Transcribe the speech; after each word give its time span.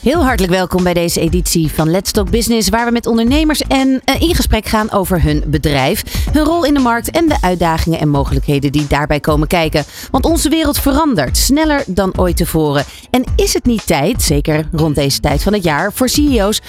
Heel 0.00 0.24
hartelijk 0.24 0.52
welkom 0.52 0.82
bij 0.82 0.94
deze 0.94 1.20
editie 1.20 1.72
van 1.72 1.90
Let's 1.90 2.10
Talk 2.10 2.30
Business, 2.30 2.68
waar 2.68 2.86
we 2.86 2.92
met 2.92 3.06
ondernemers 3.06 3.60
en 3.60 4.00
eh, 4.04 4.20
in 4.20 4.34
gesprek 4.34 4.66
gaan 4.66 4.90
over 4.90 5.22
hun 5.22 5.44
bedrijf, 5.46 6.02
hun 6.32 6.44
rol 6.44 6.64
in 6.64 6.74
de 6.74 6.80
markt 6.80 7.10
en 7.10 7.28
de 7.28 7.36
uitdagingen 7.40 7.98
en 8.00 8.08
mogelijkheden 8.08 8.72
die 8.72 8.86
daarbij 8.86 9.20
komen 9.20 9.48
kijken. 9.48 9.84
Want 10.10 10.24
onze 10.24 10.48
wereld 10.48 10.78
verandert 10.78 11.36
sneller 11.36 11.82
dan 11.86 12.18
ooit 12.18 12.36
tevoren. 12.36 12.84
En 13.10 13.24
is 13.36 13.54
het 13.54 13.64
niet 13.64 13.86
tijd, 13.86 14.22
zeker 14.22 14.68
rond 14.72 14.94
deze 14.94 15.20
tijd 15.20 15.42
van 15.42 15.52
het 15.52 15.62
jaar, 15.62 15.92
voor 15.92 16.08
CEO's 16.08 16.60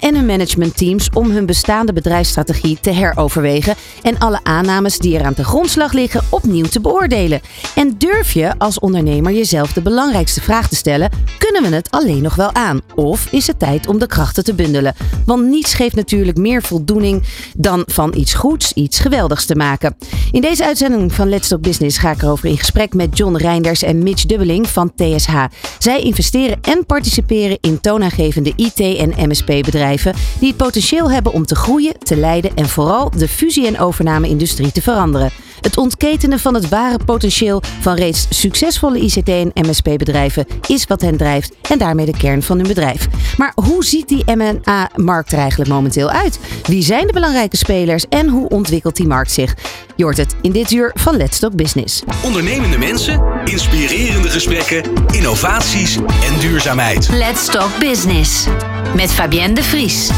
en 0.00 0.14
hun 0.14 0.26
managementteams 0.26 1.10
om 1.14 1.30
hun 1.30 1.46
bestaande 1.46 1.92
bedrijfsstrategie 1.92 2.78
te 2.80 2.90
heroverwegen 2.90 3.74
en 4.02 4.18
alle 4.18 4.40
aannames 4.42 4.98
die 4.98 5.18
er 5.18 5.24
aan 5.24 5.32
de 5.36 5.44
grondslag 5.44 5.92
liggen 5.92 6.24
opnieuw 6.28 6.66
te 6.66 6.80
beoordelen? 6.80 7.40
En 7.74 7.94
durf 7.98 8.32
je 8.32 8.58
als 8.58 8.78
ondernemer 8.78 9.32
jezelf 9.32 9.72
de 9.72 9.82
belangrijkste 9.82 10.40
vraag 10.40 10.68
te 10.68 10.76
stellen: 10.76 11.10
kunnen 11.38 11.70
we 11.70 11.76
het 11.76 11.90
alleen 11.90 12.22
nog 12.22 12.34
wel 12.34 12.54
aan? 12.54 12.75
Of 12.94 13.28
is 13.30 13.46
het 13.46 13.58
tijd 13.58 13.86
om 13.86 13.98
de 13.98 14.06
krachten 14.06 14.44
te 14.44 14.54
bundelen? 14.54 14.94
Want 15.26 15.48
niets 15.48 15.74
geeft 15.74 15.94
natuurlijk 15.94 16.36
meer 16.36 16.62
voldoening 16.62 17.22
dan 17.56 17.82
van 17.86 18.14
iets 18.16 18.34
goeds 18.34 18.72
iets 18.72 18.98
geweldigs 18.98 19.44
te 19.44 19.54
maken. 19.54 19.96
In 20.32 20.40
deze 20.40 20.64
uitzending 20.64 21.12
van 21.12 21.28
Let's 21.28 21.48
Talk 21.48 21.60
Business 21.60 21.98
ga 21.98 22.10
ik 22.10 22.22
erover 22.22 22.48
in 22.48 22.58
gesprek 22.58 22.94
met 22.94 23.16
John 23.18 23.36
Reinders 23.36 23.82
en 23.82 24.02
Mitch 24.02 24.24
Dubbeling 24.24 24.68
van 24.68 24.92
TSH. 24.94 25.44
Zij 25.78 26.00
investeren 26.00 26.58
en 26.60 26.86
participeren 26.86 27.58
in 27.60 27.80
toonaangevende 27.80 28.52
IT- 28.56 28.98
en 28.98 29.28
MSP-bedrijven 29.28 30.14
die 30.38 30.48
het 30.48 30.56
potentieel 30.56 31.10
hebben 31.10 31.32
om 31.32 31.46
te 31.46 31.54
groeien, 31.54 31.98
te 31.98 32.16
leiden 32.16 32.54
en 32.54 32.68
vooral 32.68 33.10
de 33.10 33.28
fusie- 33.28 33.66
en 33.66 33.78
overname-industrie 33.78 34.72
te 34.72 34.82
veranderen. 34.82 35.30
Het 35.60 35.76
ontketenen 35.76 36.38
van 36.38 36.54
het 36.54 36.68
ware 36.68 36.98
potentieel 37.04 37.62
van 37.80 37.94
reeds 37.94 38.26
succesvolle 38.30 39.00
ICT- 39.00 39.28
en 39.28 39.50
MSP-bedrijven 39.54 40.46
is 40.66 40.86
wat 40.86 41.00
hen 41.00 41.16
drijft 41.16 41.54
en 41.70 41.78
daarmee 41.78 42.06
de 42.06 42.16
kern 42.16 42.42
van 42.42 42.56
hun 42.56 42.66
bedrijf. 42.66 43.08
Maar 43.36 43.52
hoe 43.54 43.84
ziet 43.84 44.08
die 44.08 44.34
M&A-markt 44.34 45.32
er 45.32 45.38
eigenlijk 45.38 45.70
momenteel 45.70 46.10
uit? 46.10 46.38
Wie 46.62 46.82
zijn 46.82 47.06
de 47.06 47.12
belangrijke 47.12 47.56
spelers 47.56 48.08
en 48.08 48.28
hoe 48.28 48.48
ontwikkelt 48.48 48.96
die 48.96 49.06
markt 49.06 49.32
zich? 49.32 49.54
Je 49.96 50.04
hoort 50.04 50.16
het 50.16 50.36
in 50.42 50.52
dit 50.52 50.70
uur 50.70 50.90
van 50.94 51.16
Let's 51.16 51.38
Talk 51.38 51.54
Business. 51.54 52.02
Ondernemende 52.24 52.78
mensen, 52.78 53.24
inspirerende 53.44 54.28
gesprekken, 54.28 54.82
innovaties 55.10 55.96
en 55.96 56.38
duurzaamheid. 56.40 57.08
Let's 57.08 57.46
Talk 57.46 57.78
Business. 57.78 58.46
Met 58.94 59.12
Fabienne 59.12 59.54
de 59.54 59.62
Vries. 59.62 60.10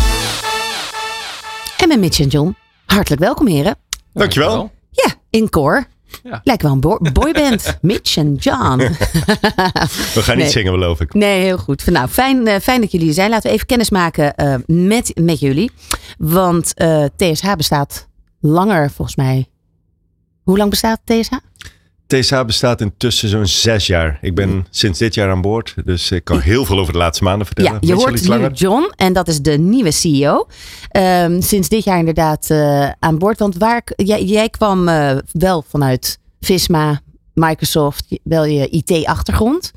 En 1.79 1.89
met 1.89 2.01
Mitch 2.01 2.21
en 2.21 2.29
John. 2.29 2.57
Hartelijk 2.87 3.21
welkom 3.23 3.47
heren. 3.47 3.77
Dankjewel. 4.13 4.71
In 5.31 5.49
koor. 5.49 5.87
Ja. 6.23 6.41
Lijkt 6.45 6.63
wel 6.63 6.73
een 6.73 6.81
bo- 6.81 6.99
boyband. 7.13 7.79
Mitch 7.83 8.17
en 8.17 8.35
John. 8.35 8.79
We 10.15 10.23
gaan 10.23 10.37
niet 10.37 10.45
Nee. 10.45 10.49
zingen, 10.53 10.73
geloof 10.73 11.01
ik. 11.01 11.15
Nee, 11.15 11.41
heel 11.43 11.59
goed. 11.59 11.87
Nou, 11.87 12.09
fijn, 12.09 12.47
eh, 12.47 12.61
fijn 12.61 12.81
dat 12.81 12.93
jullie 12.93 13.09
er 13.09 13.15
zijn. 13.15 13.31
Laten 13.31 13.49
we 13.49 13.55
even 13.55 13.67
kennis 13.67 13.91
maken 13.91 14.35
eh, 14.35 14.55
met, 14.67 15.13
met 15.21 15.41
jullie. 15.41 15.71
Want 16.19 16.75
eh, 16.75 17.05
TSH 17.17 17.55
bestaat 17.57 18.09
langer, 18.41 18.91
volgens 18.91 19.17
mij. 19.17 19.47
Hoe 20.43 20.57
lang 20.57 20.71
bestaat 20.71 21.01
TSH? 21.05 21.33
TSH 22.09 22.45
bestaat 22.45 22.81
intussen 22.81 23.29
zo'n 23.29 23.47
zes 23.47 23.87
jaar. 23.87 24.19
Ik 24.21 24.35
ben 24.35 24.67
sinds 24.71 24.99
dit 24.99 25.15
jaar 25.15 25.31
aan 25.31 25.41
boord, 25.41 25.75
dus 25.85 26.11
ik 26.11 26.25
kan 26.25 26.41
heel 26.41 26.65
veel 26.65 26.79
over 26.79 26.93
de 26.93 26.99
laatste 26.99 27.25
maanden 27.25 27.47
vertellen. 27.47 27.73
Ja, 27.73 27.79
je 27.81 27.95
hoort 27.95 28.29
nu. 28.29 28.49
John 28.49 28.93
en 28.97 29.13
dat 29.13 29.29
is 29.29 29.41
de 29.41 29.59
nieuwe 29.59 29.91
CEO. 29.91 30.47
Ehm, 30.89 31.41
sinds 31.41 31.69
dit 31.69 31.85
jaar 31.85 31.99
inderdaad 31.99 32.51
eh, 32.51 32.91
aan 32.99 33.19
boord. 33.19 33.39
Want 33.39 33.57
waar, 33.57 33.83
jij, 33.97 34.25
jij 34.25 34.49
kwam 34.49 34.89
eh, 34.89 35.17
wel 35.33 35.65
vanuit 35.69 36.19
Visma, 36.41 37.01
Microsoft, 37.35 38.05
wel 38.23 38.45
je 38.45 38.69
IT-achtergrond. 38.69 39.73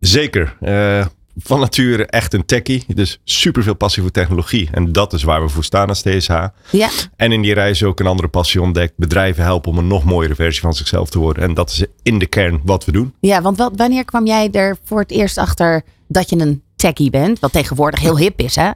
Zeker. 0.00 0.56
Eh, 0.60 1.06
van 1.36 1.60
nature 1.60 2.06
echt 2.06 2.34
een 2.34 2.44
techie, 2.44 2.84
dus 2.94 3.20
super 3.24 3.62
veel 3.62 3.74
passie 3.74 4.02
voor 4.02 4.10
technologie. 4.10 4.68
En 4.72 4.92
dat 4.92 5.12
is 5.12 5.22
waar 5.22 5.42
we 5.42 5.48
voor 5.48 5.64
staan 5.64 5.88
als 5.88 6.02
TSH. 6.02 6.46
Ja, 6.70 6.90
En 7.16 7.32
in 7.32 7.42
die 7.42 7.54
reis 7.54 7.82
ook 7.82 8.00
een 8.00 8.06
andere 8.06 8.28
passie 8.28 8.60
ontdekt. 8.62 8.92
Bedrijven 8.96 9.42
helpen 9.44 9.70
om 9.70 9.78
een 9.78 9.86
nog 9.86 10.04
mooiere 10.04 10.34
versie 10.34 10.60
van 10.62 10.74
zichzelf 10.74 11.10
te 11.10 11.18
worden. 11.18 11.42
En 11.42 11.54
dat 11.54 11.70
is 11.70 11.84
in 12.02 12.18
de 12.18 12.26
kern 12.26 12.60
wat 12.64 12.84
we 12.84 12.92
doen. 12.92 13.14
ja 13.20 13.42
want 13.42 13.56
wat, 13.58 13.72
wanneer 13.76 14.04
kwam 14.04 14.26
jij 14.26 14.48
er 14.50 14.76
voor 14.84 15.00
het 15.00 15.10
eerst 15.10 15.38
achter 15.38 15.82
dat 16.08 16.30
je 16.30 16.38
een 16.38 16.62
techie 16.76 17.10
bent? 17.10 17.38
Wat 17.38 17.52
tegenwoordig 17.52 18.00
heel 18.00 18.18
hip 18.18 18.40
is, 18.40 18.56
hè? 18.56 18.70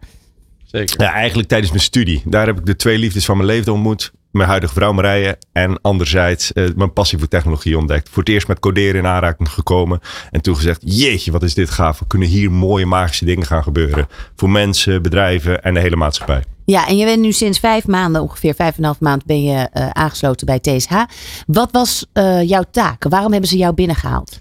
Zeker. 0.71 1.03
Ja, 1.03 1.13
eigenlijk 1.13 1.49
tijdens 1.49 1.71
mijn 1.71 1.83
studie. 1.83 2.23
Daar 2.25 2.47
heb 2.47 2.59
ik 2.59 2.67
de 2.67 2.77
twee 2.77 2.99
liefdes 2.99 3.25
van 3.25 3.37
mijn 3.37 3.49
leven 3.49 3.73
ontmoet. 3.73 4.13
Mijn 4.31 4.49
huidige 4.49 4.75
vrouw 4.75 4.93
Marije. 4.93 5.39
En 5.53 5.81
anderzijds 5.81 6.53
eh, 6.53 6.65
mijn 6.77 6.93
passie 6.93 7.19
voor 7.19 7.29
technologie 7.29 7.79
ontdekt. 7.79 8.09
Voor 8.09 8.23
het 8.23 8.33
eerst 8.33 8.49
met 8.49 8.59
coderen 8.59 9.01
in 9.01 9.07
aanraking 9.07 9.49
gekomen. 9.51 10.01
En 10.31 10.41
toen 10.41 10.57
gezegd, 10.57 10.81
jeetje 10.85 11.33
wat 11.33 11.43
is 11.43 11.55
dit 11.55 11.71
gaaf. 11.71 11.99
We 11.99 12.07
kunnen 12.07 12.29
hier 12.29 12.51
mooie 12.51 12.87
magische 12.87 13.25
dingen 13.25 13.47
gaan 13.47 13.63
gebeuren. 13.63 14.07
Voor 14.37 14.51
mensen, 14.51 15.03
bedrijven 15.03 15.63
en 15.63 15.75
de 15.75 15.81
hele 15.81 15.97
maatschappij. 15.97 16.43
Ja, 16.65 16.89
en 16.89 16.97
je 16.97 17.05
bent 17.05 17.21
nu 17.21 17.33
sinds 17.33 17.59
vijf 17.59 17.87
maanden, 17.87 18.23
ongeveer 18.23 18.55
vijf 18.55 18.73
en 18.73 18.79
een 18.79 18.85
half 18.85 19.01
maand, 19.01 19.25
ben 19.25 19.43
je 19.43 19.69
eh, 19.73 19.91
aangesloten 19.91 20.47
bij 20.47 20.59
TSH. 20.59 20.93
Wat 21.47 21.69
was 21.73 22.07
eh, 22.13 22.49
jouw 22.49 22.65
taak? 22.71 23.05
Waarom 23.09 23.33
hebben 23.33 23.51
ze 23.51 23.57
jou 23.57 23.75
binnengehaald? 23.75 24.39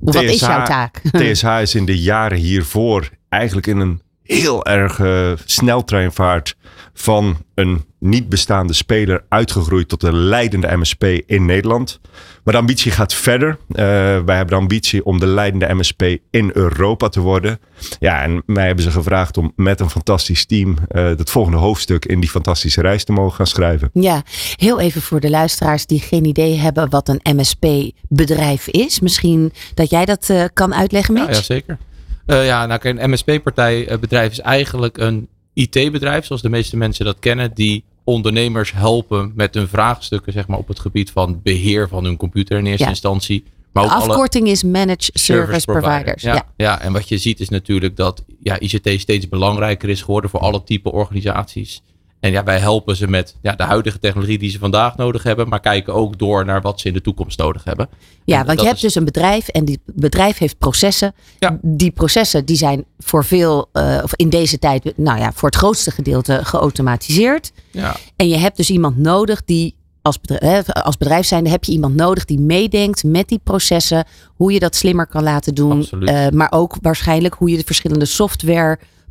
Of 0.00 0.14
wat 0.14 0.22
is 0.22 0.40
jouw 0.40 0.64
taak? 0.64 1.00
TSH 1.10 1.60
is 1.60 1.74
in 1.74 1.84
de 1.84 1.98
jaren 1.98 2.38
hiervoor 2.38 3.10
eigenlijk 3.28 3.66
in 3.66 3.78
een 3.78 4.02
heel 4.24 4.64
erg 4.66 4.98
eh, 5.00 5.32
sneltreinvaart 5.44 6.56
van 6.94 7.36
een 7.54 7.84
niet 7.98 8.28
bestaande 8.28 8.72
speler 8.72 9.24
uitgegroeid 9.28 9.88
tot 9.88 10.02
een 10.02 10.16
leidende 10.18 10.76
MSP 10.76 11.04
in 11.26 11.44
Nederland. 11.44 12.00
Maar 12.44 12.54
de 12.54 12.60
ambitie 12.60 12.92
gaat 12.92 13.14
verder. 13.14 13.58
Eh, 13.68 13.84
wij 14.24 14.36
hebben 14.36 14.46
de 14.46 14.54
ambitie 14.54 15.04
om 15.04 15.18
de 15.20 15.26
leidende 15.26 15.74
MSP 15.74 16.02
in 16.30 16.50
Europa 16.52 17.08
te 17.08 17.20
worden. 17.20 17.58
Ja, 17.98 18.22
en 18.22 18.42
mij 18.46 18.66
hebben 18.66 18.84
ze 18.84 18.90
gevraagd 18.90 19.36
om 19.36 19.52
met 19.56 19.80
een 19.80 19.90
fantastisch 19.90 20.46
team 20.46 20.76
eh 20.88 21.04
het 21.04 21.30
volgende 21.30 21.58
hoofdstuk 21.58 22.04
in 22.04 22.20
die 22.20 22.30
fantastische 22.30 22.80
reis 22.80 23.04
te 23.04 23.12
mogen 23.12 23.36
gaan 23.36 23.46
schrijven. 23.46 23.90
Ja, 23.92 24.22
heel 24.56 24.80
even 24.80 25.02
voor 25.02 25.20
de 25.20 25.30
luisteraars 25.30 25.86
die 25.86 26.00
geen 26.00 26.24
idee 26.24 26.56
hebben 26.58 26.90
wat 26.90 27.08
een 27.08 27.36
MSP-bedrijf 27.36 28.66
is. 28.68 29.00
Misschien 29.00 29.52
dat 29.74 29.90
jij 29.90 30.04
dat 30.04 30.30
eh, 30.30 30.44
kan 30.52 30.74
uitleggen, 30.74 31.14
Ja, 31.16 31.20
Mitch? 31.24 31.36
ja, 31.36 31.42
zeker. 31.42 31.78
Eh, 32.26 32.46
ja, 32.46 32.66
nou, 32.66 32.80
een 32.82 33.10
MSP-partij-bedrijf 33.10 34.30
is 34.32 34.40
eigenlijk 34.40 34.98
een 34.98 35.28
IT-bedrijf, 35.54 36.24
zoals 36.26 36.42
de 36.42 36.48
meeste 36.48 36.76
mensen 36.76 37.04
dat 37.04 37.18
kennen, 37.18 37.54
die 37.54 37.84
ondernemers 38.04 38.72
helpen 38.72 39.32
met 39.34 39.54
hun 39.54 39.68
vraagstukken, 39.68 40.32
zeg 40.32 40.46
maar, 40.46 40.58
op 40.58 40.68
het 40.68 40.80
gebied 40.80 41.10
van 41.10 41.40
beheer 41.42 41.88
van 41.88 42.04
hun 42.04 42.16
computer 42.16 42.58
in 42.58 42.66
eerste 42.66 42.82
Ja. 42.84 42.88
instantie. 42.90 43.44
Maar 43.72 43.84
De 43.84 43.90
afkorting 43.90 44.48
is 44.48 44.62
Managed 44.62 45.10
Service, 45.12 45.66
Providers. 45.66 46.22
Ja, 46.22 46.34
Ja. 46.34 46.46
ja. 46.56 46.80
en 46.80 46.92
wat 46.92 47.08
je 47.08 47.18
ziet 47.18 47.40
is 47.40 47.48
natuurlijk 47.48 47.96
dat 47.96 48.24
ja, 48.42 48.58
ICT 48.60 49.00
steeds 49.00 49.28
belangrijker 49.28 49.88
is 49.88 50.00
geworden 50.02 50.30
voor 50.30 50.40
alle 50.40 50.62
type 50.64 50.92
organisaties. 50.92 51.82
En 52.24 52.30
ja, 52.30 52.44
wij 52.44 52.58
helpen 52.58 52.96
ze 52.96 53.08
met 53.08 53.36
ja, 53.42 53.52
de 53.52 53.62
huidige 53.62 53.98
technologie 53.98 54.38
die 54.38 54.50
ze 54.50 54.58
vandaag 54.58 54.96
nodig 54.96 55.22
hebben, 55.22 55.48
maar 55.48 55.60
kijken 55.60 55.94
ook 55.94 56.18
door 56.18 56.44
naar 56.44 56.60
wat 56.60 56.80
ze 56.80 56.88
in 56.88 56.94
de 56.94 57.00
toekomst 57.00 57.38
nodig 57.38 57.64
hebben. 57.64 57.88
Ja, 58.24 58.38
En 58.40 58.46
want 58.46 58.58
je 58.60 58.64
hebt 58.64 58.76
is- 58.76 58.82
dus 58.82 58.94
een 58.94 59.04
bedrijf 59.04 59.48
en 59.48 59.64
die 59.64 59.80
bedrijf 59.84 60.38
heeft 60.38 60.58
processen. 60.58 61.14
Ja. 61.38 61.58
Die 61.62 61.90
processen 61.90 62.44
die 62.44 62.56
zijn 62.56 62.84
voor 62.98 63.24
veel, 63.24 63.68
eh, 63.72 64.00
of 64.02 64.14
in 64.14 64.28
deze 64.28 64.58
tijd, 64.58 64.92
nou 64.96 65.18
ja, 65.18 65.32
voor 65.32 65.48
het 65.48 65.58
grootste 65.58 65.90
gedeelte 65.90 66.40
geautomatiseerd. 66.44 67.52
Ja, 67.70 67.96
En 68.16 68.28
je 68.28 68.36
hebt 68.36 68.56
dus 68.56 68.70
iemand 68.70 68.98
nodig 68.98 69.44
die, 69.44 69.74
als 70.02 70.20
bedrijf, 70.20 70.72
als 70.72 70.96
bedrijf 70.96 71.26
zijnde, 71.26 71.50
heb 71.50 71.64
je 71.64 71.72
iemand 71.72 71.94
nodig 71.94 72.24
die 72.24 72.40
meedenkt 72.40 73.04
met 73.04 73.28
die 73.28 73.40
processen. 73.44 74.04
Hoe 74.34 74.52
je 74.52 74.58
dat 74.58 74.76
slimmer 74.76 75.06
kan 75.06 75.22
laten 75.22 75.54
doen. 75.54 75.86
Eh, 76.00 76.28
maar 76.28 76.52
ook 76.52 76.76
waarschijnlijk 76.80 77.34
hoe 77.34 77.50
je 77.50 77.56
de 77.56 77.64
verschillende 77.66 78.04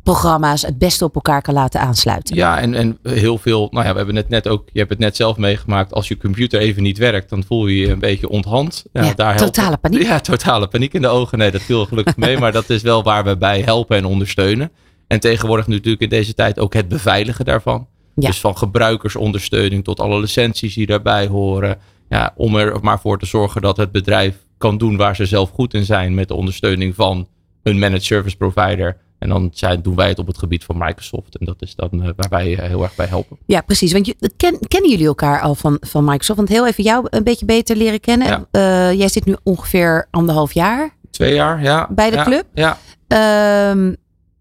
softwareprogramma's 0.04 0.62
het 0.62 0.78
beste 0.78 1.04
op 1.04 1.14
elkaar 1.14 1.42
kan 1.42 1.54
laten 1.54 1.80
aansluiten. 1.80 2.36
Ja, 2.36 2.58
en, 2.60 2.74
en 2.74 2.98
heel 3.02 3.38
veel. 3.38 3.68
Nou 3.70 3.84
ja, 3.84 3.90
we 3.90 3.96
hebben 3.96 4.16
het 4.16 4.28
net 4.28 4.48
ook. 4.48 4.68
Je 4.72 4.78
hebt 4.78 4.90
het 4.90 4.98
net 4.98 5.16
zelf 5.16 5.36
meegemaakt. 5.36 5.92
Als 5.92 6.08
je 6.08 6.16
computer 6.16 6.60
even 6.60 6.82
niet 6.82 6.98
werkt, 6.98 7.28
dan 7.28 7.44
voel 7.44 7.66
je 7.66 7.76
je 7.76 7.90
een 7.90 7.98
beetje 7.98 8.28
onthand. 8.28 8.84
Ja, 8.92 9.02
Ja, 9.02 9.14
daar 9.14 9.36
totale 9.36 9.76
paniek. 9.76 10.02
Ja, 10.02 10.20
totale 10.20 10.68
paniek 10.68 10.94
in 10.94 11.02
de 11.02 11.08
ogen. 11.08 11.38
Nee, 11.38 11.50
dat 11.50 11.62
viel 11.62 11.86
gelukkig 11.86 12.16
mee. 12.16 12.38
Maar 12.44 12.52
dat 12.52 12.70
is 12.70 12.82
wel 12.82 13.02
waar 13.02 13.24
we 13.24 13.36
bij 13.36 13.60
helpen 13.60 13.96
en 13.96 14.04
ondersteunen. 14.04 14.70
En 15.06 15.20
tegenwoordig 15.20 15.66
natuurlijk 15.66 16.02
in 16.02 16.08
deze 16.08 16.34
tijd 16.34 16.58
ook 16.58 16.74
het 16.74 16.88
beveiligen 16.88 17.44
daarvan. 17.44 17.86
Ja. 18.14 18.26
Dus 18.26 18.40
van 18.40 18.56
gebruikersondersteuning 18.56 19.84
tot 19.84 20.00
alle 20.00 20.20
licenties 20.20 20.74
die 20.74 20.86
daarbij 20.86 21.26
horen. 21.26 21.78
Ja, 22.08 22.32
om 22.36 22.56
er 22.56 22.78
maar 22.82 23.00
voor 23.00 23.18
te 23.18 23.26
zorgen 23.26 23.62
dat 23.62 23.76
het 23.76 23.92
bedrijf 23.92 24.36
kan 24.58 24.78
doen 24.78 24.96
waar 24.96 25.16
ze 25.16 25.26
zelf 25.26 25.50
goed 25.50 25.74
in 25.74 25.84
zijn. 25.84 26.14
Met 26.14 26.28
de 26.28 26.34
ondersteuning 26.34 26.94
van 26.94 27.28
een 27.62 27.78
managed 27.78 28.04
service 28.04 28.36
provider. 28.36 28.96
En 29.24 29.30
dan 29.30 29.50
zijn, 29.52 29.82
doen 29.82 29.94
wij 29.94 30.08
het 30.08 30.18
op 30.18 30.26
het 30.26 30.38
gebied 30.38 30.64
van 30.64 30.78
Microsoft. 30.78 31.38
En 31.38 31.46
dat 31.46 31.56
is 31.62 31.74
dan 31.74 31.90
eh, 31.92 32.08
waar 32.16 32.28
wij 32.28 32.56
eh, 32.58 32.68
heel 32.68 32.82
erg 32.82 32.94
bij 32.94 33.06
helpen. 33.06 33.38
Ja, 33.46 33.60
precies. 33.60 33.92
Want 33.92 34.06
je, 34.06 34.16
ken, 34.36 34.58
kennen 34.68 34.90
jullie 34.90 35.06
elkaar 35.06 35.40
al 35.40 35.54
van, 35.54 35.76
van 35.80 36.04
Microsoft? 36.04 36.38
Want 36.38 36.48
heel 36.48 36.66
even 36.66 36.84
jou 36.84 37.06
een 37.10 37.24
beetje 37.24 37.44
beter 37.46 37.76
leren 37.76 38.00
kennen. 38.00 38.26
Ja. 38.28 38.44
Eh, 38.50 38.98
jij 38.98 39.08
zit 39.08 39.24
nu 39.24 39.36
ongeveer 39.42 40.06
anderhalf 40.10 40.52
jaar 40.52 40.96
Twee 41.10 41.34
jaar, 41.34 41.62
ja. 41.62 41.88
Bij 41.90 42.10
de 42.10 42.16
Ja, 42.16 42.24
club? 42.24 42.44
Ja, 42.54 42.78
Ehm, 43.08 43.92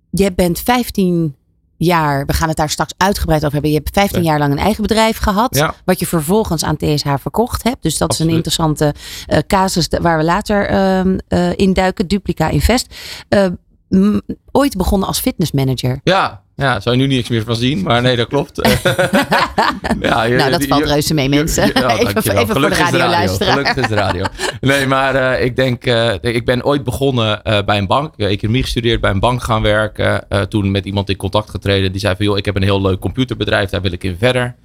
jij 0.10 0.34
bent 0.34 0.60
15 0.60 1.36
jaar, 1.78 2.26
we 2.26 2.34
gaan 2.34 2.48
het 2.48 2.58
daar 2.58 2.70
straks 2.70 2.94
uitgebreid 2.98 3.40
over 3.42 3.54
hebben. 3.54 3.72
Je 3.72 3.78
hebt 3.78 3.90
15 3.94 4.24
Ja. 4.24 4.30
jaar 4.30 4.40
lang 4.40 4.52
een 4.52 4.58
eigen 4.58 4.82
bedrijf 4.82 5.18
gehad. 5.18 5.56
Ja. 5.56 5.74
Wat 5.86 6.00
je 6.00 6.08
vervolgens 6.08 6.64
aan 6.64 6.78
TSH 6.78 7.14
verkocht 7.20 7.64
hebt. 7.64 7.84
Dus 7.84 7.98
dat 7.98 8.12
is 8.14 8.20
een 8.20 8.30
interessante 8.30 8.94
casus 9.48 9.88
waar 10.02 10.18
we 10.18 10.24
later 10.24 10.68
ehm 10.68 11.18
eh, 11.28 11.58
induiken. 11.58 12.08
Duplica 12.08 12.50
Invest. 12.50 12.96
Ooit 14.52 14.78
begonnen 14.78 15.08
als 15.08 15.20
fitnessmanager. 15.20 16.00
Ja, 16.04 16.42
ja, 16.56 16.80
zou 16.80 16.96
je 16.98 17.02
nu 17.08 17.16
niks 17.16 17.30
meer 17.30 17.44
van 17.44 17.56
zien, 17.56 17.84
maar 17.84 18.02
nee, 18.02 18.16
dat 18.16 18.28
klopt. 18.28 18.58
ja, 20.02 20.24
je- 20.24 20.36
nou, 20.36 20.52
dat 20.52 20.62
je- 20.62 20.68
valt 20.68 20.84
je- 20.84 20.88
reuze 20.94 21.14
mee, 21.14 21.30
mensen. 21.30 21.72
ja, 21.74 21.98
even, 21.98 22.38
even 22.38 22.48
voor 22.48 22.62
de 22.62 22.68
het 22.68 22.78
radioluisteraar. 22.78 23.52
Gelukkig 23.52 23.76
is 23.76 23.88
de 23.88 23.96
radio. 23.96 24.26
Nee, 24.62 24.88
maar 24.88 25.16
eh, 25.16 25.46
ik 25.46 25.56
denk, 25.56 25.86
eh, 25.86 26.14
ik 26.22 26.46
ben 26.46 26.66
ooit 26.66 26.84
begonnen 26.84 27.44
eh, 27.44 27.64
bij 27.66 27.78
een 27.78 27.88
bank. 27.88 28.14
Economie 28.18 28.62
gestudeerd, 28.64 29.02
bij 29.02 29.12
een 29.12 29.20
bank 29.20 29.44
gaan 29.44 29.62
werken. 29.62 30.26
Toen 30.50 30.72
met 30.72 30.86
iemand 30.86 31.10
in 31.10 31.16
contact 31.16 31.50
getreden. 31.50 31.92
Die 31.92 32.02
zei 32.02 32.16
van, 32.16 32.26
joh, 32.26 32.38
ik 32.38 32.46
heb 32.46 32.56
een 32.56 32.64
heel 32.64 32.82
leuk 32.82 33.00
computerbedrijf, 33.00 33.70
daar 33.70 33.82
wil 33.82 33.92
ik 33.92 34.04
in 34.04 34.16
verder. 34.20 34.56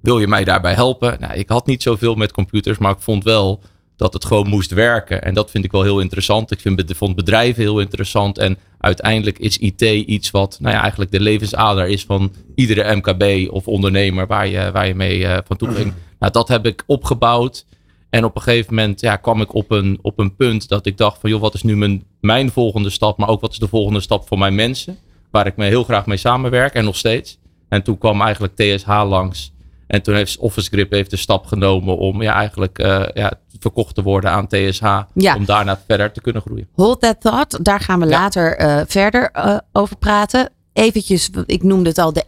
Wil 0.00 0.18
je 0.18 0.26
mij 0.28 0.44
daarbij 0.44 0.74
helpen? 0.74 1.16
Nou, 1.20 1.34
ik 1.34 1.48
had 1.48 1.66
niet 1.66 1.82
zoveel 1.82 2.14
met 2.14 2.32
computers, 2.32 2.78
maar 2.78 2.92
ik 2.92 3.00
vond 3.00 3.24
wel 3.24 3.60
dat 3.96 4.12
het 4.12 4.24
gewoon 4.24 4.48
moest 4.48 4.70
werken. 4.70 5.22
En 5.22 5.34
dat 5.34 5.50
vind 5.50 5.64
ik 5.64 5.72
wel 5.72 5.82
heel 5.82 6.00
interessant. 6.00 6.50
Ik 6.50 6.60
vind, 6.60 6.82
vond 6.96 7.16
bedrijven 7.16 7.62
heel 7.62 7.80
interessant. 7.80 8.38
En 8.38 8.58
uiteindelijk 8.78 9.38
is 9.38 9.58
IT 9.58 9.82
iets 9.82 10.30
wat 10.30 10.58
nou 10.60 10.74
ja, 10.74 10.80
eigenlijk 10.80 11.10
de 11.10 11.20
levensader 11.20 11.86
is 11.86 12.04
van 12.04 12.32
iedere 12.54 12.96
MKB 12.96 13.52
of 13.52 13.68
ondernemer 13.68 14.26
waar 14.26 14.48
je, 14.48 14.70
waar 14.72 14.86
je 14.86 14.94
mee 14.94 15.26
eh, 15.26 15.38
van 15.46 15.56
toe 15.56 15.74
ging. 15.74 15.92
Nou, 16.18 16.32
dat 16.32 16.48
heb 16.48 16.66
ik 16.66 16.82
opgebouwd. 16.86 17.66
En 18.10 18.24
op 18.24 18.36
een 18.36 18.42
gegeven 18.42 18.74
moment 18.74 19.00
ja, 19.00 19.16
kwam 19.16 19.40
ik 19.40 19.54
op 19.54 19.70
een, 19.70 19.98
op 20.02 20.18
een 20.18 20.36
punt 20.36 20.68
dat 20.68 20.86
ik 20.86 20.96
dacht 20.96 21.20
van 21.20 21.30
joh, 21.30 21.40
wat 21.40 21.54
is 21.54 21.62
nu 21.62 21.76
mijn, 21.76 22.04
mijn 22.20 22.50
volgende 22.50 22.90
stap, 22.90 23.18
maar 23.18 23.28
ook 23.28 23.40
wat 23.40 23.52
is 23.52 23.58
de 23.58 23.68
volgende 23.68 24.00
stap 24.00 24.26
voor 24.26 24.38
mijn 24.38 24.54
mensen, 24.54 24.98
waar 25.30 25.46
ik 25.46 25.56
me 25.56 25.64
heel 25.64 25.84
graag 25.84 26.06
mee 26.06 26.16
samenwerk 26.16 26.74
en 26.74 26.84
nog 26.84 26.96
steeds. 26.96 27.38
En 27.68 27.82
toen 27.82 27.98
kwam 27.98 28.20
eigenlijk 28.20 28.54
TSH 28.54 28.88
langs. 28.88 29.52
En 29.86 30.02
toen 30.02 30.14
heeft 30.14 30.38
Office 30.38 30.68
Grip 30.70 30.90
heeft 30.90 31.10
de 31.10 31.16
stap 31.16 31.46
genomen 31.46 31.98
om 31.98 32.22
ja, 32.22 32.32
eigenlijk 32.34 32.78
eh, 32.78 33.04
ja, 33.14 33.32
verkocht 33.58 33.94
te 33.94 34.02
worden 34.02 34.30
aan 34.30 34.46
TSH. 34.46 35.00
Ja. 35.14 35.36
Om 35.36 35.44
daarna 35.44 35.80
verder 35.86 36.12
te 36.12 36.20
kunnen 36.20 36.42
groeien. 36.42 36.68
Hold 36.72 37.00
that 37.00 37.20
thought. 37.20 37.64
Daar 37.64 37.80
gaan 37.80 38.00
we 38.00 38.06
Ja. 38.06 38.10
later 38.18 38.56
eh, 38.56 38.80
verder 38.86 39.30
eh, 39.32 39.56
over 39.72 39.96
praten. 39.96 40.50
Eventjes, 40.72 41.30
ik 41.46 41.62
noemde 41.62 41.88
het 41.88 41.98
al, 41.98 42.12
de 42.12 42.24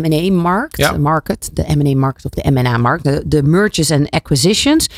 M&A-markt. 0.00 0.76
Ja. 0.76 0.92
Market, 0.96 1.50
de 1.52 1.76
M&A-markt 1.76 2.24
of 2.24 2.30
de 2.30 2.50
M&A-markt. 2.50 3.04
De, 3.04 3.22
de 3.26 3.42
mergers 3.42 3.90
en 3.90 4.08
acquisitions. 4.08 4.88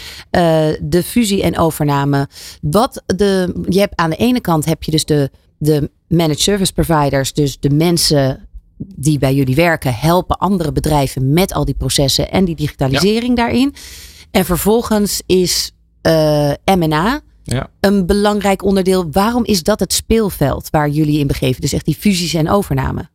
de 0.81 1.03
fusie 1.05 1.43
en 1.43 1.59
overname. 1.59 2.29
Wat 2.61 3.03
de, 3.07 3.55
je 3.69 3.79
hebt 3.81 3.97
aan 3.97 4.11
de 4.11 4.17
ene 4.17 4.41
kant 4.41 4.65
heb 4.65 4.83
je 4.83 4.91
dus 4.91 5.05
de, 5.05 5.31
de 5.59 5.91
managed 6.09 6.41
service 6.41 6.73
providers. 6.73 7.33
Dus 7.33 7.61
de 7.61 7.71
mensen 7.71 8.48
die 8.79 9.19
bij 9.19 9.35
jullie 9.35 9.55
werken 9.55 9.95
helpen 9.95 10.39
andere 10.39 10.73
bedrijven 10.73 11.33
met 11.33 11.53
al 11.53 11.65
die 11.65 11.75
processen 11.75 12.31
en 12.31 12.45
die 12.45 12.57
digitalisering 12.57 13.37
daarin. 13.37 13.75
En 14.31 14.45
vervolgens 14.45 15.23
is 15.27 15.73
eh 16.01 16.53
M&A 16.65 17.21
Ja. 17.43 17.71
een 17.81 18.07
belangrijk 18.07 18.63
onderdeel. 18.63 19.11
Waarom 19.11 19.45
is 19.45 19.63
dat 19.63 19.81
het 19.81 19.93
speelveld 19.93 20.71
waar 20.71 20.89
jullie 20.89 21.19
in 21.19 21.27
begeven? 21.27 21.61
Dus 21.61 21.73
echt 21.73 21.85
die 21.85 21.97
fusies 21.99 22.35
en 22.35 22.49
overname. 22.51 23.09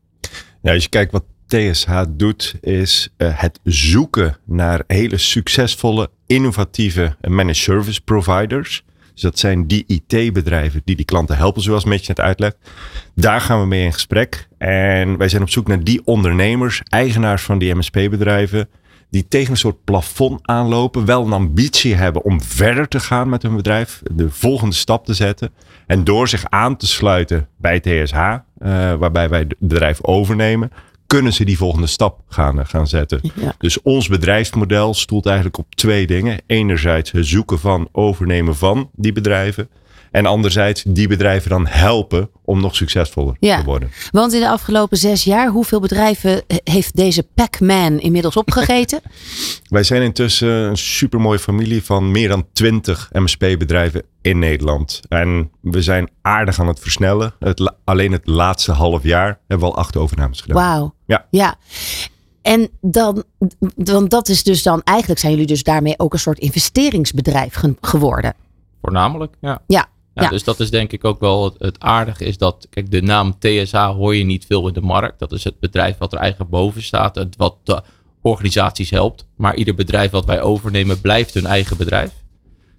Ja, 0.62 0.74
als 0.74 0.84
je 0.84 0.90
kijkt 0.90 1.12
wat 1.12 1.24
TSH 1.48 2.04
doet, 2.10 2.56
is 2.62 3.10
eh, 3.18 3.40
het 3.40 3.60
zoeken 3.64 4.38
naar 4.46 4.84
hele 4.88 5.18
succesvolle, 5.18 6.10
innovatieve 6.28 7.16
managed 7.22 7.56
service 7.56 8.02
providers. 8.02 8.84
Dus 9.14 9.22
dat 9.22 9.40
zijn 9.40 9.68
die 9.68 9.84
IT-bedrijven 9.88 10.82
die 10.86 10.96
die 10.96 11.06
klanten 11.06 11.38
helpen, 11.38 11.62
zoals 11.62 11.86
Mitch 11.86 12.08
net 12.08 12.20
uitlegt. 12.20 12.58
Daar 13.16 13.42
gaan 13.42 13.60
we 13.60 13.66
mee 13.66 13.84
in 13.84 13.94
gesprek. 13.94 14.48
En 14.58 15.18
wij 15.18 15.30
zijn 15.30 15.42
op 15.42 15.50
zoek 15.50 15.68
naar 15.68 15.84
die 15.84 16.02
ondernemers, 16.06 16.82
eigenaars 16.84 17.44
van 17.44 17.58
die 17.58 17.76
MSP-bedrijven, 17.76 18.70
die 19.10 19.28
tegen 19.28 19.52
een 19.52 19.58
soort 19.58 19.84
plafond 19.84 20.40
aanlopen, 20.48 21.06
wel 21.06 21.26
een 21.26 21.34
ambitie 21.34 21.96
hebben 21.96 22.24
om 22.24 22.42
verder 22.42 22.88
te 22.88 23.00
gaan 23.00 23.30
met 23.30 23.42
hun 23.42 23.56
bedrijf, 23.56 24.02
de 24.12 24.30
volgende 24.30 24.76
stap 24.76 25.06
te 25.06 25.14
zetten. 25.14 25.52
En 25.88 26.04
door 26.04 26.28
zich 26.28 26.46
aan 26.50 26.78
te 26.78 26.88
sluiten 26.88 27.48
bij 27.58 27.80
TSH, 27.80 28.18
eh, 28.18 28.40
waarbij 28.94 29.30
wij 29.30 29.40
het 29.40 29.56
bedrijf 29.60 30.04
overnemen, 30.04 30.72
kunnen 31.14 31.34
ze 31.34 31.46
die 31.46 31.58
volgende 31.58 31.88
stap 31.88 32.20
gaan, 32.28 32.60
eh, 32.60 32.66
gaan 32.66 32.88
zetten. 32.88 33.22
Ja. 33.36 33.56
Dus 33.58 33.82
ons 33.82 34.08
bedrijfsmodel 34.08 34.94
stoelt 34.94 35.26
eigenlijk 35.26 35.58
op 35.58 35.76
twee 35.76 36.08
dingen. 36.08 36.42
Enerzijds 36.46 37.12
het 37.12 37.26
zoeken 37.26 37.60
van, 37.60 37.90
overnemen 37.92 38.56
van 38.56 38.90
die 38.96 39.12
bedrijven. 39.12 39.70
En 40.14 40.26
anderzijds 40.26 40.84
die 40.88 41.08
bedrijven 41.08 41.50
dan 41.50 41.68
helpen 41.68 42.30
om 42.46 42.62
nog 42.62 42.76
succesvoller 42.76 43.36
Ja. 43.40 43.58
te 43.58 43.64
worden. 43.64 43.92
Want 44.12 44.34
in 44.34 44.40
de 44.40 44.50
afgelopen 44.50 44.98
zes 44.98 45.24
jaar, 45.24 45.48
hoeveel 45.50 45.80
bedrijven 45.80 46.44
eh, 46.48 46.58
heeft 46.64 46.96
deze 46.96 47.24
Pac-Man 47.24 48.00
inmiddels 48.00 48.36
opgegeten? 48.38 49.02
Wij 49.70 49.84
zijn 49.84 50.02
intussen 50.02 50.50
een 50.50 50.78
supermooie 50.78 51.40
familie 51.40 51.84
van 51.84 52.12
meer 52.12 52.28
dan 52.28 52.46
20 52.54 53.10
MSP-bedrijven 53.12 54.04
in 54.22 54.40
Nederland. 54.40 55.00
En 55.10 55.52
we 55.62 55.82
zijn 55.82 56.10
aardig 56.22 56.60
aan 56.60 56.68
het 56.68 56.80
versnellen. 56.80 57.34
Het, 57.40 57.74
alleen 57.84 58.12
het 58.12 58.28
laatste 58.28 58.72
half 58.72 59.04
jaar 59.04 59.40
hebben 59.48 59.68
we 59.68 59.74
al 59.74 59.80
acht 59.80 59.98
overnames 59.98 60.42
gedaan. 60.42 60.58
Wauw. 60.58 60.94
Ja. 61.06 61.26
ja. 61.30 61.56
En 62.42 62.70
dan, 62.82 63.24
want 63.76 64.10
dat 64.10 64.30
is 64.30 64.44
dus 64.44 64.64
dan, 64.64 64.82
eigenlijk 64.84 65.20
zijn 65.20 65.32
jullie 65.32 65.48
dus 65.48 65.64
daarmee 65.64 66.00
ook 66.00 66.14
een 66.14 66.20
soort 66.20 66.40
investeringsbedrijf 66.40 67.54
ge- 67.54 67.76
geworden. 67.82 68.34
Voornamelijk, 68.82 69.34
ja. 69.42 69.62
Ja. 69.68 69.92
Ja, 70.14 70.24
Ja. 70.24 70.30
Dus 70.30 70.44
dat 70.44 70.60
is 70.60 70.70
denk 70.70 70.92
ik 70.92 71.04
ook 71.04 71.20
wel 71.20 71.44
het, 71.44 71.56
het 71.58 71.80
aardige 71.80 72.26
is 72.26 72.38
dat, 72.38 72.68
kijk, 72.70 72.92
de 72.92 73.02
naam 73.02 73.36
TSH 73.40 73.86
hoor 73.86 74.16
je 74.16 74.24
niet 74.24 74.46
veel 74.46 74.68
in 74.68 74.74
de 74.74 74.82
markt. 74.82 75.20
Dat 75.20 75.32
is 75.32 75.44
het 75.44 75.60
bedrijf 75.60 75.98
wat 75.98 76.14
er 76.14 76.20
eigenlijk 76.20 76.52
boven 76.52 76.84
staat, 76.84 77.16
het, 77.16 77.36
wat 77.36 77.56
de 77.64 77.82
organisaties 78.22 78.90
helpt. 78.90 79.28
Maar 79.36 79.56
ieder 79.56 79.76
bedrijf 79.76 80.12
wat 80.12 80.26
wij 80.26 80.42
overnemen 80.42 81.02
blijft 81.02 81.34
hun 81.34 81.46
eigen 81.46 81.78
bedrijf. 81.78 82.12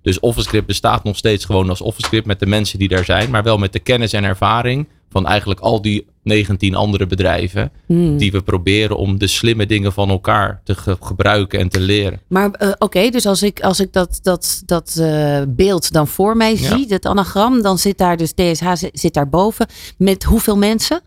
Dus 0.02 0.20
OfficeScript 0.20 0.66
bestaat 0.66 1.04
nog 1.04 1.16
steeds 1.16 1.44
gewoon 1.44 1.68
als 1.68 1.80
OfficeScript 1.80 2.26
met 2.26 2.40
de 2.40 2.46
mensen 2.46 2.78
die 2.78 2.88
daar 2.88 3.04
zijn, 3.04 3.30
maar 3.30 3.42
wel 3.42 3.58
met 3.58 3.72
de 3.72 3.78
kennis 3.78 4.12
en 4.12 4.24
ervaring 4.24 4.88
van 5.10 5.26
eigenlijk 5.26 5.60
al 5.60 5.82
die 5.82 6.06
19 6.24 6.74
andere 6.74 7.06
bedrijven 7.06 7.72
Hmm. 7.86 8.16
die 8.16 8.32
we 8.32 8.42
proberen 8.42 8.96
om 8.96 9.18
de 9.18 9.26
slimme 9.26 9.66
dingen 9.66 9.92
van 9.92 10.08
elkaar 10.10 10.60
te 10.64 10.74
ge- 10.74 10.96
gebruiken 11.00 11.58
en 11.60 11.68
te 11.68 11.80
leren. 11.80 12.20
Maar 12.28 12.50
eh, 12.50 12.70
oké, 12.78 13.08
dus 13.10 13.26
als 13.26 13.42
ik, 13.42 13.60
als 13.60 13.80
ik 13.80 13.92
dat, 13.92 14.18
dat, 14.22 14.62
dat 14.66 14.96
eh, 15.00 15.42
beeld 15.48 15.92
dan 15.92 16.08
voor 16.08 16.36
mij 16.36 16.50
Ja. 16.58 16.76
zie, 16.76 16.86
dat 16.86 17.06
anagram, 17.06 17.62
dan 17.62 17.78
zit 17.78 17.98
daar 17.98 18.16
dus 18.16 18.32
TSH 18.32 18.72
zit, 18.92 19.14
daar 19.14 19.28
boven. 19.28 19.66
Met 19.98 20.24
hoeveel 20.24 20.56
mensen? 20.56 21.00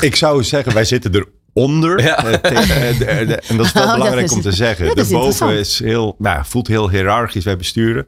Ik 0.00 0.16
zou 0.16 0.44
zeggen, 0.44 0.74
wij 0.74 0.84
zitten 0.84 1.26
eronder. 1.54 2.02
Ja. 2.02 2.24
Eh, 2.24 2.98
de- 2.98 3.04
de- 3.26 3.34
en 3.48 3.56
dat 3.56 3.66
is 3.66 3.72
wel 3.72 3.82
Oh, 3.82 3.88
dat 3.88 3.96
belangrijk 3.96 4.26
is- 4.26 4.32
om 4.32 4.40
te 4.40 4.52
zeggen. 4.52 4.86
Daarboven 4.86 5.14
interessant. 5.14 5.50
is 5.52 5.78
heel, 5.78 6.14
nou, 6.18 6.44
voelt 6.44 6.66
heel 6.66 6.90
hiërarchisch, 6.90 7.44
wij 7.44 7.56
besturen. 7.56 8.06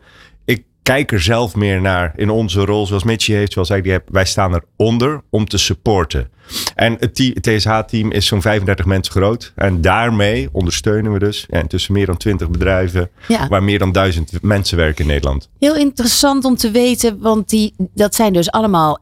Ik 0.88 0.94
kijk 0.94 1.12
er 1.12 1.20
zelf 1.20 1.54
meer 1.54 1.80
naar 1.80 2.12
in 2.16 2.30
onze 2.30 2.60
rol, 2.64 2.86
zoals 2.86 3.02
Mitchie 3.02 3.34
heeft, 3.34 3.52
zoals 3.52 3.68
hij 3.68 3.82
die 3.82 3.90
heeft. 3.92 4.04
Wij 4.10 4.24
staan 4.24 4.60
eronder 4.76 5.20
om 5.30 5.46
te 5.48 5.58
supporten. 5.58 6.30
En 6.74 6.96
het, 7.00 7.14
te- 7.14 7.30
het 7.34 7.42
TSH-team 7.42 8.10
is 8.10 8.26
zo'n 8.26 8.42
35 8.42 8.86
mensen 8.86 9.12
groot. 9.12 9.52
En 9.56 9.80
daarmee 9.80 10.48
ondersteunen 10.52 11.12
we 11.12 11.18
dus 11.18 11.46
ja, 11.48 11.60
intussen 11.60 11.92
meer 11.92 12.06
dan 12.06 12.16
20 12.16 12.50
bedrijven, 12.50 13.10
Ja. 13.28 13.48
waar 13.48 13.62
meer 13.62 13.78
dan 13.78 13.92
1000 13.92 14.32
mensen 14.42 14.76
werken 14.76 15.04
in 15.04 15.10
Nederland. 15.10 15.48
Heel 15.58 15.76
interessant 15.76 16.44
om 16.44 16.56
te 16.56 16.70
weten, 16.70 17.18
want 17.20 17.48
die, 17.48 17.74
dat 17.94 18.14
zijn 18.14 18.32
dus 18.32 18.50
allemaal 18.50 18.98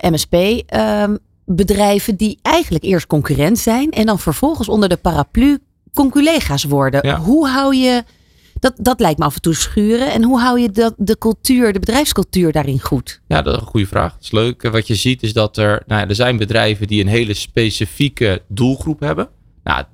MSP-bedrijven 0.00 2.16
die 2.16 2.38
eigenlijk 2.42 2.84
eerst 2.84 3.06
concurrent 3.06 3.58
zijn 3.58 3.90
en 3.90 4.06
dan 4.06 4.18
vervolgens 4.18 4.68
onder 4.68 4.88
de 4.88 4.96
paraplu 4.96 5.58
conculega's 5.94 6.64
worden. 6.64 7.06
Ja. 7.06 7.18
Hoe 7.18 7.48
hou 7.48 7.76
je, 7.76 8.04
dat, 8.60 8.74
dat 8.76 9.00
lijkt 9.00 9.18
me 9.18 9.24
af 9.24 9.34
en 9.34 9.40
toe 9.40 9.54
schuren, 9.54 10.12
en 10.12 10.22
hoe 10.22 10.40
hou 10.40 10.60
je 10.60 10.70
dat, 10.70 10.94
de 10.96 11.18
cultuur, 11.18 11.72
de 11.72 11.78
bedrijfscultuur 11.78 12.52
daarin 12.52 12.80
goed? 12.80 13.20
Ja, 13.26 13.42
dat 13.42 13.54
is 13.54 13.60
een 13.60 13.66
goede 13.66 13.86
vraag. 13.86 14.12
Dat 14.12 14.22
is 14.22 14.30
leuk. 14.30 14.62
Wat 14.62 14.86
je 14.86 14.94
ziet 14.94 15.22
is 15.22 15.32
dat 15.32 15.56
er, 15.56 15.82
nou 15.86 16.00
ja, 16.00 16.08
er 16.08 16.14
zijn 16.14 16.36
bedrijven 16.36 16.86
die 16.86 17.00
een 17.00 17.08
hele 17.08 17.34
specifieke 17.34 18.42
doelgroep 18.48 19.00
hebben. 19.00 19.28
Nou, 19.64 19.84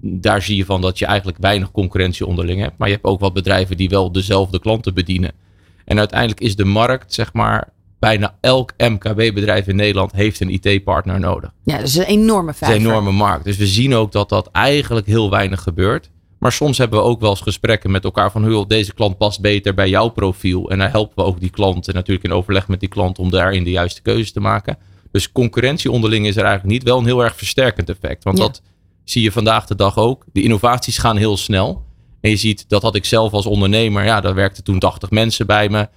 daar 0.00 0.42
zie 0.42 0.56
je 0.56 0.64
van 0.64 0.80
dat 0.80 0.98
je 0.98 1.06
eigenlijk 1.06 1.38
weinig 1.40 1.70
concurrentie 1.70 2.26
onderling 2.26 2.60
hebt. 2.60 2.78
Maar 2.78 2.88
je 2.88 2.94
hebt 2.94 3.06
ook 3.06 3.20
wat 3.20 3.32
bedrijven 3.32 3.76
die 3.76 3.88
wel 3.88 4.12
dezelfde 4.12 4.58
klanten 4.58 4.94
bedienen. 4.94 5.32
En 5.84 5.98
uiteindelijk 5.98 6.40
is 6.40 6.56
de 6.56 6.64
markt, 6.64 7.14
zeg 7.14 7.32
maar, 7.32 7.68
bijna 7.98 8.34
elk 8.40 8.72
MKB-bedrijf 8.78 9.66
in 9.66 9.76
Nederland 9.76 10.12
heeft 10.12 10.40
een 10.40 10.50
IT-partner 10.60 11.20
nodig. 11.20 11.50
Ja, 11.64 11.76
dat 11.78 11.86
is 11.86 11.96
een 11.96 12.04
enorme 12.04 12.50
Het 12.50 12.60
is 12.60 12.66
vijver. 12.66 12.84
een 12.84 12.90
enorme 12.90 13.10
markt. 13.12 13.44
Dus 13.44 13.56
we 13.56 13.66
zien 13.66 13.94
ook 13.94 14.12
dat 14.12 14.28
dat 14.28 14.48
eigenlijk 14.52 15.06
heel 15.06 15.30
weinig 15.30 15.62
gebeurt. 15.62 16.10
Maar 16.44 16.52
soms 16.52 16.78
hebben 16.78 16.98
we 16.98 17.04
ook 17.04 17.20
wel 17.20 17.30
eens 17.30 17.40
gesprekken 17.40 17.90
met 17.90 18.04
elkaar 18.04 18.30
van... 18.30 18.50
"Joh, 18.50 18.68
deze 18.68 18.94
klant 18.94 19.18
past 19.18 19.40
beter 19.40 19.74
bij 19.74 19.88
jouw 19.88 20.08
profiel. 20.08 20.70
En 20.70 20.78
dan 20.78 20.88
helpen 20.88 21.14
we 21.16 21.30
ook 21.30 21.40
die 21.40 21.50
klant. 21.50 21.88
En 21.88 21.94
natuurlijk 21.94 22.24
in 22.26 22.32
overleg 22.32 22.68
met 22.68 22.80
die 22.80 22.88
klant 22.88 23.18
om 23.18 23.30
daarin 23.30 23.64
de 23.64 23.70
juiste 23.70 24.02
keuze 24.02 24.32
te 24.32 24.40
maken. 24.40 24.78
Dus 25.10 25.32
concurrentie 25.32 25.90
onderling 25.90 26.26
is 26.26 26.36
er 26.36 26.44
eigenlijk 26.44 26.72
niet. 26.72 26.82
Wel 26.82 26.98
een 26.98 27.04
heel 27.04 27.24
erg 27.24 27.36
versterkend 27.36 27.88
effect. 27.88 28.24
Want 28.24 28.38
Ja. 28.38 28.44
dat 28.44 28.62
zie 29.04 29.22
je 29.22 29.32
vandaag 29.32 29.66
de 29.66 29.74
dag 29.74 29.96
ook. 29.96 30.24
De 30.32 30.42
innovaties 30.42 30.98
gaan 30.98 31.16
heel 31.16 31.36
snel. 31.36 31.84
En 32.20 32.30
je 32.30 32.36
ziet, 32.36 32.68
dat 32.68 32.82
had 32.82 32.94
ik 32.94 33.04
zelf 33.04 33.32
als 33.32 33.46
ondernemer. 33.46 34.04
Ja, 34.04 34.20
daar 34.20 34.34
werkten 34.34 34.64
toen 34.64 34.78
80 34.78 35.10
mensen 35.10 35.46
bij 35.46 35.68
me. 35.68 35.88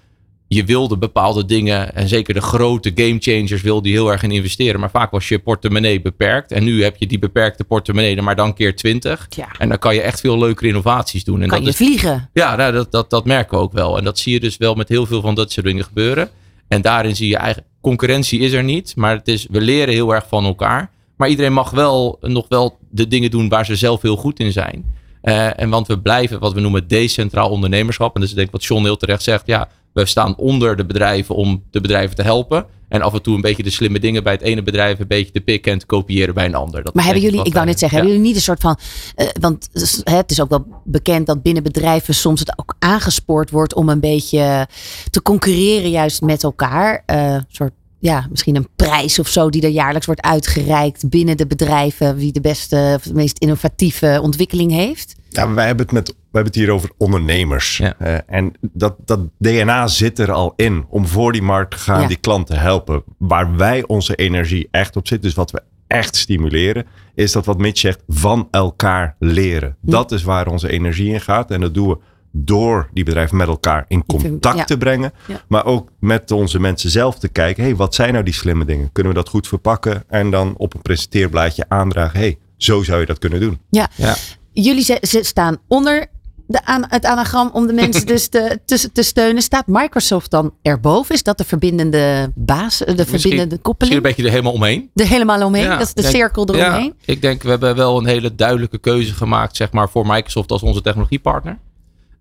Je 0.47 0.63
wilde 0.63 0.97
bepaalde 0.97 1.45
dingen, 1.45 1.95
en 1.95 2.07
zeker 2.07 2.33
de 2.33 2.41
grote 2.41 2.91
gamechangers 2.95 3.61
wilde 3.61 3.89
je 3.89 3.93
heel 3.93 4.11
erg 4.11 4.23
in 4.23 4.31
investeren. 4.31 4.79
Maar 4.79 4.89
vaak 4.89 5.11
was 5.11 5.27
je 5.27 5.39
portemonnee 5.39 6.01
beperkt. 6.01 6.51
En 6.51 6.63
nu 6.63 6.83
heb 6.83 6.95
je 6.97 7.07
die 7.07 7.19
beperkte 7.19 7.63
portemonnee, 7.63 8.21
maar 8.21 8.35
dan 8.35 8.53
keer 8.53 8.75
20. 8.75 9.27
Ja. 9.29 9.47
En 9.57 9.69
dan 9.69 9.79
kan 9.79 9.95
je 9.95 10.01
echt 10.01 10.19
veel 10.19 10.37
leukere 10.37 10.67
innovaties 10.67 11.23
doen. 11.23 11.41
En 11.41 11.47
Kan 11.47 11.63
dat 11.63 11.77
je 11.77 11.85
is 11.85 11.87
vliegen? 11.87 12.29
ja, 12.33 12.55
nou, 12.55 12.73
dat, 12.73 12.91
dat, 12.91 13.09
dat 13.09 13.25
merken 13.25 13.57
we 13.57 13.63
ook 13.63 13.73
wel. 13.73 13.97
En 13.97 14.03
dat 14.03 14.19
zie 14.19 14.33
je 14.33 14.39
dus 14.39 14.57
wel 14.57 14.73
met 14.73 14.89
heel 14.89 15.05
veel 15.05 15.21
van 15.21 15.35
dat 15.35 15.51
soort 15.51 15.65
dingen 15.65 15.83
gebeuren. 15.83 16.29
En 16.67 16.81
daarin 16.81 17.15
zie 17.15 17.29
je 17.29 17.37
eigenlijk, 17.37 17.67
concurrentie 17.81 18.39
is 18.39 18.51
er 18.51 18.63
niet. 18.63 18.95
Maar 18.95 19.15
het 19.15 19.27
is, 19.27 19.47
we 19.49 19.61
leren 19.61 19.93
heel 19.93 20.13
erg 20.13 20.27
van 20.27 20.45
elkaar. 20.45 20.89
Maar 21.17 21.29
iedereen 21.29 21.53
mag 21.53 21.69
wel 21.69 22.17
nog 22.21 22.45
wel 22.49 22.77
de 22.89 23.07
dingen 23.07 23.31
doen 23.31 23.49
waar 23.49 23.65
ze 23.65 23.75
zelf 23.75 24.01
heel 24.01 24.15
goed 24.15 24.39
in 24.39 24.51
zijn. 24.51 24.95
Eh, 25.21 25.59
en 25.59 25.69
want 25.69 25.87
we 25.87 25.99
blijven 25.99 26.39
wat 26.39 26.53
we 26.53 26.59
noemen 26.59 26.87
decentraal 26.87 27.49
ondernemerschap. 27.49 28.15
En 28.15 28.21
dus 28.21 28.29
ik 28.29 28.35
denk 28.35 28.51
wat 28.51 28.63
John 28.65 28.83
heel 28.83 28.97
terecht 28.97 29.23
zegt. 29.23 29.43
Ja, 29.45 29.69
we 30.03 30.09
staan 30.09 30.35
onder 30.37 30.75
de 30.75 30.85
bedrijven 30.85 31.35
om 31.35 31.63
de 31.71 31.81
bedrijven 31.81 32.15
te 32.15 32.21
helpen. 32.23 32.65
En 32.87 33.01
af 33.01 33.13
en 33.13 33.21
toe 33.21 33.35
een 33.35 33.41
beetje 33.41 33.63
de 33.63 33.69
slimme 33.69 33.99
dingen 33.99 34.23
bij 34.23 34.33
het 34.33 34.41
ene 34.41 34.63
bedrijf 34.63 34.99
een 34.99 35.07
beetje 35.07 35.31
te 35.31 35.41
pikken 35.41 35.71
en 35.71 35.79
te 35.79 35.85
kopiëren 35.85 36.33
bij 36.33 36.45
een 36.45 36.55
ander. 36.55 36.83
Dat 36.83 36.93
Maar 36.93 37.03
hebben 37.03 37.23
jullie, 37.23 37.43
ik 37.43 37.53
wou 37.53 37.65
net 37.65 37.79
zeggen, 37.79 37.97
ja. 37.97 38.03
hebben 38.03 38.11
jullie 38.11 38.27
niet 38.27 38.35
een 38.35 38.41
soort 38.41 38.61
van. 38.61 38.77
eh, 39.15 39.27
want 39.39 39.69
het 40.03 40.31
is 40.31 40.41
ook 40.41 40.49
wel 40.49 40.65
bekend 40.83 41.27
dat 41.27 41.41
binnen 41.41 41.63
bedrijven 41.63 42.13
soms 42.15 42.39
het 42.39 42.53
ook 42.59 42.75
aangespoord 42.79 43.49
wordt 43.49 43.73
om 43.73 43.89
een 43.89 43.99
beetje 43.99 44.67
te 45.09 45.21
concurreren 45.21 45.89
juist 45.89 46.21
met 46.21 46.43
elkaar. 46.43 47.03
Eh, 47.05 47.33
Een 47.33 47.45
soort, 47.47 47.73
ja, 47.99 48.27
misschien 48.29 48.55
een 48.55 48.67
prijs 48.75 49.19
of 49.19 49.27
zo 49.27 49.49
die 49.49 49.61
er 49.61 49.69
jaarlijks 49.69 50.05
wordt 50.05 50.21
uitgereikt 50.21 51.09
binnen 51.09 51.37
de 51.37 51.47
bedrijven. 51.47 52.15
Wie 52.15 52.31
de 52.31 52.41
beste 52.41 52.93
of 52.95 53.03
de 53.03 53.13
meest 53.13 53.37
innovatieve 53.39 54.19
ontwikkeling 54.21 54.71
heeft. 54.71 55.15
Ja, 55.29 55.53
wij 55.53 55.65
hebben 55.65 55.85
het, 55.85 55.93
met, 55.93 56.07
we 56.07 56.15
hebben 56.23 56.51
het 56.53 56.61
hier 56.61 56.71
over 56.71 56.89
ondernemers. 56.97 57.77
Ja. 57.77 57.95
Eh, 57.99 58.17
en 58.25 58.53
dat, 58.61 58.95
dat 59.05 59.19
DNA 59.37 59.87
zit 59.87 60.19
er 60.19 60.31
al 60.31 60.53
in 60.55 60.85
om 60.89 61.07
voor 61.07 61.31
die 61.31 61.41
markt 61.41 61.71
te 61.71 61.77
gaan, 61.77 62.01
Ja. 62.01 62.07
die 62.07 62.17
klant 62.17 62.47
te 62.47 62.55
helpen. 62.55 63.03
Waar 63.17 63.55
wij 63.55 63.87
onze 63.87 64.15
energie 64.15 64.67
echt 64.71 64.95
op 64.95 65.07
zitten, 65.07 65.27
dus 65.27 65.37
wat 65.37 65.51
we 65.51 65.61
echt 65.87 66.15
stimuleren, 66.15 66.85
is 67.15 67.31
dat 67.31 67.45
wat 67.45 67.57
Mitch 67.57 67.79
zegt, 67.79 68.03
van 68.07 68.47
elkaar 68.51 69.15
leren. 69.19 69.75
Dat 69.81 70.11
is 70.11 70.23
waar 70.23 70.47
onze 70.47 70.69
energie 70.69 71.13
in 71.13 71.21
gaat. 71.21 71.51
En 71.51 71.61
dat 71.61 71.73
doen 71.73 71.87
we 71.87 71.97
door 72.31 72.89
die 72.93 73.03
bedrijven 73.03 73.37
met 73.37 73.47
elkaar 73.47 73.85
in 73.87 74.05
contact 74.05 74.57
ja. 74.57 74.63
te 74.63 74.77
brengen. 74.77 75.13
Ja. 75.27 75.41
Maar 75.47 75.65
ook 75.65 75.91
met 75.99 76.31
onze 76.31 76.59
mensen 76.59 76.89
zelf 76.89 77.19
te 77.19 77.27
kijken. 77.27 77.63
hey, 77.63 77.75
wat 77.75 77.95
zijn 77.95 78.11
nou 78.13 78.23
die 78.25 78.33
slimme 78.33 78.65
dingen? 78.65 78.91
Kunnen 78.91 79.13
we 79.13 79.19
dat 79.19 79.29
goed 79.29 79.47
verpakken? 79.47 80.03
En 80.07 80.31
dan 80.31 80.53
op 80.57 80.73
een 80.73 80.81
presenteerblaadje 80.81 81.65
aandragen. 81.67 82.19
hey, 82.19 82.37
zo 82.57 82.83
zou 82.83 82.99
je 82.99 83.05
dat 83.05 83.19
kunnen 83.19 83.39
doen. 83.39 83.59
Ja. 83.69 83.89
Ja. 83.95 84.15
Jullie 84.51 84.83
ze, 84.83 84.97
ze 85.01 85.23
staan 85.23 85.57
onder 85.67 86.07
de 86.47 86.65
aan, 86.65 86.85
het 86.87 87.05
anagram 87.05 87.49
om 87.53 87.67
de 87.67 87.73
mensen 87.73 88.05
dus 88.15 88.27
te, 88.27 88.59
te, 88.65 88.91
te 88.91 89.03
steunen. 89.03 89.41
Staat 89.41 89.67
Microsoft 89.67 90.31
dan 90.31 90.53
erboven? 90.61 91.15
Is 91.15 91.23
dat 91.23 91.37
de 91.37 91.43
verbindende 91.43 92.31
baas, 92.35 92.77
de 92.77 92.85
verbindende 92.85 93.11
Misschien 93.11 93.51
een 93.51 93.61
koppeling? 93.61 94.01
beetje 94.01 94.23
er 94.23 94.29
helemaal 94.29 94.53
omheen. 94.53 94.89
Er 94.95 95.07
helemaal 95.07 95.45
omheen? 95.45 95.63
Ja, 95.63 95.77
dat 95.77 95.87
is 95.87 95.93
de 95.93 96.01
denk- 96.01 96.13
cirkel 96.13 96.47
eromheen? 96.47 96.93
Ja, 96.97 97.13
ik 97.13 97.21
denk 97.21 97.43
we 97.43 97.49
hebben 97.49 97.75
wel 97.75 97.97
een 97.97 98.05
hele 98.05 98.35
duidelijke 98.35 98.77
keuze 98.77 99.13
gemaakt 99.13 99.55
zeg 99.55 99.71
maar, 99.71 99.89
voor 99.89 100.07
Microsoft 100.07 100.51
als 100.51 100.61
onze 100.61 100.81
technologiepartner. 100.81 101.57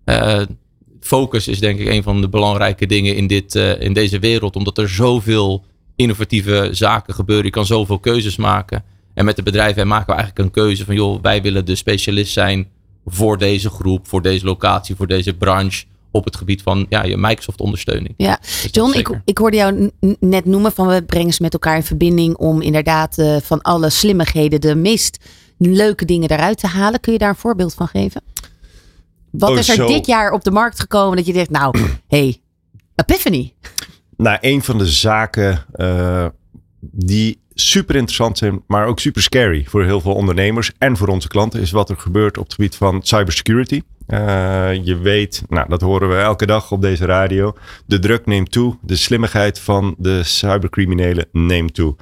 Eh, 0.07 0.41
focus 0.99 1.47
is 1.47 1.59
denk 1.59 1.79
ik 1.79 1.87
een 1.87 2.03
van 2.03 2.21
de 2.21 2.29
belangrijke 2.29 2.85
dingen 2.85 3.15
in, 3.15 3.27
dit, 3.27 3.55
eh, 3.55 3.81
in 3.81 3.93
deze 3.93 4.19
wereld. 4.19 4.55
Omdat 4.55 4.77
er 4.77 4.89
zoveel 4.89 5.63
innovatieve 5.95 6.69
zaken 6.71 7.13
gebeuren. 7.13 7.45
Je 7.45 7.51
kan 7.51 7.65
zoveel 7.65 7.99
keuzes 7.99 8.35
maken. 8.35 8.83
En 9.13 9.25
met 9.25 9.35
de 9.35 9.43
bedrijven 9.43 9.87
maken 9.87 10.05
we 10.05 10.13
eigenlijk 10.13 10.45
een 10.45 10.63
keuze 10.63 10.85
van 10.85 10.95
joh, 10.95 11.21
wij 11.21 11.41
willen 11.41 11.65
de 11.65 11.75
specialist 11.75 12.33
zijn 12.33 12.67
voor 13.05 13.37
deze 13.37 13.69
groep, 13.69 14.07
voor 14.07 14.21
deze 14.21 14.45
locatie, 14.45 14.95
voor 14.95 15.07
deze 15.07 15.33
branche. 15.33 15.85
Op 16.11 16.25
het 16.25 16.35
gebied 16.35 16.61
van 16.61 16.85
ja, 16.89 17.03
je 17.03 17.17
Microsoft 17.17 17.59
ondersteuning. 17.59 18.13
Ja, 18.17 18.39
John, 18.71 18.97
ik, 18.97 19.19
ik 19.25 19.37
hoorde 19.37 19.57
jou 19.57 19.91
net 20.19 20.45
noemen 20.45 20.71
van 20.71 20.87
we 20.87 21.03
brengen 21.03 21.33
ze 21.33 21.41
met 21.41 21.53
elkaar 21.53 21.75
in 21.75 21.83
verbinding 21.83 22.35
om 22.35 22.61
inderdaad 22.61 23.17
eh, 23.17 23.37
van 23.41 23.61
alle 23.61 23.89
slimmigheden 23.89 24.61
de 24.61 24.75
meest 24.75 25.17
leuke 25.57 26.05
dingen 26.05 26.29
eruit 26.29 26.57
te 26.57 26.67
halen. 26.67 26.99
Kun 26.99 27.13
je 27.13 27.19
daar 27.19 27.29
een 27.29 27.35
voorbeeld 27.35 27.73
van 27.73 27.87
geven? 27.87 28.21
Wat 29.31 29.49
Oh, 29.49 29.57
is 29.57 29.69
er 29.69 29.75
zo. 29.75 29.87
dit 29.87 30.05
jaar 30.05 30.31
op 30.31 30.43
de 30.43 30.51
markt 30.51 30.79
gekomen 30.79 31.17
dat 31.17 31.25
je 31.25 31.33
denkt, 31.33 31.49
nou, 31.49 31.77
hey, 32.07 32.41
Epiphany. 32.95 33.53
Nou, 34.17 34.37
een 34.41 34.63
van 34.63 34.77
de 34.77 34.85
zaken 34.85 35.65
eh, 35.71 36.25
die 36.79 37.39
super 37.53 37.95
interessant 37.95 38.37
zijn, 38.37 38.63
maar 38.67 38.87
ook 38.87 38.99
super 38.99 39.21
scary 39.21 39.65
voor 39.69 39.83
heel 39.83 40.01
veel 40.01 40.13
ondernemers 40.13 40.71
en 40.77 40.97
voor 40.97 41.07
onze 41.07 41.27
klanten, 41.27 41.61
is 41.61 41.71
wat 41.71 41.89
er 41.89 41.97
gebeurt 41.97 42.37
op 42.37 42.43
het 42.43 42.53
gebied 42.53 42.75
van 42.75 42.99
cybersecurity. 43.03 43.81
Eh, 44.07 44.73
je 44.83 44.97
weet, 44.97 45.43
nou, 45.49 45.69
dat 45.69 45.81
horen 45.81 46.09
we 46.09 46.15
elke 46.15 46.45
dag 46.45 46.71
op 46.71 46.81
deze 46.81 47.05
radio. 47.05 47.53
De 47.85 47.99
druk 47.99 48.25
neemt 48.25 48.51
toe, 48.51 48.77
de 48.81 48.95
slimmigheid 48.95 49.59
van 49.59 49.95
de 49.97 50.23
cybercriminelen 50.23 51.25
neemt 51.31 51.73
toe. 51.73 51.95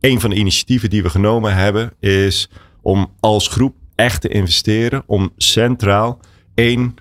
Een 0.00 0.20
van 0.20 0.30
de 0.30 0.36
initiatieven 0.36 0.90
die 0.90 1.02
we 1.02 1.10
genomen 1.10 1.54
hebben 1.54 1.92
is 2.00 2.50
om 2.82 3.12
als 3.20 3.48
groep 3.48 3.74
echt 3.94 4.20
te 4.20 4.28
investeren 4.28 5.02
om 5.06 5.32
centraal 5.36 6.20
één 6.58 6.94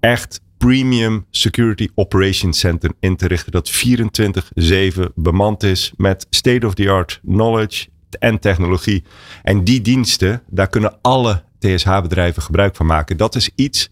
echt 0.00 0.40
premium 0.58 1.26
security 1.30 1.88
operations 1.94 2.58
center 2.58 2.90
in 3.00 3.16
te 3.16 3.26
richten 3.26 3.52
dat 3.52 3.70
24/7 3.70 5.12
bemand 5.14 5.62
is 5.62 5.92
met 5.96 6.26
state 6.30 6.66
of 6.66 6.74
the 6.74 6.90
art 6.90 7.20
knowledge 7.22 7.86
en 8.18 8.38
technologie. 8.38 9.04
En 9.42 9.64
die 9.64 9.80
diensten, 9.80 10.42
daar 10.50 10.68
kunnen 10.68 10.98
alle 11.00 11.42
TSH-bedrijven 11.58 12.42
gebruik 12.42 12.76
van 12.76 12.86
maken. 12.86 13.16
Dat 13.16 13.34
is 13.34 13.50
iets, 13.54 13.90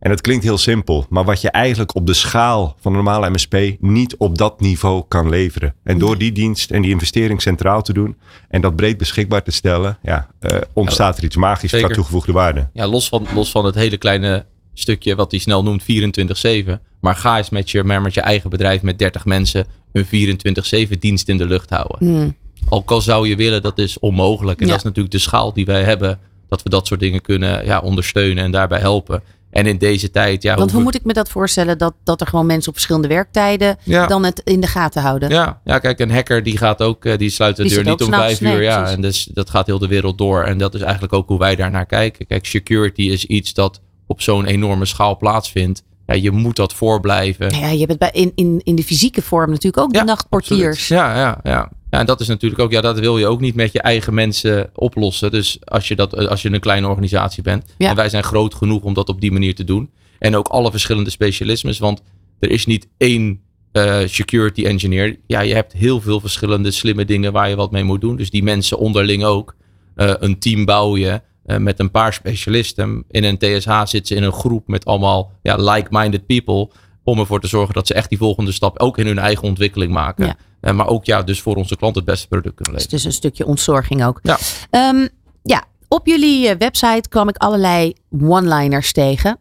en 0.00 0.10
het 0.10 0.20
klinkt 0.20 0.44
heel 0.44 0.58
simpel, 0.58 1.06
maar 1.08 1.24
wat 1.24 1.40
je 1.40 1.50
eigenlijk 1.50 1.94
op 1.94 2.06
de 2.06 2.14
schaal 2.14 2.76
van 2.80 2.92
een 2.92 3.02
normale 3.04 3.30
MSP 3.30 3.56
niet 3.80 4.16
op 4.16 4.38
dat 4.38 4.60
niveau 4.60 5.04
kan 5.08 5.28
leveren. 5.28 5.74
En 5.84 5.98
door 5.98 6.18
die 6.18 6.32
dienst 6.32 6.70
en 6.70 6.82
die 6.82 6.90
investering 6.90 7.42
centraal 7.42 7.82
te 7.82 7.92
doen 7.92 8.16
en 8.48 8.60
dat 8.60 8.76
breed 8.76 8.96
beschikbaar 8.98 9.42
te 9.42 9.50
stellen, 9.50 9.98
ja, 10.02 10.28
eh, 10.40 10.58
ontstaat 10.72 11.18
er 11.18 11.24
iets 11.24 11.36
magisch 11.36 11.70
qua 11.70 11.78
Zeker. 11.78 11.94
toegevoegde 11.94 12.32
waarde. 12.32 12.68
ja, 12.72 12.86
los, 12.86 13.08
van, 13.08 13.26
los 13.34 13.50
van 13.50 13.64
het 13.64 13.74
hele 13.74 13.96
kleine 13.96 14.46
stukje 14.74 15.14
wat 15.14 15.30
hij 15.30 15.40
snel 15.40 15.62
noemt 15.62 15.82
24-7. 15.82 16.80
Maar 17.00 17.14
ga 17.16 17.36
eens 17.36 17.50
met 17.50 17.70
je, 17.70 17.84
maar 17.84 18.02
met 18.02 18.14
je 18.14 18.20
eigen 18.20 18.50
bedrijf 18.50 18.82
met 18.82 18.98
30 18.98 19.24
mensen 19.24 19.66
een 19.92 20.06
24-7 20.06 20.98
dienst 20.98 21.28
in 21.28 21.36
de 21.36 21.46
lucht 21.46 21.70
houden. 21.70 21.98
Hmm. 21.98 22.36
Ook 22.68 22.90
al 22.90 23.00
zou 23.00 23.28
je 23.28 23.36
willen, 23.36 23.62
dat 23.62 23.78
is 23.78 23.98
onmogelijk. 23.98 24.58
En 24.60 24.64
Ja. 24.66 24.70
dat 24.70 24.78
is 24.80 24.84
natuurlijk 24.86 25.14
de 25.14 25.20
schaal 25.20 25.52
die 25.52 25.64
wij 25.66 25.82
hebben. 25.82 26.18
Dat 26.48 26.62
we 26.62 26.70
dat 26.70 26.86
soort 26.86 27.00
dingen 27.00 27.20
kunnen 27.20 27.64
ja, 27.64 27.78
ondersteunen 27.78 28.44
en 28.44 28.50
daarbij 28.50 28.78
helpen. 28.80 29.22
En 29.58 29.66
in 29.66 29.78
deze 29.78 30.10
tijd, 30.10 30.42
ja, 30.42 30.56
Want 30.56 30.72
hoe 30.72 30.82
moet 30.82 30.94
ik 30.94 31.04
me 31.04 31.12
dat 31.12 31.28
voorstellen 31.28 31.78
dat, 31.78 31.94
dat 32.04 32.20
er 32.20 32.26
gewoon 32.26 32.46
mensen 32.46 32.68
op 32.68 32.74
verschillende 32.74 33.08
werktijden 33.08 33.76
Ja. 33.84 34.06
dan 34.06 34.24
het 34.24 34.40
in 34.44 34.60
de 34.60 34.66
gaten 34.66 35.02
houden? 35.02 35.28
Ja, 35.30 35.60
ja, 35.64 35.78
kijk, 35.78 35.98
een 36.00 36.10
hacker 36.10 36.42
die 36.42 36.56
gaat 36.58 36.82
ook, 36.82 37.04
eh, 37.04 37.18
die 37.18 37.30
sluit 37.30 37.56
de 37.56 37.62
Die 37.62 37.72
deur 37.74 37.84
niet 37.84 38.02
om 38.02 38.12
vijf 38.12 38.40
uur. 38.40 38.48
nee, 38.48 38.62
ja, 38.62 38.76
precies. 38.78 38.94
en 38.96 39.02
dus 39.02 39.24
dat 39.32 39.50
gaat 39.50 39.66
heel 39.66 39.78
de 39.78 39.86
wereld 39.88 40.18
door. 40.18 40.42
En 40.44 40.58
dat 40.58 40.74
is 40.74 40.80
eigenlijk 40.80 41.12
ook 41.12 41.28
hoe 41.28 41.38
wij 41.38 41.56
daar 41.56 41.70
naar 41.70 41.86
kijken. 41.86 42.26
Kijk, 42.26 42.46
security 42.46 43.02
is 43.02 43.24
iets 43.24 43.54
dat 43.54 43.80
op 44.06 44.22
zo'n 44.22 44.44
enorme 44.46 44.84
schaal 44.84 45.16
plaatsvindt. 45.16 45.82
Ja, 46.06 46.14
je 46.14 46.30
moet 46.30 46.56
dat 46.56 46.72
voorblijven. 46.74 47.58
Ja, 47.58 47.68
je 47.68 47.78
hebt 47.78 47.90
het 47.90 47.98
bij, 47.98 48.10
in, 48.12 48.32
in, 48.34 48.60
in 48.64 48.74
de 48.74 48.82
fysieke 48.84 49.22
vorm 49.22 49.50
natuurlijk 49.50 49.82
ook 49.82 49.92
de 49.92 50.04
nachtportiers. 50.04 50.78
absoluut. 50.78 51.00
Ja, 51.02 51.16
ja, 51.18 51.40
ja. 51.42 51.70
Ja, 51.90 51.98
en 51.98 52.06
dat 52.06 52.20
is 52.20 52.28
natuurlijk 52.28 52.60
ook, 52.60 52.70
ja, 52.70 52.80
dat 52.80 52.98
wil 52.98 53.18
je 53.18 53.26
ook 53.26 53.40
niet 53.40 53.54
met 53.54 53.72
je 53.72 53.80
eigen 53.80 54.14
mensen 54.14 54.70
oplossen. 54.74 55.30
Dus 55.30 55.58
als 55.64 55.88
je, 55.88 55.96
dat, 55.96 56.28
als 56.28 56.42
je 56.42 56.52
een 56.52 56.60
kleine 56.60 56.88
organisatie 56.88 57.42
bent. 57.42 57.74
Ja. 57.78 57.88
En 57.88 57.96
wij 57.96 58.08
zijn 58.08 58.22
groot 58.22 58.54
genoeg 58.54 58.82
om 58.82 58.94
dat 58.94 59.08
op 59.08 59.20
die 59.20 59.32
manier 59.32 59.54
te 59.54 59.64
doen. 59.64 59.90
En 60.18 60.36
ook 60.36 60.48
alle 60.48 60.70
verschillende 60.70 61.10
specialismes. 61.10 61.78
Want 61.78 62.02
er 62.38 62.50
is 62.50 62.66
niet 62.66 62.88
één 62.96 63.40
eh, 63.72 64.00
security 64.06 64.64
engineer. 64.64 65.18
Ja, 65.26 65.40
je 65.40 65.54
hebt 65.54 65.72
heel 65.72 66.00
veel 66.00 66.20
verschillende 66.20 66.70
slimme 66.70 67.04
dingen 67.04 67.32
waar 67.32 67.48
je 67.48 67.56
wat 67.56 67.70
mee 67.70 67.84
moet 67.84 68.00
doen. 68.00 68.16
Dus 68.16 68.30
die 68.30 68.42
mensen 68.42 68.78
onderling 68.78 69.24
ook. 69.24 69.56
Eh, 69.94 70.12
een 70.18 70.38
team 70.38 70.64
bouw 70.64 70.96
je 70.96 71.20
eh, 71.44 71.56
met 71.56 71.80
een 71.80 71.90
paar 71.90 72.12
specialisten. 72.12 73.04
In 73.10 73.24
een 73.24 73.38
TSH 73.38 73.80
zitten 73.84 74.06
ze 74.06 74.14
in 74.14 74.22
een 74.22 74.32
groep 74.32 74.68
met 74.68 74.84
allemaal 74.84 75.32
ja, 75.42 75.56
like-minded 75.56 76.26
people. 76.26 76.70
Om 77.04 77.18
ervoor 77.18 77.40
te 77.40 77.46
zorgen 77.46 77.74
dat 77.74 77.86
ze 77.86 77.94
echt 77.94 78.08
die 78.08 78.18
volgende 78.18 78.52
stap 78.52 78.78
ook 78.78 78.98
in 78.98 79.06
hun 79.06 79.18
eigen 79.18 79.44
ontwikkeling 79.44 79.92
maken. 79.92 80.26
Ja. 80.26 80.36
Eh, 80.60 80.72
maar 80.74 80.86
ook 80.86 81.04
ja, 81.04 81.22
dus 81.22 81.42
voor 81.42 81.56
onze 81.56 81.76
klant 81.76 81.94
het 81.94 82.04
beste 82.04 82.28
product 82.28 82.54
kunnen 82.54 82.74
Dus 82.74 82.82
leveren. 82.82 82.98
het 82.98 82.98
is 82.98 83.04
een 83.04 83.30
stukje 83.30 83.46
ontzorging 83.46 84.04
ook. 84.04 84.20
Ja. 84.22 84.38
Ehm, 84.70 85.08
ja, 85.42 85.64
op 85.88 86.06
jullie 86.06 86.48
eh, 86.48 86.56
website 86.58 87.08
kwam 87.08 87.28
ik 87.28 87.36
allerlei 87.36 87.92
one-liners 88.22 88.92
tegen. 88.92 89.38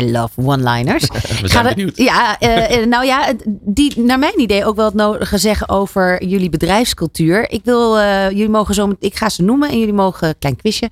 I 0.00 0.10
love 0.10 0.30
one-liners. 0.40 1.06
We 1.42 1.48
zijn 1.48 1.66
er- 1.66 1.74
benieuwd. 1.74 1.96
Ja, 1.96 2.38
eh, 2.38 2.76
eh, 2.78 2.86
nou 2.88 3.04
ja, 3.06 3.32
die 3.46 4.00
naar 4.00 4.18
mijn 4.18 4.40
idee 4.40 4.64
ook 4.64 4.76
wel 4.76 4.84
het 4.84 4.94
nodige 4.94 5.38
zeggen 5.38 5.68
over 5.68 6.24
jullie 6.24 6.50
bedrijfscultuur. 6.50 7.50
Ik 7.50 7.60
wil, 7.64 7.98
eh, 7.98 8.28
jullie 8.30 8.48
mogen 8.48 8.74
zo, 8.74 8.92
ik 9.00 9.16
ga 9.16 9.28
ze 9.28 9.42
noemen 9.42 9.68
en 9.70 9.78
jullie 9.78 9.94
mogen, 9.94 10.38
klein 10.38 10.56
quizje, 10.56 10.90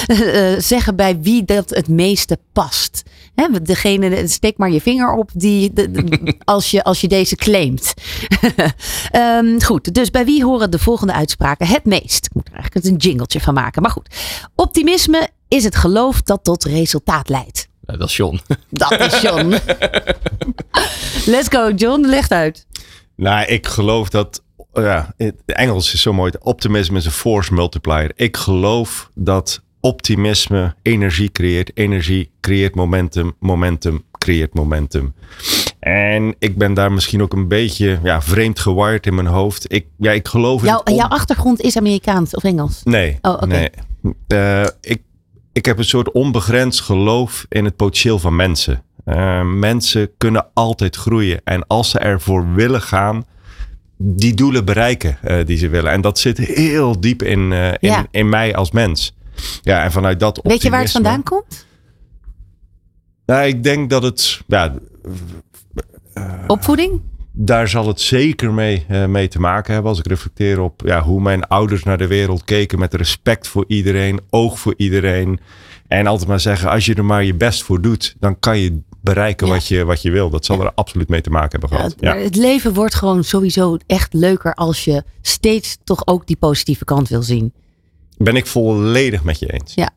zeggen 0.72 0.96
bij 0.96 1.20
wie 1.20 1.44
dat 1.44 1.70
het 1.70 1.88
meeste 1.88 2.38
past. 2.52 3.02
Hè, 3.34 3.46
degene, 3.62 4.28
steek 4.28 4.56
maar 4.56 4.70
je 4.70 4.80
vinger 4.80 5.12
op 5.12 5.30
die, 5.34 5.72
de- 5.72 5.90
de- 5.90 6.34
als, 6.44 6.70
je, 6.70 6.84
als 6.84 7.00
je 7.00 7.08
deze 7.08 7.36
claimt. 7.36 7.94
Ehm, 9.10 9.60
goed, 9.60 9.94
dus 9.94 10.10
bij 10.10 10.24
wie 10.24 10.44
horen 10.44 10.70
de 10.70 10.78
volgende 10.78 11.12
uitspraken 11.12 11.66
het 11.66 11.84
meest? 11.84 12.24
Ik 12.26 12.34
moet 12.34 12.46
er 12.48 12.54
eigenlijk 12.54 12.84
een 12.86 12.96
jingletje 12.96 13.40
van 13.40 13.54
maken, 13.54 13.82
maar 13.82 13.90
goed. 13.90 14.14
Optimisme 14.54 15.28
is 15.48 15.64
het 15.64 15.76
geloof 15.76 16.22
dat 16.22 16.44
tot 16.44 16.64
resultaat 16.64 17.28
leidt. 17.28 17.68
Eh, 17.92 17.98
dat 17.98 18.08
is 18.08 18.16
John. 18.16 18.40
Dat 18.70 19.00
is 19.00 19.20
John. 19.20 19.54
Let's 21.26 21.48
go, 21.48 21.70
John. 21.70 22.06
Leg 22.06 22.28
uit. 22.28 22.66
Nou, 23.16 23.46
ik 23.46 23.66
geloof 23.66 24.08
dat. 24.08 24.42
Ja, 24.72 25.14
het 25.16 25.34
Engels 25.46 25.92
is 25.94 26.02
zo 26.02 26.12
mooi. 26.12 26.32
Optimisme 26.40 26.98
is 26.98 27.04
een 27.04 27.10
force 27.10 27.54
multiplier. 27.54 28.12
Ik 28.16 28.36
geloof 28.36 29.10
dat 29.14 29.62
optimisme 29.80 30.74
energie 30.82 31.32
creëert. 31.32 31.70
Energie 31.74 32.30
creëert 32.40 32.74
momentum. 32.74 33.36
Momentum 33.38 34.02
creëert 34.18 34.54
momentum. 34.54 35.14
En 35.80 36.34
ik 36.38 36.58
ben 36.58 36.74
daar 36.74 36.92
misschien 36.92 37.22
ook 37.22 37.32
een 37.32 37.48
beetje 37.48 37.98
ja, 38.02 38.22
vreemd 38.22 38.58
gewired 38.58 39.06
in 39.06 39.14
mijn 39.14 39.26
hoofd. 39.26 39.72
Ik, 39.72 39.86
ja, 39.98 40.10
ik 40.12 40.28
geloof 40.28 40.60
in 40.62 40.66
Jouw, 40.68 40.80
on- 40.84 40.94
jouw 40.94 41.08
achtergrond 41.08 41.60
is 41.60 41.76
Amerikaans 41.76 42.34
of 42.34 42.44
Engels? 42.44 42.80
Nee. 42.84 43.18
Oh, 43.22 43.32
oké. 43.32 43.46
nee. 43.46 43.70
Eh, 44.26 44.66
ik, 44.80 45.02
ik 45.60 45.66
heb 45.66 45.78
een 45.78 45.84
soort 45.84 46.12
onbegrensd 46.12 46.80
geloof 46.80 47.46
in 47.48 47.64
het 47.64 47.76
potentieel 47.76 48.18
van 48.18 48.36
mensen. 48.36 48.82
Eh, 49.04 49.42
mensen 49.44 50.10
kunnen 50.16 50.46
altijd 50.54 50.96
groeien. 50.96 51.40
En 51.44 51.66
als 51.66 51.90
ze 51.90 51.98
ervoor 51.98 52.54
willen 52.54 52.82
gaan, 52.82 53.24
die 53.96 54.34
doelen 54.34 54.64
bereiken 54.64 55.18
eh, 55.22 55.46
die 55.46 55.56
ze 55.56 55.68
willen. 55.68 55.92
En 55.92 56.00
dat 56.00 56.18
zit 56.18 56.38
heel 56.38 57.00
diep 57.00 57.22
in, 57.22 57.52
eh, 57.52 57.68
in, 57.68 57.76
Ja. 57.80 58.06
in 58.10 58.28
mij 58.28 58.54
als 58.54 58.70
mens. 58.70 59.16
Ja, 59.62 59.82
en 59.84 59.92
vanuit 59.92 60.20
dat 60.20 60.40
Weet 60.42 60.62
je 60.62 60.70
waar 60.70 60.80
het 60.80 60.90
vandaan 60.90 61.22
komt? 61.22 61.66
Nou, 63.26 63.46
ik 63.46 63.62
denk 63.62 63.90
dat 63.90 64.02
het... 64.02 64.40
Ja, 64.46 64.74
Opvoeding? 66.46 67.00
Daar 67.32 67.68
zal 67.68 67.86
het 67.86 68.00
zeker 68.00 68.52
mee, 68.52 68.84
eh, 68.88 69.06
mee 69.06 69.28
te 69.28 69.40
maken 69.40 69.72
hebben. 69.72 69.90
Als 69.90 69.98
ik 70.00 70.06
reflecteer 70.06 70.60
op 70.60 70.82
ja, 70.84 71.02
hoe 71.02 71.20
mijn 71.20 71.46
ouders 71.46 71.82
naar 71.82 71.98
de 71.98 72.06
wereld 72.06 72.44
keken. 72.44 72.78
Met 72.78 72.94
respect 72.94 73.48
voor 73.48 73.64
iedereen, 73.68 74.20
oog 74.30 74.58
voor 74.58 74.74
iedereen. 74.76 75.40
En 75.88 76.06
altijd 76.06 76.28
maar 76.28 76.40
zeggen, 76.40 76.70
als 76.70 76.86
je 76.86 76.94
er 76.94 77.04
maar 77.04 77.24
je 77.24 77.34
best 77.34 77.62
voor 77.62 77.80
doet. 77.80 78.14
Dan 78.18 78.38
kan 78.38 78.58
je 78.58 78.80
bereiken 79.02 79.46
Ja. 79.46 79.52
wat, 79.52 79.66
je, 79.66 79.84
wat 79.84 80.02
je 80.02 80.10
wil. 80.10 80.30
Dat 80.30 80.44
zal 80.44 80.60
er 80.60 80.72
absoluut 80.74 81.08
mee 81.08 81.20
te 81.20 81.30
maken 81.30 81.50
hebben 81.60 81.68
Ja, 81.70 81.76
gehad. 81.76 81.90
het, 81.92 82.00
Ja. 82.00 82.16
het 82.24 82.36
leven 82.36 82.74
wordt 82.74 82.94
gewoon 82.94 83.24
sowieso 83.24 83.76
echt 83.86 84.12
leuker 84.12 84.54
als 84.54 84.84
je 84.84 85.02
steeds 85.22 85.76
toch 85.84 86.06
ook 86.06 86.26
die 86.26 86.36
positieve 86.36 86.84
kant 86.84 87.08
wil 87.08 87.22
zien. 87.22 87.52
Ben 88.16 88.36
ik 88.36 88.46
volledig 88.46 89.22
met 89.24 89.38
je 89.38 89.52
eens. 89.52 89.74
Ja. 89.74 89.90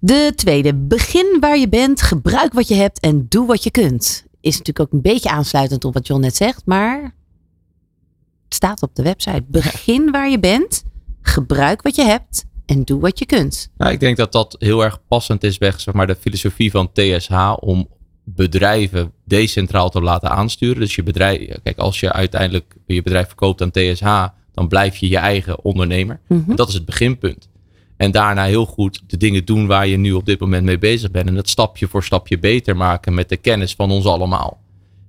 De 0.00 0.32
tweede, 0.36 0.74
begin 0.74 1.36
waar 1.40 1.58
je 1.58 1.68
bent, 1.68 2.02
gebruik 2.02 2.52
wat 2.52 2.68
je 2.68 2.74
hebt 2.74 3.00
en 3.00 3.26
doe 3.28 3.46
wat 3.46 3.62
je 3.64 3.70
kunt. 3.70 4.24
Is 4.40 4.58
natuurlijk 4.58 4.80
ook 4.80 4.92
een 4.92 5.12
beetje 5.12 5.30
aansluitend 5.30 5.84
op 5.84 5.94
wat 5.94 6.06
John 6.06 6.20
net 6.20 6.36
zegt, 6.36 6.62
maar 6.64 7.02
het 8.44 8.54
staat 8.54 8.82
op 8.82 8.94
de 8.94 9.02
website. 9.02 9.44
Begin 9.46 10.10
waar 10.10 10.30
je 10.30 10.38
bent, 10.38 10.84
gebruik 11.22 11.82
wat 11.82 11.96
je 11.96 12.04
hebt 12.04 12.44
en 12.66 12.84
doe 12.84 13.00
wat 13.00 13.18
je 13.18 13.26
kunt. 13.26 13.70
Nou, 13.76 13.92
ik 13.92 14.00
denk 14.00 14.16
dat 14.16 14.32
dat 14.32 14.56
heel 14.58 14.84
erg 14.84 15.00
passend 15.08 15.44
is 15.44 15.58
weg, 15.58 15.80
zeg 15.80 15.94
maar, 15.94 16.06
de 16.06 16.16
filosofie 16.20 16.70
van 16.70 16.92
TSH 16.92 17.52
om 17.60 17.88
bedrijven 18.24 19.12
decentraal 19.24 19.90
te 19.90 20.00
laten 20.00 20.30
aansturen. 20.30 20.80
Dus 20.80 20.94
je 20.94 21.02
bedrijf, 21.02 21.58
kijk, 21.62 21.78
als 21.78 22.00
je 22.00 22.12
uiteindelijk 22.12 22.76
je 22.86 23.02
bedrijf 23.02 23.26
verkoopt 23.26 23.62
aan 23.62 23.70
TSH, 23.70 24.26
dan 24.52 24.68
blijf 24.68 24.96
je 24.96 25.08
je 25.08 25.16
eigen 25.16 25.64
ondernemer. 25.64 26.20
Mhm. 26.26 26.50
En 26.50 26.56
dat 26.56 26.68
is 26.68 26.74
het 26.74 26.84
beginpunt. 26.84 27.48
En 27.98 28.10
daarna 28.10 28.44
heel 28.44 28.66
goed 28.66 29.02
de 29.06 29.16
dingen 29.16 29.44
doen 29.44 29.66
waar 29.66 29.86
je 29.86 29.96
nu 29.96 30.12
op 30.12 30.26
dit 30.26 30.40
moment 30.40 30.64
mee 30.64 30.78
bezig 30.78 31.10
bent. 31.10 31.28
En 31.28 31.34
dat 31.34 31.48
stapje 31.48 31.88
voor 31.88 32.04
stapje 32.04 32.38
beter 32.38 32.76
maken 32.76 33.14
met 33.14 33.28
de 33.28 33.36
kennis 33.36 33.74
van 33.74 33.90
ons 33.90 34.06
allemaal. 34.06 34.60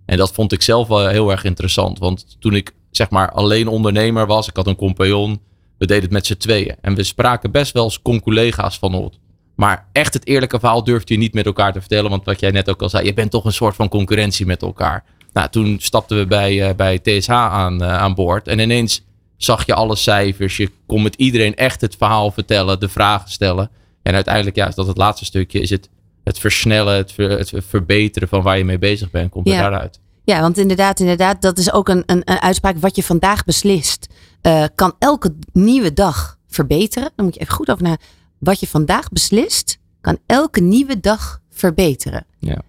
En 0.05 0.17
dat 0.17 0.31
vond 0.31 0.51
ik 0.51 0.62
zelf 0.62 0.88
wel 0.88 1.08
heel 1.08 1.31
erg 1.31 1.43
interessant. 1.43 2.00
Want 2.00 2.36
toen 2.39 2.55
ik 2.55 2.72
zeg 2.91 3.10
maar 3.10 3.31
alleen 3.31 3.67
ondernemer 3.67 4.27
was, 4.27 4.48
ik 4.48 4.55
had 4.55 4.67
een 4.67 4.75
compagnon, 4.75 5.39
we 5.77 5.86
deden 5.86 6.03
het 6.03 6.12
met 6.12 6.25
z'n 6.25 6.38
tweeën. 6.38 6.75
En 6.81 6.96
we 6.96 7.03
spraken 7.03 7.51
best 7.51 7.74
wel 7.74 7.84
eens 7.84 8.01
con-collega's 8.01 8.77
van 8.79 8.93
ons. 8.93 9.19
Maar 9.55 9.88
echt 9.91 10.13
het 10.13 10.27
eerlijke 10.27 10.60
verhaal 10.60 10.84
durfde 10.84 11.13
je 11.13 11.19
niet 11.19 11.34
met 11.34 11.46
elkaar 11.46 11.74
te 11.74 11.79
vertellen. 11.79 12.10
Want 12.10 12.25
wat 12.25 12.39
jij 12.39 12.51
net 12.51 12.69
ook 12.69 12.81
al 12.81 12.89
zei, 12.89 13.05
je 13.05 13.13
bent 13.13 13.31
toch 13.31 13.46
een 13.46 13.53
soort 13.53 13.75
van 13.75 13.89
concurrentie 13.89 14.46
met 14.46 14.62
elkaar. 14.62 15.03
Nou, 15.34 15.50
toen 15.50 15.77
stapten 15.79 16.17
we 16.17 16.25
bij, 16.25 16.69
eh, 16.69 16.75
bij 16.75 17.00
TSH 17.00 17.29
aan, 17.29 17.81
eh, 17.81 17.98
aan 17.98 18.13
boord. 18.13 18.48
En 18.48 18.60
ineens 18.60 19.03
zag 19.39 19.65
je 19.65 19.74
alle 19.74 19.96
cijfers. 19.96 20.58
Je 20.58 20.72
kon 20.86 21.01
met 21.01 21.15
iedereen 21.15 21.55
echt 21.55 21.81
het 21.81 21.96
verhaal 21.96 22.31
vertellen, 22.31 22.79
de 22.79 22.89
vragen 22.89 23.29
stellen. 23.29 23.69
En 24.01 24.13
uiteindelijk, 24.13 24.55
ja, 24.55 24.67
is 24.67 24.75
dat 24.75 24.88
het 24.88 24.98
laatste 24.98 25.25
stukje, 25.25 25.60
is 25.60 25.69
het, 25.69 25.89
het 26.24 26.39
versnellen, 26.39 26.96
het, 26.96 27.12
ver- 27.12 27.38
het 27.38 27.51
verbeteren 27.55 28.27
van 28.27 28.41
waar 28.41 28.58
je 28.58 28.65
mee 28.65 28.77
bezig 28.79 29.12
bent, 29.12 29.31
komt 29.31 29.48
er 29.48 29.53
Ja. 29.53 29.62
daaruit. 29.62 30.00
Ja, 30.24 30.41
want 30.41 30.58
inderdaad, 30.58 31.00
inderdaad, 31.00 31.41
dat 31.41 31.58
is 31.58 31.71
ook 31.73 31.89
een, 31.89 32.04
een, 32.06 32.21
een 32.25 32.39
uitspraak. 32.41 32.78
Wat 32.78 32.95
je 32.95 33.04
vandaag 33.04 33.43
beslist, 33.43 34.08
eh, 34.41 34.63
kan 34.75 34.93
elke 34.99 35.36
nieuwe 35.52 35.93
dag 35.93 36.38
verbeteren. 36.47 37.10
Dan 37.15 37.25
moet 37.25 37.34
je 37.34 37.39
even 37.41 37.54
goed 37.54 37.69
over 37.71 37.84
na. 37.84 37.97
Wat 38.38 38.60
je 38.60 38.67
vandaag 38.67 39.10
beslist, 39.10 39.78
kan 40.02 40.17
elke 40.25 40.62
nieuwe 40.62 40.99
dag 40.99 41.41
verbeteren. 41.49 42.25
Ja. 42.39 42.62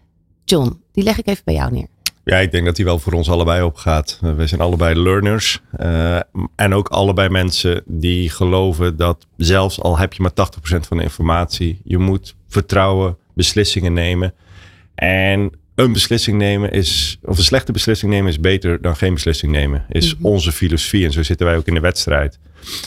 John, 0.45 0.83
die 0.93 1.05
leg 1.05 1.19
ik 1.19 1.27
even 1.27 1.43
bij 1.45 1.55
jou 1.55 1.73
neer. 1.73 1.87
Ja, 2.25 2.37
ik 2.37 2.51
denk 2.51 2.65
dat 2.65 2.77
die 2.77 2.85
wel 2.85 2.99
voor 2.99 3.13
ons 3.13 3.31
allebei 3.31 3.63
opgaat. 3.63 4.21
Uh, 4.25 4.35
wij 4.35 4.47
zijn 4.47 4.61
allebei 4.61 5.03
learners. 5.03 5.61
uh, 5.81 6.21
en 6.57 6.75
ook 6.75 6.89
allebei 6.89 7.29
mensen 7.29 7.83
die 7.87 8.31
geloven 8.31 8.97
dat 8.97 9.27
zelfs 9.37 9.81
al 9.81 9.99
heb 9.99 10.13
je 10.13 10.23
maar 10.23 10.49
80% 10.79 10.81
van 10.81 10.97
de 10.97 11.03
informatie, 11.03 11.81
je 11.85 11.99
moet 11.99 12.35
vertrouwen, 12.49 13.17
beslissingen 13.35 13.93
nemen. 13.93 14.35
En 14.95 15.51
een 15.75 15.93
beslissing 15.93 16.39
nemen 16.39 16.71
is, 16.71 17.19
of 17.23 17.39
een 17.39 17.45
slechte 17.45 17.73
beslissing 17.73 18.13
nemen 18.13 18.29
is 18.29 18.41
beter 18.41 18.83
dan 18.83 18.97
geen 18.97 19.15
beslissing 19.15 19.53
nemen. 19.53 19.85
Is 19.89 20.15
mm-hmm. 20.15 20.27
onze 20.27 20.53
filosofie. 20.53 21.05
En 21.05 21.13
zo 21.13 21.23
zitten 21.23 21.47
wij 21.47 21.57
ook 21.57 21.67
in 21.67 21.75
de 21.75 21.81
wedstrijd. 21.81 22.39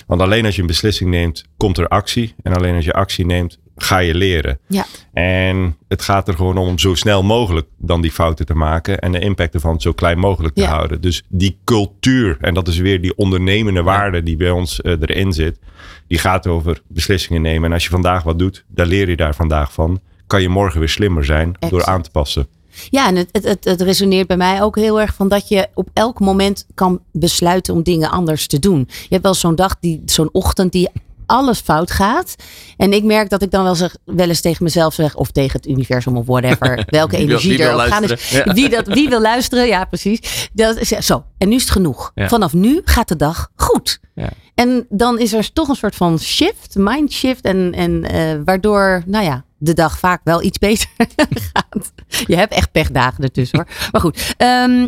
Want 0.08 0.22
alleen 0.22 0.46
als 0.46 0.56
je 0.56 0.62
een 0.62 0.68
beslissing 0.68 1.10
neemt, 1.10 1.44
komt 1.58 1.78
er 1.78 1.88
actie. 1.88 2.36
En 2.44 2.54
alleen 2.54 2.76
als 2.76 2.86
je 2.86 2.94
actie 2.94 3.26
neemt, 3.26 3.60
ga 3.76 3.98
je 3.98 4.16
leren. 4.16 4.60
Ja. 4.68 4.86
En 5.14 5.78
het 5.88 6.02
gaat 6.02 6.28
er 6.28 6.34
gewoon 6.34 6.58
om 6.58 6.68
om 6.68 6.80
zo 6.80 6.96
snel 6.96 7.24
mogelijk 7.24 7.68
dan 7.78 8.02
die 8.02 8.12
fouten 8.12 8.46
te 8.46 8.54
maken. 8.54 9.00
En 9.00 9.12
de 9.12 9.20
impact 9.20 9.54
ervan 9.54 9.82
zo 9.82 9.92
klein 9.94 10.20
mogelijk 10.20 10.56
te 10.56 10.62
Ja. 10.62 10.70
houden. 10.70 11.02
Dus 11.02 11.24
die 11.30 11.58
cultuur, 11.64 12.38
en 12.42 12.54
dat 12.54 12.68
is 12.68 12.78
weer 12.78 13.02
die 13.02 13.16
ondernemende 13.18 13.84
waarde 13.84 14.24
die 14.24 14.36
bij 14.38 14.52
ons 14.52 14.80
uh, 14.84 14.92
erin 15.00 15.34
zit. 15.34 15.60
Die 16.08 16.18
gaat 16.18 16.48
over 16.48 16.82
beslissingen 16.88 17.42
nemen. 17.42 17.64
En 17.70 17.74
als 17.74 17.84
je 17.84 17.90
vandaag 17.90 18.24
wat 18.24 18.40
doet, 18.40 18.66
dan 18.68 18.88
leer 18.88 19.10
je 19.10 19.16
daar 19.16 19.36
vandaag 19.36 19.74
van. 19.74 20.00
Kan 20.28 20.42
je 20.42 20.50
morgen 20.50 20.80
weer 20.80 20.90
slimmer 20.90 21.26
zijn 21.26 21.48
Exact. 21.48 21.72
door 21.72 21.86
aan 21.86 22.02
te 22.02 22.10
passen. 22.10 22.48
Ja, 22.90 23.08
en 23.08 23.16
het, 23.16 23.30
het, 23.32 23.44
het, 23.44 23.64
het 23.64 23.82
resoneert 23.82 24.28
bij 24.28 24.38
mij 24.38 24.62
ook 24.62 24.76
heel 24.76 25.02
erg 25.02 25.14
van 25.14 25.28
dat 25.28 25.48
je 25.48 25.68
op 25.74 25.90
elk 25.94 26.20
moment 26.20 26.68
kan 26.74 27.02
besluiten 27.12 27.74
om 27.74 27.84
dingen 27.84 28.12
anders 28.12 28.48
te 28.48 28.60
doen. 28.60 28.80
Je 28.88 29.08
hebt 29.10 29.24
wel 29.24 29.34
zo'n 29.34 29.56
dag, 29.56 29.78
die, 29.80 30.02
zo'n 30.06 30.30
ochtend 30.32 30.72
die 30.72 30.90
alles 31.26 31.60
fout 31.60 31.92
gaat. 31.92 32.36
En 32.78 32.94
ik 32.94 33.04
merk 33.04 33.30
dat 33.30 33.42
ik 33.42 33.52
dan 33.52 33.64
wel, 33.64 33.76
zeg, 33.76 33.96
wel 34.06 34.28
eens 34.28 34.42
tegen 34.42 34.64
mezelf 34.64 34.94
zeg, 34.94 35.16
of 35.16 35.32
tegen 35.32 35.60
het 35.60 35.68
universum 35.70 36.18
of 36.18 36.26
whatever, 36.26 36.84
welke 36.90 37.16
Wie 37.16 37.26
energie 37.26 37.58
wil 37.58 37.68
er 37.68 37.86
op 37.86 37.92
gaan 37.92 38.04
is. 38.04 38.30
Ja. 38.30 38.54
Wie, 38.54 38.70
dat, 38.70 38.88
wie 38.88 39.10
wil 39.10 39.22
luisteren, 39.22 39.68
ja 39.68 39.86
precies. 39.86 40.50
Dat 40.54 40.78
is, 40.78 40.88
zo, 40.88 41.24
en 41.38 41.50
nu 41.50 41.56
is 41.56 41.62
het 41.62 41.72
genoeg. 41.72 42.12
Ja. 42.16 42.28
Vanaf 42.28 42.54
nu 42.54 42.82
gaat 42.86 43.08
de 43.08 43.16
dag 43.16 43.50
goed. 43.56 44.00
Ja. 44.16 44.30
En 44.56 44.86
dan 44.90 45.20
is 45.20 45.34
er 45.34 45.54
toch 45.54 45.68
een 45.68 45.76
soort 45.76 45.96
van 45.96 46.20
shift, 46.20 46.76
mind 46.78 47.12
shift. 47.12 47.46
En, 47.46 47.74
en 47.74 48.04
eh, 48.04 48.40
waardoor, 48.46 49.04
nou 49.06 49.26
ja, 49.26 49.46
de 49.58 49.74
dag 49.74 50.00
vaak 50.00 50.22
wel 50.24 50.44
iets 50.44 50.58
beter 50.58 50.88
gaat. 51.54 51.92
Je 52.28 52.36
hebt 52.36 52.54
echt 52.54 52.72
pechdagen 52.72 53.24
ertussen 53.24 53.58
hoor. 53.58 53.68
Maar 53.92 54.02
goed, 54.02 54.34
ehm, 54.38 54.88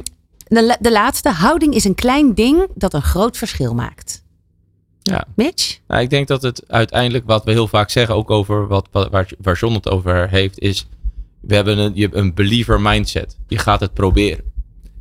de 0.79 0.91
laatste. 0.91 1.29
Houding 1.29 1.73
is 1.73 1.83
een 1.83 1.95
klein 1.95 2.33
ding 2.33 2.67
dat 2.75 2.93
een 2.93 3.01
groot 3.01 3.37
verschil 3.37 3.73
maakt. 3.73 4.23
Ja. 5.11 5.25
Mitch? 5.35 5.79
Nou, 5.87 6.01
ik 6.01 6.09
denk 6.09 6.27
dat 6.27 6.41
het 6.41 6.63
uiteindelijk, 6.67 7.25
wat 7.25 7.43
we 7.43 7.51
heel 7.51 7.67
vaak 7.67 7.89
zeggen, 7.89 8.15
ook 8.15 8.31
over 8.31 8.67
wat, 8.67 8.87
wat, 8.91 9.09
waar, 9.09 9.29
waar 9.37 9.57
John 9.57 9.73
het 9.73 9.89
over 9.89 10.29
heeft, 10.29 10.59
is 10.59 10.87
we 11.41 11.55
hebben 11.55 11.77
een, 11.77 11.91
je 11.95 12.09
een 12.11 12.33
believer 12.33 12.81
mindset. 12.81 13.37
Je 13.47 13.57
gaat 13.57 13.79
het 13.79 13.93
proberen. 13.93 14.53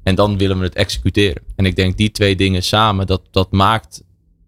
En 0.02 0.14
dan 0.14 0.38
willen 0.38 0.58
we 0.58 0.64
het 0.64 0.74
executeren. 0.74 1.42
En 1.56 1.66
ik 1.66 1.76
denk 1.76 1.96
die 1.96 2.10
twee 2.10 2.36
dingen 2.36 2.62
samen, 2.62 3.06
dat, 3.06 3.22
dat 3.30 3.52
maakt 3.52 4.02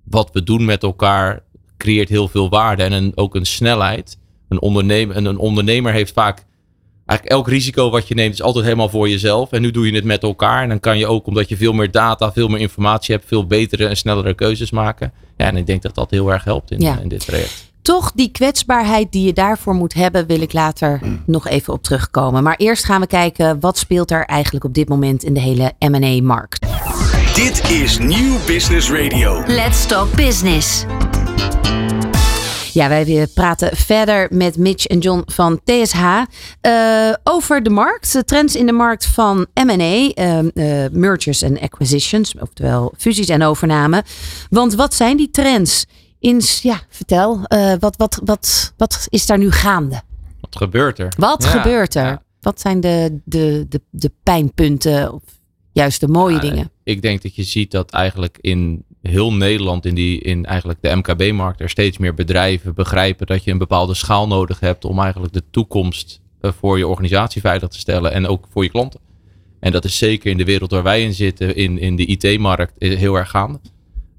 wat 0.05 0.31
we 0.33 0.43
doen 0.43 0.65
met 0.65 0.83
elkaar, 0.83 1.43
creëert 1.77 2.09
heel 2.09 2.29
veel 2.29 2.49
waarde. 2.49 2.83
En 2.83 2.93
een, 2.93 3.13
ook 3.15 3.35
een 3.35 3.47
snelheid. 3.47 4.19
Een 4.49 4.61
ondernemer, 4.61 5.17
en 5.17 5.25
een 5.25 5.39
ondernemer 5.39 5.93
heeft 5.93 6.13
vaak, 6.13 6.45
eigenlijk 7.07 7.39
elk 7.39 7.49
risico 7.49 7.91
wat 7.91 8.09
je 8.09 8.15
neemt 8.15 8.33
is 8.35 8.43
altijd 8.43 8.65
helemaal 8.65 8.89
voor 8.89 9.09
jezelf. 9.09 9.53
En 9.53 9.63
nu 9.63 9.71
doe 9.71 9.87
je 9.87 9.95
het 9.95 10.05
met 10.05 10.23
elkaar. 10.23 10.63
En 10.63 10.69
dan 10.69 10.81
kan 10.81 10.99
je 10.99 11.07
ook, 11.07 11.27
omdat 11.27 11.49
je 11.49 11.57
veel 11.57 11.73
meer 11.73 11.91
data, 11.91 12.33
veel 12.33 12.49
meer 12.49 12.61
informatie 12.61 13.15
hebt, 13.15 13.27
veel 13.29 13.47
betere 13.47 13.87
en 13.87 13.97
snellere 13.97 14.35
keuzes 14.35 14.71
maken. 14.71 15.13
Ja, 15.37 15.47
en 15.47 15.57
ik 15.57 15.67
denk 15.67 15.83
dat 15.83 15.95
dat 15.95 16.11
heel 16.11 16.33
erg 16.33 16.45
helpt 16.45 16.71
in, 16.71 16.81
Ja. 16.81 16.99
in 17.03 17.09
dit 17.09 17.27
traject. 17.27 17.65
Toch 17.83 18.13
die 18.15 18.31
kwetsbaarheid 18.31 19.13
die 19.13 19.27
je 19.27 19.33
daarvoor 19.33 19.75
moet 19.75 19.95
hebben, 19.95 20.27
wil 20.27 20.41
ik 20.41 20.53
later 20.53 21.01
nog 21.27 21.49
even 21.49 21.73
op 21.73 21.83
terugkomen. 21.83 22.43
Maar 22.43 22.57
eerst 22.57 22.85
gaan 22.85 23.01
we 23.01 23.07
kijken 23.07 23.61
wat 23.61 23.79
speelt 23.79 24.11
er 24.11 24.25
eigenlijk 24.25 24.65
op 24.65 24.75
dit 24.75 24.89
moment 24.89 25.23
in 25.25 25.35
de 25.35 25.41
hele 25.41 25.73
M&A-markt. 25.79 26.67
Dit 27.35 27.71
is 27.71 27.99
Nieuw 27.99 28.37
Business 28.47 28.91
Radio. 28.91 29.43
Let's 29.47 29.87
Talk 29.87 30.13
Business. 30.15 30.85
Ja, 32.77 32.89
wij 32.89 33.27
praten 33.35 33.77
verder 33.77 34.27
met 34.31 34.57
Mitch 34.57 34.87
en 34.87 34.99
John 34.99 35.23
van 35.27 35.61
TSH 35.65 36.23
eh, 36.61 37.13
over 37.25 37.63
de 37.63 37.71
markt, 37.71 38.13
de 38.13 38.25
trends 38.25 38.57
in 38.57 38.67
de 38.67 38.73
markt 38.73 39.07
van 39.07 39.47
M&A, 39.55 39.73
eh, 39.75 40.39
eh, 40.85 40.93
mergers 40.93 41.43
en 41.43 41.61
acquisitions, 41.61 42.35
oftewel 42.41 42.95
fusies 42.97 43.29
en 43.29 43.43
overname. 43.43 44.05
Want 44.51 44.75
wat 44.75 44.95
zijn 44.95 45.17
die 45.17 45.31
trends? 45.31 45.87
In, 46.19 46.41
ja, 46.63 46.81
vertel, 46.89 47.41
eh, 47.45 47.73
wat, 47.79 47.97
wat, 47.97 48.21
wat, 48.25 48.73
wat 48.77 49.07
is 49.09 49.27
daar 49.27 49.39
nu 49.39 49.51
gaande? 49.51 50.03
Wat 50.41 50.57
gebeurt 50.57 50.99
er? 50.99 51.13
Wat 51.19 51.43
Ja, 51.45 51.49
gebeurt 51.51 51.95
er? 51.95 52.05
ja. 52.07 52.23
Wat 52.41 52.61
zijn 52.61 52.81
de, 52.81 53.21
de, 53.25 53.67
de, 53.69 53.81
de 53.91 54.13
pijnpunten? 54.23 55.13
Of, 55.13 55.23
juist 55.77 56.01
de 56.01 56.09
mooie 56.09 56.35
Ja, 56.35 56.41
dingen. 56.41 56.71
Ik 56.83 57.03
denk 57.03 57.23
dat 57.23 57.35
je 57.35 57.43
ziet 57.43 57.71
dat 57.71 57.91
eigenlijk 57.91 58.39
in 58.41 58.85
heel 59.03 59.33
Nederland, 59.33 59.87
in, 59.87 59.95
die, 59.95 60.21
in 60.21 60.45
eigenlijk 60.45 60.79
de 60.83 60.95
MKB-markt, 60.95 61.61
er 61.61 61.69
steeds 61.69 61.99
meer 61.99 62.15
bedrijven 62.15 62.75
begrijpen 62.75 63.27
dat 63.27 63.45
je 63.45 63.51
een 63.51 63.59
bepaalde 63.59 63.95
schaal 63.95 64.27
nodig 64.27 64.61
hebt 64.61 64.85
om 64.85 65.01
eigenlijk 65.01 65.33
de 65.33 65.43
toekomst 65.51 66.21
eh, 66.41 66.53
voor 66.59 66.79
je 66.79 66.87
organisatie 66.87 67.41
veilig 67.41 67.69
te 67.69 67.79
stellen 67.79 68.13
en 68.13 68.27
ook 68.27 68.47
voor 68.51 68.63
je 68.63 68.71
klanten. 68.71 69.01
En 69.61 69.73
dat 69.73 69.85
is 69.85 69.99
zeker 69.99 70.31
in 70.31 70.37
de 70.37 70.45
wereld 70.45 70.71
waar 70.71 70.83
wij 70.83 71.03
in 71.03 71.15
zitten, 71.15 71.57
in, 71.57 71.79
in 71.79 71.97
de 71.97 72.07
IT-markt, 72.07 72.79
eh, 72.79 72.99
heel 72.99 73.15
erg 73.15 73.31
gaande. 73.31 73.61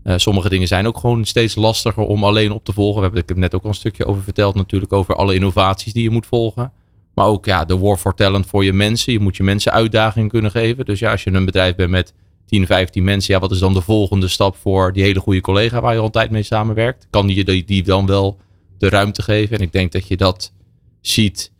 Eh, 0.03 0.17
sommige 0.17 0.49
dingen 0.49 0.67
zijn 0.67 0.87
ook 0.87 0.97
gewoon 0.97 1.25
steeds 1.25 1.55
lastiger 1.55 2.03
om 2.03 2.23
alleen 2.23 2.51
op 2.51 2.63
te 2.63 2.73
volgen. 2.73 2.95
We 2.95 3.01
hebben 3.01 3.21
ik 3.21 3.29
heb 3.29 3.37
net 3.37 3.55
ook 3.55 3.63
al 3.63 3.69
een 3.69 3.75
stukje 3.75 4.05
over 4.05 4.23
verteld, 4.23 4.55
natuurlijk 4.55 4.93
over 4.93 5.15
alle 5.15 5.33
innovaties 5.33 5.93
die 5.93 6.03
je 6.03 6.09
moet 6.09 6.25
volgen. 6.25 6.71
Maar 7.17 7.25
ook 7.25 7.45
ja, 7.45 7.65
de 7.65 7.77
war 7.77 7.97
for 7.97 8.13
talent 8.13 8.45
voor 8.45 8.63
je 8.63 8.73
mensen. 8.73 9.13
Je 9.13 9.19
moet 9.19 9.37
je 9.37 9.43
mensen 9.43 9.71
uitdaging 9.71 10.29
kunnen 10.29 10.51
geven. 10.51 10.85
Dus 10.85 10.99
ja, 10.99 11.11
als 11.11 11.23
je 11.23 11.31
een 11.31 11.45
bedrijf 11.45 11.75
bent 11.75 11.89
met 11.89 12.13
10, 12.45 12.65
15 12.65 13.03
mensen, 13.03 13.33
ja, 13.33 13.39
wat 13.39 13.51
is 13.51 13.59
dan 13.59 13.73
de 13.73 13.81
volgende 13.81 14.27
stap 14.27 14.55
voor 14.55 14.93
die 14.93 15.03
hele 15.03 15.19
goede 15.19 15.41
collega 15.41 15.81
waar 15.81 15.93
je 15.93 15.99
al 15.99 16.05
een 16.05 16.11
tijd 16.11 16.31
mee 16.31 16.43
samenwerkt? 16.43 17.07
Kan 17.09 17.29
je 17.29 17.43
die, 17.43 17.63
die 17.63 17.83
dan 17.83 18.05
wel 18.05 18.37
de 18.77 18.89
ruimte 18.89 19.21
geven? 19.21 19.57
En 19.57 19.63
ik 19.63 19.71
denk 19.71 19.91
dat 19.91 20.07
je 20.07 20.17
dat 20.17 20.53
ziet 21.01 21.51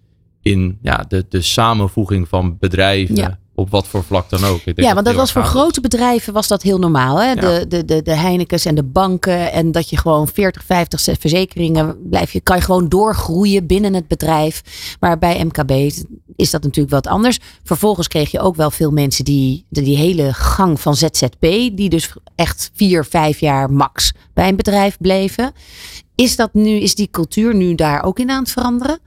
in 0.42 0.78
ja, 0.82 1.06
de, 1.08 1.26
de 1.30 1.42
samenvoeging 1.42 2.28
van 2.28 2.58
bedrijven. 2.60 3.16
Op 3.60 3.70
wat 3.70 3.88
voor 3.88 4.04
vlak 4.04 4.30
dan 4.30 4.44
ook. 4.44 4.58
Ik 4.58 4.66
denk 4.66 4.88
Ja, 4.88 4.94
want 4.94 5.06
dat 5.06 5.16
was 5.16 5.32
voor 5.32 5.44
grote 5.44 5.82
bedrijven 5.82 6.34
was 6.34 6.48
dat 6.48 6.62
heel 6.62 6.80
normaal. 6.80 7.22
Hè? 7.22 7.36
De, 7.36 7.66
de, 7.68 7.86
de, 7.86 8.02
de 8.02 8.16
Heinekens 8.16 8.66
en 8.66 8.76
de 8.76 8.84
banken. 8.84 9.52
En 9.52 9.72
dat 9.72 9.90
je 9.90 9.98
gewoon 9.98 10.28
40, 10.28 10.64
50 10.64 11.02
verzekeringen 11.20 12.10
blijf 12.10 12.32
je, 12.32 12.42
kan 12.42 12.56
je 12.56 12.64
gewoon 12.64 12.90
doorgroeien 12.90 13.68
binnen 13.68 13.94
het 13.94 14.08
bedrijf. 14.08 14.62
Maar 15.00 15.18
bij 15.18 15.46
MKB 15.46 15.72
is 16.36 16.52
dat 16.52 16.64
natuurlijk 16.64 16.90
wat 16.90 17.08
anders. 17.08 17.40
Vervolgens 17.64 18.08
kreeg 18.08 18.32
je 18.32 18.40
ook 18.40 18.56
wel 18.56 18.72
veel 18.72 18.92
mensen 18.92 19.26
die 19.26 19.38
die, 19.38 19.84
die 19.84 19.98
hele 19.98 20.34
gang 20.34 20.82
van 20.82 20.96
ZZP, 20.96 21.42
die 21.76 21.90
dus 21.90 22.14
echt 22.36 22.72
vier, 22.74 23.06
vijf 23.06 23.40
jaar 23.40 23.72
max 23.72 24.12
bij 24.34 24.48
een 24.48 24.56
bedrijf 24.56 24.98
bleven. 24.98 25.52
Is 26.16 26.36
dat 26.36 26.54
nu, 26.54 26.70
is 26.70 26.96
die 26.96 27.10
cultuur 27.12 27.56
nu 27.56 27.76
daar 27.76 28.04
ook 28.04 28.20
in 28.20 28.30
aan 28.30 28.44
het 28.44 28.52
veranderen? 28.52 29.00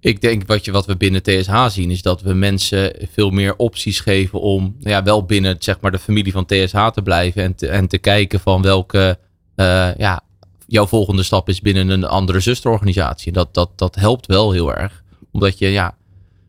Ik 0.00 0.20
denk 0.20 0.46
wat, 0.46 0.64
je, 0.64 0.72
wat 0.72 0.86
we 0.86 0.96
binnen 0.96 1.22
TSH 1.22 1.66
zien 1.68 1.90
is 1.90 2.02
dat 2.02 2.22
we 2.22 2.32
mensen 2.32 2.92
veel 3.12 3.30
meer 3.30 3.56
opties 3.56 4.00
geven 4.00 4.40
om 4.40 4.62
nou 4.78 4.90
ja, 4.90 5.02
wel 5.02 5.24
binnen 5.24 5.56
zeg 5.58 5.80
maar, 5.80 5.90
de 5.90 5.98
familie 5.98 6.32
van 6.32 6.46
TSH 6.46 6.88
te 6.88 7.02
blijven 7.02 7.42
en 7.42 7.54
te, 7.54 7.68
en 7.68 7.88
te 7.88 7.98
kijken 7.98 8.40
van 8.40 8.62
welke 8.62 9.18
eh, 9.54 9.88
ja, 9.96 10.20
jouw 10.66 10.86
volgende 10.86 11.22
stap 11.22 11.48
is 11.48 11.60
binnen 11.60 11.88
een 11.88 12.04
andere 12.04 12.40
zusterorganisatie. 12.40 13.32
Dat, 13.32 13.54
dat, 13.54 13.70
dat 13.76 13.94
helpt 13.94 14.26
wel 14.26 14.52
heel 14.52 14.74
erg. 14.74 15.02
Omdat 15.32 15.58
je 15.58 15.68
ja, 15.68 15.96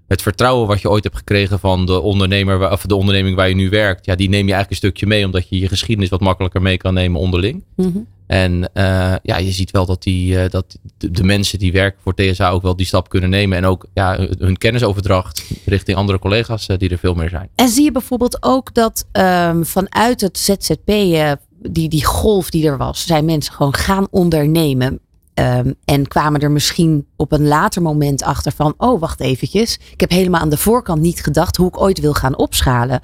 het 0.08 0.22
vertrouwen 0.22 0.68
wat 0.68 0.82
je 0.82 0.90
ooit 0.90 1.04
hebt 1.04 1.18
gekregen 1.18 1.60
van 1.60 1.86
de 1.86 2.00
ondernemer 2.00 2.72
of 2.72 2.82
de 2.86 2.96
onderneming 2.96 3.36
waar 3.36 3.50
je 3.50 3.56
nu 3.56 3.70
werkt, 3.70 4.06
ja, 4.06 4.16
die 4.16 4.30
neem 4.30 4.48
je 4.48 4.54
eigenlijk 4.54 4.72
een 4.72 4.90
stukje 4.90 5.08
mee 5.08 5.26
omdat 5.26 5.50
je 5.50 5.60
je 5.60 5.68
geschiedenis 5.68 6.10
wat 6.10 6.20
makkelijker 6.20 6.62
mee 6.62 6.78
kan 6.78 6.94
nemen 6.94 7.20
onderling. 7.20 7.64
En 8.30 8.74
eh, 8.74 9.16
ja, 9.24 9.38
je 9.38 9.52
ziet 9.52 9.72
wel 9.72 9.86
dat, 9.86 10.04
die, 10.04 10.40
eh, 10.40 10.50
dat 10.50 10.78
de, 10.98 11.24
mensen 11.24 11.60
die 11.60 11.72
werken 11.72 12.02
voor 12.04 12.14
TSA 12.16 12.50
ook 12.50 12.62
wel 12.62 12.76
die 12.76 12.86
stap 12.86 13.10
kunnen 13.10 13.30
nemen. 13.30 13.58
En 13.58 13.66
ook 13.66 13.86
ja, 13.94 14.28
hun 14.38 14.58
kennisoverdracht 14.58 15.44
richting 15.66 15.98
andere 15.98 16.20
collega's 16.20 16.68
eh, 16.68 16.78
die 16.78 16.90
er 16.90 16.98
veel 16.98 17.14
meer 17.14 17.30
zijn. 17.30 17.50
En 17.56 17.70
zie 17.70 17.84
je 17.84 17.92
bijvoorbeeld 17.92 18.44
ook 18.44 18.74
dat 18.74 19.06
ehm, 19.12 19.64
vanuit 19.64 20.22
het 20.22 20.38
ZZP, 20.38 20.92
die, 21.62 21.90
die 21.90 22.06
golf 22.06 22.50
die 22.50 22.68
er 22.68 22.78
was, 22.78 23.06
zijn 23.06 23.26
mensen 23.26 23.54
gewoon 23.54 23.74
gaan 23.74 24.08
ondernemen. 24.12 25.00
Ehm, 25.34 25.72
en 25.86 26.08
kwamen 26.08 26.42
er 26.42 26.52
misschien 26.52 27.08
op 27.16 27.32
een 27.32 27.48
later 27.48 27.82
moment 27.82 28.24
achter 28.24 28.52
van, 28.52 28.74
oh 28.78 29.00
wacht 29.00 29.20
eventjes, 29.20 29.80
ik 29.92 30.00
heb 30.00 30.10
helemaal 30.10 30.42
aan 30.42 30.50
de 30.50 30.58
voorkant 30.58 31.02
niet 31.02 31.24
gedacht 31.24 31.56
hoe 31.56 31.68
ik 31.68 31.82
ooit 31.82 32.00
wil 32.00 32.14
gaan 32.14 32.38
opschalen. 32.38 33.02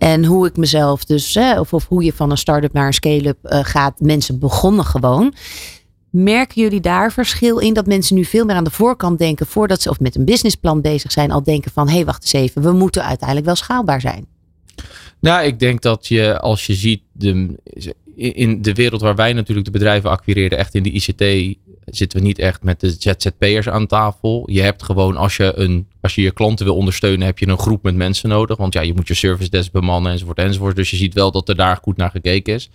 En 0.00 0.24
hoe 0.24 0.46
ik 0.46 0.56
mezelf 0.56 1.04
dus, 1.04 1.34
hè, 1.34 1.60
of, 1.60 1.72
of 1.72 1.86
hoe 1.88 2.04
je 2.04 2.12
van 2.12 2.30
een 2.30 2.36
start-up 2.36 2.72
naar 2.72 2.86
een 2.86 2.92
scale-up 2.92 3.44
eh, 3.44 3.60
gaat. 3.62 4.00
Mensen 4.00 4.38
begonnen 4.38 4.84
gewoon. 4.84 5.34
Merken 6.10 6.62
jullie 6.62 6.80
daar 6.80 7.12
verschil 7.12 7.58
in 7.58 7.74
dat 7.74 7.86
mensen 7.86 8.16
nu 8.16 8.24
veel 8.24 8.44
meer 8.44 8.56
aan 8.56 8.64
de 8.64 8.70
voorkant 8.70 9.18
denken 9.18 9.46
voordat 9.46 9.82
ze 9.82 9.90
of 9.90 10.00
met 10.00 10.16
een 10.16 10.24
businessplan 10.24 10.80
bezig 10.80 11.12
zijn, 11.12 11.30
al 11.30 11.42
denken 11.42 11.70
van 11.70 11.88
hé, 11.88 11.94
hey, 11.94 12.04
wacht 12.04 12.22
eens 12.22 12.32
even, 12.32 12.62
we 12.62 12.72
moeten 12.72 13.04
uiteindelijk 13.04 13.46
wel 13.46 13.56
schaalbaar 13.56 14.00
zijn. 14.00 14.26
Nou, 15.20 15.44
ik 15.46 15.58
denk 15.58 15.82
dat 15.82 16.06
je 16.06 16.38
als 16.38 16.66
je 16.66 16.74
ziet 16.74 17.02
de, 17.12 17.58
in 18.14 18.62
de 18.62 18.74
wereld 18.74 19.00
waar 19.00 19.16
wij 19.16 19.32
natuurlijk 19.32 19.66
de 19.66 19.72
bedrijven 19.72 20.10
acquireren, 20.10 20.58
echt 20.58 20.74
in 20.74 20.82
de 20.82 20.90
ICT, 20.90 21.56
zitten 21.90 22.18
we 22.18 22.26
niet 22.26 22.38
echt 22.38 22.62
met 22.62 22.80
de 22.80 22.90
ZZP'ers 22.98 23.68
aan 23.68 23.86
tafel. 23.86 24.42
Je 24.50 24.62
hebt 24.62 24.82
gewoon, 24.82 25.16
als 25.16 25.36
je, 25.36 25.52
een, 25.56 25.88
als 26.00 26.14
je 26.14 26.22
je 26.22 26.30
klanten 26.30 26.66
wil 26.66 26.76
ondersteunen, 26.76 27.26
heb 27.26 27.38
je 27.38 27.48
een 27.48 27.58
groep 27.58 27.82
met 27.82 27.94
mensen 27.94 28.28
nodig. 28.28 28.56
Want 28.56 28.72
ja, 28.72 28.80
je 28.80 28.94
moet 28.94 29.08
je 29.08 29.14
service 29.14 29.50
desk 29.50 29.72
bemannen 29.72 30.12
enzovoort 30.12 30.38
enzovoort. 30.38 30.76
Dus 30.76 30.90
je 30.90 30.96
ziet 30.96 31.14
wel 31.14 31.30
dat 31.30 31.48
er 31.48 31.56
daar 31.56 31.78
goed 31.82 31.96
naar 31.96 32.10
gekeken 32.10 32.54
is. 32.54 32.70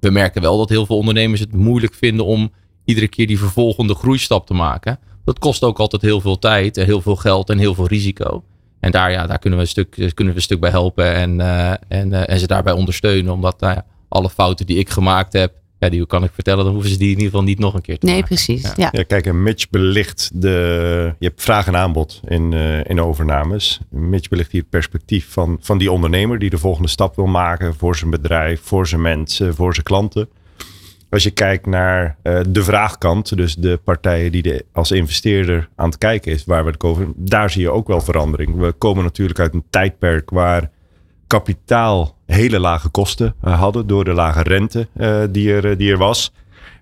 We 0.00 0.10
merken 0.10 0.42
wel 0.42 0.58
dat 0.58 0.68
heel 0.68 0.86
veel 0.86 0.96
ondernemers 0.96 1.40
het 1.40 1.54
moeilijk 1.54 1.94
vinden 1.94 2.26
om 2.26 2.52
iedere 2.84 3.08
keer 3.08 3.26
die 3.26 3.38
vervolgende 3.38 3.94
groeistap 3.94 4.46
te 4.46 4.54
maken. 4.54 4.98
Dat 5.24 5.38
kost 5.38 5.64
ook 5.64 5.78
altijd 5.78 6.02
heel 6.02 6.20
veel 6.20 6.38
tijd 6.38 6.76
en 6.76 6.84
heel 6.84 7.00
veel 7.00 7.16
geld 7.16 7.50
en 7.50 7.58
heel 7.58 7.74
veel 7.74 7.86
risico. 7.86 8.44
En 8.80 8.90
daar, 8.90 9.10
ja, 9.10 9.26
daar 9.26 9.38
kunnen, 9.38 9.58
we 9.58 9.64
een 9.64 9.70
stuk, 9.70 9.90
kunnen 9.90 10.34
we 10.34 10.34
een 10.34 10.42
stuk 10.42 10.60
bij 10.60 10.70
helpen 10.70 11.14
en, 11.14 11.38
uh, 11.38 11.70
en, 11.88 12.12
uh, 12.12 12.28
en 12.28 12.38
ze 12.38 12.46
daarbij 12.46 12.72
ondersteunen. 12.72 13.32
Omdat 13.32 13.62
uh, 13.62 13.76
alle 14.08 14.30
fouten 14.30 14.66
die 14.66 14.78
ik 14.78 14.90
gemaakt 14.90 15.32
heb, 15.32 15.52
ja, 15.80 15.88
die 15.88 16.06
kan 16.06 16.24
ik 16.24 16.30
vertellen, 16.34 16.64
dan 16.64 16.72
hoeven 16.72 16.90
ze 16.90 16.98
die 16.98 17.06
in 17.06 17.16
ieder 17.16 17.30
geval 17.30 17.42
niet 17.42 17.58
nog 17.58 17.74
een 17.74 17.80
keer 17.80 17.98
te 17.98 18.06
nee, 18.06 18.14
maken. 18.14 18.28
precies. 18.28 18.62
Ja. 18.62 18.72
Ja. 18.76 18.88
ja. 18.92 19.02
kijk, 19.02 19.26
en 19.26 19.42
Mitch 19.42 19.70
belicht 19.70 20.30
de. 20.34 21.14
Je 21.18 21.26
hebt 21.26 21.42
vraag 21.42 21.66
en 21.66 21.76
aanbod 21.76 22.20
in, 22.28 22.52
uh, 22.52 22.84
in 22.84 23.00
overnames. 23.00 23.80
Mitch 23.90 24.28
belicht 24.28 24.52
hier 24.52 24.60
het 24.60 24.70
perspectief 24.70 25.32
van, 25.32 25.58
van 25.60 25.78
die 25.78 25.92
ondernemer 25.92 26.38
die 26.38 26.50
de 26.50 26.58
volgende 26.58 26.88
stap 26.88 27.16
wil 27.16 27.26
maken 27.26 27.74
voor 27.74 27.96
zijn 27.96 28.10
bedrijf, 28.10 28.60
voor 28.62 28.86
zijn 28.86 29.00
mensen, 29.00 29.54
voor 29.54 29.72
zijn 29.72 29.86
klanten. 29.86 30.28
Als 31.10 31.22
je 31.22 31.30
kijkt 31.30 31.66
naar 31.66 32.16
uh, 32.22 32.40
de 32.48 32.62
vraagkant, 32.62 33.36
dus 33.36 33.54
de 33.54 33.80
partijen 33.84 34.32
die 34.32 34.42
de, 34.42 34.64
als 34.72 34.90
investeerder 34.90 35.68
aan 35.76 35.88
het 35.88 35.98
kijken 35.98 36.32
is, 36.32 36.44
waar 36.44 36.64
we 36.64 36.70
het 36.70 36.82
over, 36.82 37.08
daar 37.16 37.50
zie 37.50 37.62
je 37.62 37.70
ook 37.70 37.86
wel 37.88 38.00
verandering. 38.00 38.56
We 38.56 38.72
komen 38.72 39.04
natuurlijk 39.04 39.38
uit 39.38 39.54
een 39.54 39.64
tijdperk 39.70 40.30
waar 40.30 40.70
kapitaal 41.26 42.18
hele 42.32 42.60
lage 42.60 42.88
kosten 42.88 43.34
uh, 43.44 43.58
hadden 43.58 43.86
door 43.86 44.04
de 44.04 44.12
lage 44.12 44.42
rente 44.42 44.88
uh, 44.96 45.22
die, 45.30 45.52
er, 45.52 45.76
die 45.76 45.90
er 45.90 45.98
was. 45.98 46.32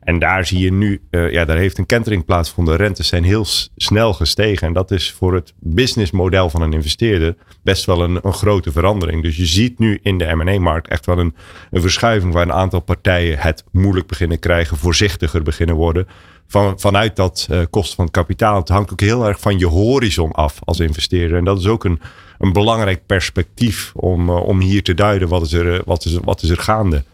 En 0.00 0.18
daar 0.18 0.46
zie 0.46 0.58
je 0.58 0.72
nu, 0.72 1.00
ja, 1.10 1.44
daar 1.44 1.56
heeft 1.56 1.78
een 1.78 1.86
kentering 1.86 2.24
plaatsgevonden. 2.24 2.76
Rentes 2.76 3.08
zijn 3.08 3.24
heel 3.24 3.44
snel 3.76 4.12
gestegen. 4.12 4.66
En 4.66 4.72
dat 4.72 4.90
is 4.90 5.12
voor 5.12 5.34
het 5.34 5.52
businessmodel 5.58 6.50
van 6.50 6.62
een 6.62 6.72
investeerder 6.72 7.36
best 7.62 7.84
wel 7.84 8.02
een, 8.02 8.18
een 8.22 8.32
grote 8.32 8.72
verandering. 8.72 9.22
Dus 9.22 9.36
je 9.36 9.46
ziet 9.46 9.78
nu 9.78 9.98
in 10.02 10.18
de 10.18 10.34
M&A-markt 10.34 10.88
echt 10.88 11.06
wel 11.06 11.18
een, 11.18 11.34
een 11.70 11.80
verschuiving 11.80 12.32
waar 12.32 12.42
een 12.42 12.52
aantal 12.52 12.80
partijen 12.80 13.38
het 13.38 13.64
moeilijk 13.72 14.06
beginnen 14.06 14.38
krijgen, 14.38 14.76
voorzichtiger 14.76 15.42
beginnen 15.42 15.76
worden. 15.76 16.06
Van, 16.46 16.80
vanuit 16.80 17.16
dat 17.16 17.48
uh, 17.50 17.60
kost 17.70 17.94
van 17.94 18.10
kapitaal. 18.10 18.58
Het 18.58 18.68
hangt 18.68 18.92
ook 18.92 19.00
heel 19.00 19.26
erg 19.26 19.40
van 19.40 19.58
je 19.58 19.66
horizon 19.66 20.32
af 20.32 20.58
als 20.64 20.80
investeerder. 20.80 21.38
En 21.38 21.44
dat 21.44 21.58
is 21.58 21.66
ook 21.66 21.84
een, 21.84 22.00
een 22.38 22.52
belangrijk 22.52 23.06
perspectief 23.06 23.92
om, 23.94 24.28
uh, 24.28 24.46
om 24.46 24.60
hier 24.60 24.82
te 24.82 24.94
duiden 24.94 25.28
wat 25.28 25.42
is 25.42 25.52
er, 25.52 25.82
wat 25.84 26.04
is, 26.04 26.18
wat 26.24 26.42
is 26.42 26.50
er 26.50 26.58
gaande. 26.58 27.04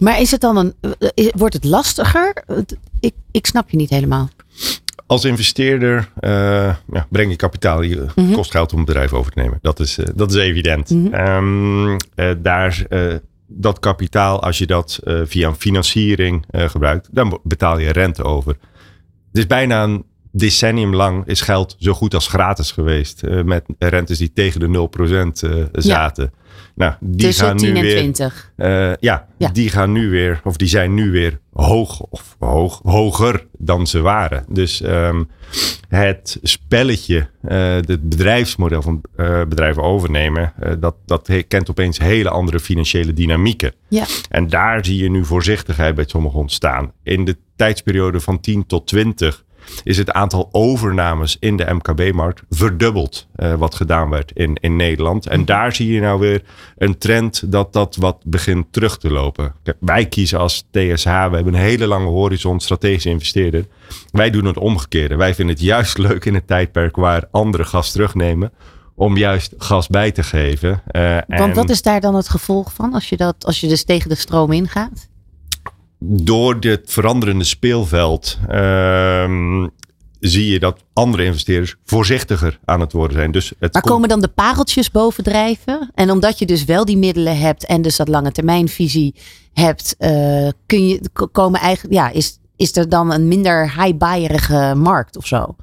Maar 0.00 0.20
is 0.20 0.30
het 0.30 0.40
dan 0.40 0.56
een, 0.56 0.74
wordt 1.34 1.54
het 1.54 1.64
lastiger? 1.64 2.44
Ik, 3.00 3.14
ik 3.30 3.46
snap 3.46 3.70
je 3.70 3.76
niet 3.76 3.90
helemaal. 3.90 4.28
Als 5.06 5.24
investeerder 5.24 6.10
uh, 6.20 6.30
ja, 6.92 7.06
breng 7.10 7.30
je 7.30 7.36
kapitaal. 7.36 7.82
Je 7.82 7.96
mm 7.96 8.08
-hmm. 8.14 8.32
kost 8.32 8.50
geld 8.50 8.72
om 8.72 8.78
een 8.78 8.84
bedrijf 8.84 9.12
over 9.12 9.32
te 9.32 9.38
nemen. 9.38 9.58
Dat 9.62 9.80
is, 9.80 9.98
uh, 9.98 10.06
dat 10.14 10.30
is 10.30 10.36
evident. 10.36 10.90
Mm 10.90 11.06
-hmm. 11.12 11.14
um, 11.14 11.96
uh, 12.16 12.30
daar, 12.38 12.86
dat 13.46 13.78
kapitaal, 13.78 14.42
als 14.42 14.58
je 14.58 14.66
dat 14.66 15.00
via 15.24 15.48
een 15.48 15.54
financiering 15.54 16.44
gebruikt, 16.50 17.08
dan 17.12 17.40
betaal 17.42 17.78
je 17.78 17.92
rente 17.92 18.22
over. 18.22 18.56
Het 19.28 19.38
is 19.38 19.46
bijna 19.46 19.82
een 19.82 20.04
decennium 20.38 20.94
lang 20.94 21.26
is 21.26 21.40
geld 21.40 21.76
zo 21.78 21.92
goed 21.92 22.14
als 22.14 22.28
gratis 22.28 22.72
geweest. 22.72 23.22
met 23.44 23.64
rentes 23.78 24.18
die 24.18 24.32
tegen 24.32 24.60
de 24.60 24.88
0% 25.68 25.72
zaten. 25.72 26.32
Ja. 26.34 26.44
Nou, 26.76 26.94
die 27.00 27.26
Tussen 27.26 27.46
gaan 27.46 27.56
10 27.56 27.72
nu 27.72 27.78
en 27.78 27.82
weer, 27.82 27.96
20. 27.96 28.52
Uh, 28.56 28.92
ja, 28.96 29.26
ja, 29.38 29.48
die 29.52 29.70
gaan 29.70 29.92
nu 29.92 30.10
weer, 30.10 30.40
of 30.44 30.56
die 30.56 30.68
zijn 30.68 30.94
nu 30.94 31.10
weer 31.10 31.40
hoog 31.52 32.00
of 32.00 32.36
hoog, 32.38 32.80
hoger 32.82 33.46
dan 33.58 33.86
ze 33.86 34.00
waren. 34.00 34.44
Dus 34.48 34.82
um, 34.82 35.28
het 35.88 36.38
spelletje, 36.42 37.28
uh, 37.48 37.74
het 37.74 38.08
bedrijfsmodel 38.08 38.82
van 38.82 39.00
uh, 39.16 39.42
bedrijven 39.44 39.82
overnemen, 39.82 40.52
dat, 40.78 40.96
dat 41.06 41.30
kent 41.48 41.70
opeens 41.70 41.98
hele 41.98 42.30
andere 42.30 42.60
financiële 42.60 43.12
dynamieken. 43.12 43.72
Ja. 43.88 44.04
En 44.28 44.48
daar 44.48 44.84
zie 44.84 45.02
je 45.02 45.10
nu 45.10 45.24
voorzichtigheid 45.24 45.94
bij 45.94 46.04
sommigen 46.06 46.38
ontstaan. 46.38 46.92
In 47.02 47.24
de 47.24 47.36
tijdsperiode 47.56 48.20
van 48.20 48.40
10 48.40 48.66
tot 48.66 48.86
20 48.86 49.44
is 49.84 49.98
het 49.98 50.12
aantal 50.12 50.48
overnames 50.52 51.36
in 51.40 51.56
de 51.56 51.74
MKB-markt 51.74 52.42
verdubbeld. 52.50 53.26
Uh, 53.36 53.54
wat 53.54 53.74
gedaan 53.74 54.10
werd 54.10 54.32
in, 54.34 54.54
in 54.60 54.76
Nederland. 54.76 55.26
En 55.26 55.44
daar 55.44 55.74
zie 55.74 55.92
je 55.92 56.00
nou 56.00 56.20
weer 56.20 56.42
een 56.78 56.98
trend 56.98 57.52
dat 57.52 57.72
dat 57.72 57.96
wat 57.96 58.16
begint 58.24 58.66
terug 58.70 58.98
te 58.98 59.10
lopen. 59.10 59.54
Wij 59.80 60.06
kiezen 60.06 60.38
als 60.38 60.64
TSH, 60.70 61.04
we 61.04 61.10
hebben 61.10 61.46
een 61.46 61.54
hele 61.54 61.86
lange 61.86 62.08
horizon, 62.08 62.60
strategische 62.60 63.08
investeerder. 63.08 63.66
Wij 64.10 64.30
doen 64.30 64.44
het 64.44 64.58
omgekeerde. 64.58 65.16
Wij 65.16 65.34
vinden 65.34 65.54
het 65.54 65.64
juist 65.64 65.98
leuk 65.98 66.24
in 66.24 66.34
het 66.34 66.46
tijdperk 66.46 66.96
waar 66.96 67.28
andere 67.30 67.64
gas 67.64 67.92
terugnemen. 67.92 68.52
om 68.98 69.16
juist 69.16 69.54
gas 69.58 69.88
bij 69.88 70.12
te 70.12 70.22
geven. 70.22 70.82
Uh, 70.92 71.18
Want 71.26 71.54
wat 71.54 71.70
is 71.70 71.82
daar 71.82 72.00
dan 72.00 72.14
het 72.14 72.28
gevolg 72.28 72.72
van 72.72 72.92
als 72.92 73.08
je, 73.08 73.16
dat, 73.16 73.34
als 73.46 73.60
je 73.60 73.68
dus 73.68 73.84
tegen 73.84 74.08
de 74.08 74.14
stroom 74.14 74.52
ingaat? 74.52 75.08
Door 75.98 76.60
dit 76.60 76.80
veranderende 76.84 77.44
speelveld 77.44 78.38
uh, 78.50 79.64
zie 80.20 80.52
je 80.52 80.58
dat 80.58 80.84
andere 80.92 81.24
investeerders 81.24 81.74
voorzichtiger 81.84 82.58
aan 82.64 82.80
het 82.80 82.92
worden 82.92 83.16
zijn. 83.16 83.30
Dus 83.30 83.52
het 83.58 83.72
maar 83.72 83.82
komen 83.82 84.08
dan 84.08 84.20
de 84.20 84.28
pareltjes 84.28 84.90
bovendrijven? 84.90 85.90
En 85.94 86.10
omdat 86.10 86.38
je 86.38 86.46
dus 86.46 86.64
wel 86.64 86.84
die 86.84 86.96
middelen 86.96 87.38
hebt 87.38 87.66
en 87.66 87.82
dus 87.82 87.96
dat 87.96 88.08
lange 88.08 88.32
termijnvisie 88.32 89.14
hebt, 89.52 89.96
uh, 89.98 90.48
kun 90.66 90.88
je 90.88 91.00
komen 91.32 91.60
eigenlijk, 91.60 91.94
ja, 91.94 92.10
is, 92.10 92.38
is 92.56 92.76
er 92.76 92.88
dan 92.88 93.12
een 93.12 93.28
minder 93.28 93.82
high 93.82 94.74
markt 94.74 95.16
of 95.16 95.26
zo? 95.26 95.56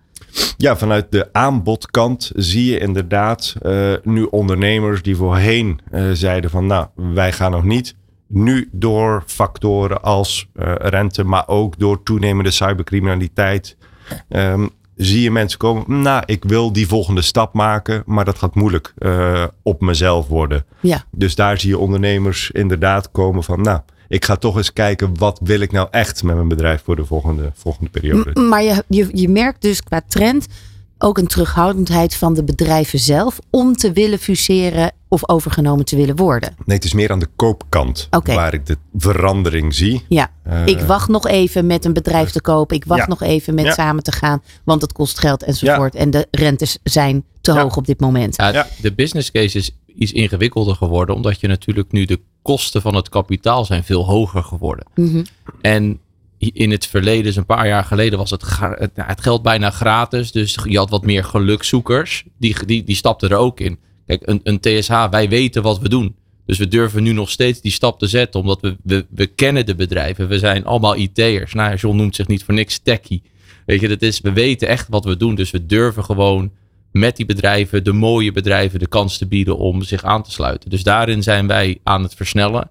Ja, 0.57 0.77
vanuit 0.77 1.11
de 1.11 1.29
aanbodkant 1.31 2.31
zie 2.35 2.71
je 2.71 2.79
inderdaad 2.79 3.55
uh, 3.61 3.93
nu 4.03 4.23
ondernemers 4.23 5.01
die 5.01 5.15
voorheen 5.15 5.79
uh, 5.91 6.11
zeiden 6.13 6.49
van 6.49 6.65
nou, 6.65 6.87
wij 6.95 7.31
gaan 7.31 7.51
nog 7.51 7.63
niet. 7.63 7.95
Nu 8.33 8.69
door 8.71 9.23
factoren 9.25 10.01
als 10.01 10.47
uh, 10.55 10.73
rente, 10.77 11.23
maar 11.23 11.47
ook 11.47 11.79
door 11.79 12.03
toenemende 12.03 12.51
cybercriminaliteit, 12.51 13.77
um, 14.29 14.69
zie 14.95 15.21
je 15.21 15.31
mensen 15.31 15.59
komen. 15.59 16.01
Nou, 16.01 16.23
ik 16.25 16.43
wil 16.43 16.73
die 16.73 16.87
volgende 16.87 17.21
stap 17.21 17.53
maken, 17.53 18.03
maar 18.05 18.25
dat 18.25 18.37
gaat 18.37 18.55
moeilijk 18.55 18.93
op 19.63 19.81
mezelf 19.81 20.27
worden. 20.27 20.65
Ja. 20.79 21.03
Dus 21.11 21.35
daar 21.35 21.59
zie 21.59 21.69
je 21.69 21.77
ondernemers 21.77 22.51
inderdaad 22.51 23.11
komen 23.11 23.43
van 23.43 23.61
nou, 23.61 23.79
ik 24.07 24.25
ga 24.25 24.35
toch 24.35 24.57
eens 24.57 24.73
kijken 24.73 25.17
wat 25.17 25.39
wil 25.43 25.59
ik 25.59 25.71
nou 25.71 25.87
echt 25.91 26.23
met 26.23 26.35
mijn 26.35 26.47
bedrijf 26.47 26.81
voor 26.83 26.95
de 26.95 27.05
volgende, 27.05 27.51
volgende 27.53 27.89
periode. 27.89 28.39
Maar 28.39 28.63
je, 28.63 28.83
je, 28.87 29.09
je 29.11 29.29
merkt 29.29 29.61
dus 29.61 29.83
qua 29.83 30.01
trend 30.07 30.47
ook 31.03 31.17
een 31.17 31.27
terughoudendheid 31.27 32.15
van 32.15 32.33
de 32.33 32.43
bedrijven 32.43 32.99
zelf 32.99 33.39
om 33.49 33.75
te 33.75 33.91
willen 33.91 34.19
fuseren 34.19 34.91
of 35.07 35.29
overgenomen 35.29 35.85
te 35.85 35.95
willen 35.95 36.15
worden. 36.15 36.55
Nee, 36.65 36.75
het 36.75 36.85
is 36.85 36.93
meer 36.93 37.11
aan 37.11 37.19
de 37.19 37.29
koopkant 37.35 38.07
okay. 38.11 38.35
waar 38.35 38.53
ik 38.53 38.65
de 38.65 38.77
verandering 38.97 39.73
zie. 39.75 40.05
Ja, 40.07 40.31
uh, 40.47 40.65
ik 40.65 40.79
wacht 40.79 41.07
nog 41.07 41.27
even 41.27 41.65
met 41.65 41.85
een 41.85 41.93
bedrijf 41.93 42.29
te 42.29 42.41
kopen. 42.41 42.75
Ik 42.75 42.85
wacht 42.85 43.01
ja. 43.01 43.07
nog 43.07 43.21
even 43.21 43.53
met 43.53 43.65
ja. 43.65 43.73
samen 43.73 44.03
te 44.03 44.11
gaan, 44.11 44.41
want 44.63 44.81
het 44.81 44.93
kost 44.93 45.19
geld 45.19 45.43
enzovoort. 45.43 45.93
Ja. 45.93 45.99
En 45.99 46.11
de 46.11 46.27
rentes 46.31 46.77
zijn 46.83 47.23
te 47.41 47.51
hoog 47.51 47.77
op 47.77 47.85
dit 47.85 47.99
moment. 47.99 48.35
de 48.81 48.93
business 48.95 49.31
case 49.31 49.57
is 49.57 49.71
iets 49.95 50.11
ingewikkelder 50.11 50.75
geworden, 50.75 51.15
omdat 51.15 51.39
je 51.39 51.47
natuurlijk 51.47 51.91
nu 51.91 52.05
de 52.05 52.19
kosten 52.41 52.81
van 52.81 52.95
het 52.95 53.09
kapitaal 53.09 53.65
zijn 53.65 53.83
veel 53.83 54.05
hoger 54.05 54.43
geworden. 54.43 54.85
Mm 54.95 55.11
-hmm. 55.11 55.23
En 55.61 55.99
in 56.53 56.71
het 56.71 56.87
verleden, 56.87 57.23
dus 57.23 57.35
een 57.35 57.45
paar 57.45 57.67
jaar 57.67 57.83
geleden, 57.83 58.17
was 58.17 58.29
het, 58.29 58.43
het, 58.95 59.21
geld 59.21 59.41
bijna 59.41 59.69
gratis. 59.69 60.31
Dus 60.31 60.57
je 60.63 60.77
had 60.77 60.89
wat 60.89 61.05
meer 61.05 61.23
gelukzoekers. 61.23 62.23
Die, 62.39 62.65
die, 62.65 62.83
die 62.83 62.95
stapten 62.95 63.29
er 63.29 63.37
ook 63.37 63.59
in. 63.59 63.79
Kijk, 64.05 64.21
een, 64.27 64.39
een 64.43 64.59
TSH, 64.59 65.09
wij 65.09 65.29
weten 65.29 65.61
wat 65.61 65.79
we 65.79 65.89
doen. 65.89 66.15
Dus 66.45 66.57
we 66.57 66.67
durven 66.67 67.03
nu 67.03 67.11
nog 67.11 67.29
steeds 67.29 67.61
die 67.61 67.71
stap 67.71 67.99
te 67.99 68.07
zetten, 68.07 68.39
omdat 68.39 68.61
we, 68.61 68.77
we, 68.83 69.05
we 69.09 69.25
kennen 69.25 69.65
de 69.65 69.75
bedrijven. 69.75 70.27
We 70.27 70.39
zijn 70.39 70.65
allemaal 70.65 70.95
IT'ers. 70.95 71.53
Nou, 71.53 71.75
John 71.75 71.97
noemt 71.97 72.15
zich 72.15 72.27
niet 72.27 72.43
voor 72.43 72.53
niks 72.53 72.79
techie. 72.79 73.23
Weet 73.65 73.81
je, 73.81 73.87
dat 73.87 74.01
is, 74.01 74.19
we 74.19 74.33
weten 74.33 74.67
echt 74.67 74.87
wat 74.89 75.05
we 75.05 75.17
doen. 75.17 75.35
Dus 75.35 75.51
we 75.51 75.65
durven 75.65 76.03
gewoon 76.03 76.51
met 76.91 77.15
die 77.15 77.25
bedrijven, 77.25 77.83
de 77.83 77.93
mooie 77.93 78.31
bedrijven, 78.31 78.79
de 78.79 78.87
kans 78.87 79.17
te 79.17 79.27
bieden 79.27 79.57
om 79.57 79.81
zich 79.81 80.03
aan 80.03 80.23
te 80.23 80.31
sluiten. 80.31 80.69
Dus 80.69 80.83
daarin 80.83 81.23
zijn 81.23 81.47
wij 81.47 81.79
aan 81.83 82.03
het 82.03 82.15
versnellen. 82.15 82.69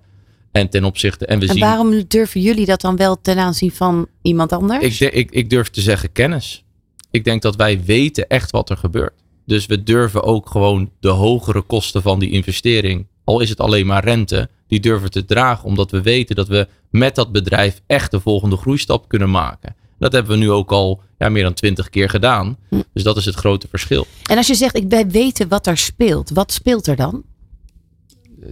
En 0.53 0.69
ten 0.69 0.85
opzichte. 0.85 1.27
En, 1.27 1.38
we 1.38 1.47
en 1.47 1.53
zien, 1.53 1.62
waarom 1.62 2.05
durven 2.09 2.41
jullie 2.41 2.67
dat 2.67 2.81
dan 2.81 2.97
wel 2.97 3.21
ten 3.21 3.38
aanzien 3.38 3.73
van 3.73 4.07
iemand 4.23 4.53
anders? 4.53 5.01
Ik, 5.01 5.12
ik, 5.12 5.31
ik 5.31 5.51
durf 5.51 5.69
te 5.69 5.81
zeggen 5.81 6.12
kennis. 6.12 6.65
Ik 7.11 7.25
denk 7.25 7.43
dat 7.43 7.57
wij 7.57 7.85
weten 7.85 8.29
echt 8.29 8.51
wat 8.51 8.71
er 8.71 8.77
gebeurt. 8.77 9.15
Dus 9.47 9.67
we 9.67 9.83
durven 9.83 10.23
ook 10.23 10.51
gewoon 10.51 10.91
de 11.01 11.09
hogere 11.09 11.62
kosten 11.62 12.03
van 12.03 12.19
die 12.19 12.31
investering, 12.31 13.07
al 13.25 13.41
is 13.41 13.49
het 13.49 13.61
alleen 13.61 13.87
maar 13.87 14.05
rente, 14.05 14.49
die 14.67 14.81
durven 14.81 15.11
te 15.11 15.25
dragen. 15.25 15.65
Omdat 15.65 15.91
we 15.91 16.03
weten 16.03 16.37
dat 16.37 16.49
we 16.49 16.69
met 16.91 17.15
dat 17.15 17.33
bedrijf 17.33 17.81
echt 17.87 18.11
de 18.11 18.21
volgende 18.21 18.57
groeistap 18.57 19.09
kunnen 19.09 19.31
maken. 19.31 19.75
Dat 19.99 20.12
hebben 20.12 20.33
we 20.33 20.38
nu 20.38 20.51
ook 20.51 20.73
al 20.73 21.01
ja, 21.19 21.29
meer 21.29 21.43
dan 21.43 21.55
twintig 21.55 21.88
keer 21.88 22.09
gedaan. 22.09 22.57
Hm. 22.69 22.81
Dus 22.93 23.03
dat 23.03 23.17
is 23.17 23.25
het 23.25 23.35
grote 23.35 23.69
verschil. 23.69 24.07
En 24.23 24.37
als 24.37 24.47
je 24.47 24.55
zegt, 24.55 24.77
ik 24.77 24.85
wij 24.88 25.07
weten 25.07 25.49
wat 25.49 25.67
er 25.67 25.79
speelt, 25.79 26.31
wat 26.31 26.53
speelt 26.53 26.87
er 26.87 26.97
dan? 26.97 27.23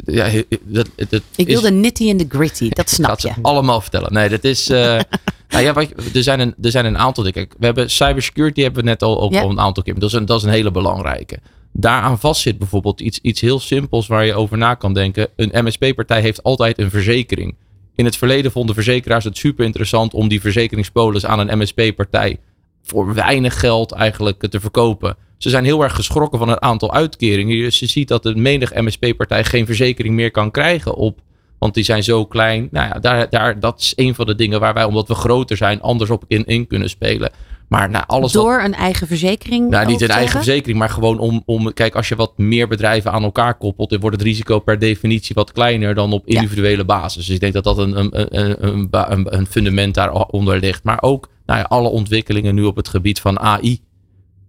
Ja, 0.05 0.43
dat, 0.65 0.89
dat 1.09 1.23
ik 1.37 1.47
wil 1.47 1.61
de 1.61 1.71
nitty 1.71 2.09
en 2.09 2.17
de 2.17 2.27
gritty, 2.29 2.69
dat 2.69 2.91
snap 2.91 3.19
je. 3.19 3.33
allemaal 3.43 3.81
vertellen. 3.81 4.13
Nee, 4.13 4.29
dat 4.29 4.45
is. 4.45 4.71
Uh, 4.71 4.79
nou 5.49 5.65
ja, 5.65 5.75
er, 6.15 6.23
zijn 6.23 6.41
een, 6.41 6.55
er 6.63 6.71
zijn 6.71 6.85
een 6.85 6.99
aantal 6.99 7.25
dingen. 7.25 7.49
We 7.59 7.65
hebben 7.65 7.91
cybersecurity 7.91 8.63
hebben 8.63 8.85
we 8.85 8.89
net 8.89 9.03
al, 9.03 9.21
ook 9.21 9.35
al 9.35 9.51
een 9.51 9.61
aantal 9.61 9.83
keer. 9.83 9.95
Dat 9.95 10.03
is 10.03 10.13
een, 10.13 10.27
dat 10.27 10.39
is 10.39 10.45
een 10.45 10.53
hele 10.53 10.71
belangrijke. 10.71 11.39
Daaraan 11.73 12.19
vast 12.19 12.41
zit 12.41 12.59
bijvoorbeeld 12.59 13.01
iets, 13.01 13.19
iets 13.23 13.41
heel 13.41 13.61
simpels 13.61 14.07
waar 14.07 14.25
je 14.25 14.35
over 14.35 14.59
na 14.59 14.75
kan 14.75 14.95
denken. 14.95 15.29
Een 15.37 15.65
MSP-partij 15.65 16.21
heeft 16.21 16.43
altijd 16.43 16.79
een 16.79 16.91
verzekering. 16.91 17.57
In 17.95 18.05
het 18.05 18.17
verleden 18.17 18.53
vonden 18.53 18.75
verzekeraars 18.75 19.25
het 19.25 19.37
super 19.37 19.65
interessant 19.65 20.15
om 20.15 20.29
die 20.29 20.41
verzekeringspolis 20.41 21.27
aan 21.27 21.39
een 21.39 21.59
MSP-partij 21.59 22.39
voor 22.83 23.15
weinig 23.15 23.61
geld 23.61 23.93
eigenlijk 23.93 24.49
te 24.49 24.61
verkopen. 24.61 25.17
Ze 25.41 25.49
zijn 25.49 25.65
heel 25.65 25.83
erg 25.83 25.95
geschrokken 25.95 26.39
van 26.39 26.49
het 26.49 26.61
aantal 26.61 26.93
uitkeringen. 26.93 27.57
Je 27.57 27.71
ziet 27.71 28.09
dat 28.09 28.23
de 28.23 28.35
menig 28.35 28.75
MSP-partij 28.75 29.45
geen 29.45 29.67
verzekering 29.67 30.15
meer 30.15 30.31
kan 30.31 30.51
krijgen 30.51 30.95
op. 30.95 31.21
Want 31.59 31.75
die 31.75 31.85
zijn 31.85 32.03
zo 32.03 32.27
klein. 32.27 32.69
Nou 32.71 32.89
ja, 32.89 32.99
daar, 32.99 33.31
daar, 33.31 33.61
dat 33.61 33.81
is 33.81 33.93
een 33.97 34.15
van 34.15 34.27
de 34.27 34.35
dingen 34.35 34.61
waar 34.61 34.75
wij, 34.75 34.85
omdat 34.85 35.09
we 35.09 35.15
groter 35.15 35.57
zijn, 35.57 35.81
anders 35.81 36.11
op 36.11 36.25
in, 36.27 36.45
in 36.45 36.67
kunnen 36.67 36.91
spelen. 36.91 37.31
Maar 37.69 37.91
nou, 37.91 38.05
alles 38.07 38.33
Door 38.33 38.61
een 38.63 38.75
eigen 38.75 39.07
verzekering? 39.07 39.71
Nou, 39.71 39.87
niet 39.87 40.01
een 40.01 40.09
eigen 40.09 40.37
verzekering, 40.37 40.79
maar 40.79 40.91
gewoon 40.91 41.19
om, 41.19 41.43
om. 41.47 41.73
Kijk, 41.73 41.95
als 41.95 42.09
je 42.09 42.17
wat 42.17 42.39
meer 42.39 42.69
bedrijven 42.69 43.13
aan 43.13 43.23
elkaar 43.23 43.55
koppelt, 43.55 43.91
dan 43.91 44.01
wordt 44.01 44.17
het 44.17 44.25
risico 44.25 44.59
per 44.59 44.79
definitie 44.79 45.35
wat 45.35 45.53
kleiner 45.53 45.95
dan 45.95 46.13
op 46.13 46.27
individuele 46.27 46.85
basis. 46.85 47.27
Dus 47.27 47.35
ik 47.35 47.41
denk 47.41 47.53
dat 47.53 47.65
dat 47.65 47.79
een, 47.79 47.99
een, 47.99 48.39
een, 48.39 48.89
een, 48.91 49.37
een 49.37 49.47
fundament 49.47 49.95
daaronder 49.95 50.59
ligt. 50.59 50.85
Maar 50.85 51.03
ook 51.03 51.29
nou 51.47 51.59
ja, 51.59 51.65
alle 51.65 51.89
ontwikkelingen 51.89 52.55
nu 52.55 52.65
op 52.65 52.77
het 52.77 52.89
gebied 52.89 53.21
van 53.21 53.39
AI. 53.39 53.81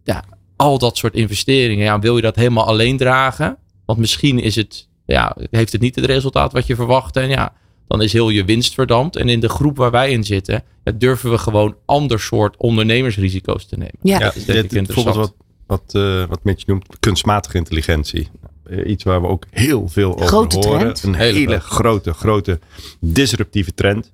Ja, 0.03 0.23
al 0.61 0.77
dat 0.77 0.97
soort 0.97 1.13
investeringen. 1.13 1.85
Ja, 1.85 1.99
wil 1.99 2.15
je 2.15 2.21
dat 2.21 2.35
helemaal 2.35 2.65
alleen 2.65 2.97
dragen? 2.97 3.57
Want 3.85 3.99
misschien 3.99 4.39
is 4.39 4.55
het, 4.55 4.87
ja, 5.05 5.35
heeft 5.51 5.71
het 5.71 5.81
niet 5.81 5.95
het 5.95 6.05
resultaat 6.05 6.53
wat 6.53 6.67
je 6.67 6.75
verwacht. 6.75 7.15
En 7.15 7.29
ja, 7.29 7.53
dan 7.87 8.01
is 8.01 8.13
heel 8.13 8.29
je 8.29 8.45
winst 8.45 8.73
verdampt. 8.73 9.15
En 9.15 9.29
in 9.29 9.39
de 9.39 9.49
groep 9.49 9.77
waar 9.77 9.91
wij 9.91 10.11
in 10.11 10.23
zitten, 10.23 10.63
ja, 10.83 10.91
durven 10.91 11.31
we 11.31 11.37
gewoon 11.37 11.75
ander 11.85 12.19
soort 12.19 12.57
ondernemersrisico's 12.57 13.65
te 13.65 13.77
nemen. 13.77 13.95
Ja, 14.01 14.19
ja 14.19 14.31
dit, 14.53 14.69
bijvoorbeeld 14.69 15.15
wat, 15.15 15.33
wat, 15.67 15.93
uh, 15.95 16.25
wat 16.25 16.43
Mitch 16.43 16.65
noemt 16.65 16.85
kunstmatige 16.99 17.57
intelligentie. 17.57 18.27
Uh, 18.69 18.89
iets 18.89 19.03
waar 19.03 19.21
we 19.21 19.27
ook 19.27 19.45
heel 19.49 19.87
veel 19.87 20.13
over 20.13 20.27
grote 20.27 20.55
horen. 20.55 20.79
Trend. 20.79 21.03
Een 21.03 21.15
hele, 21.15 21.37
hele 21.37 21.59
grote, 21.59 22.13
grote 22.13 22.59
disruptieve 22.99 23.73
trend. 23.73 24.11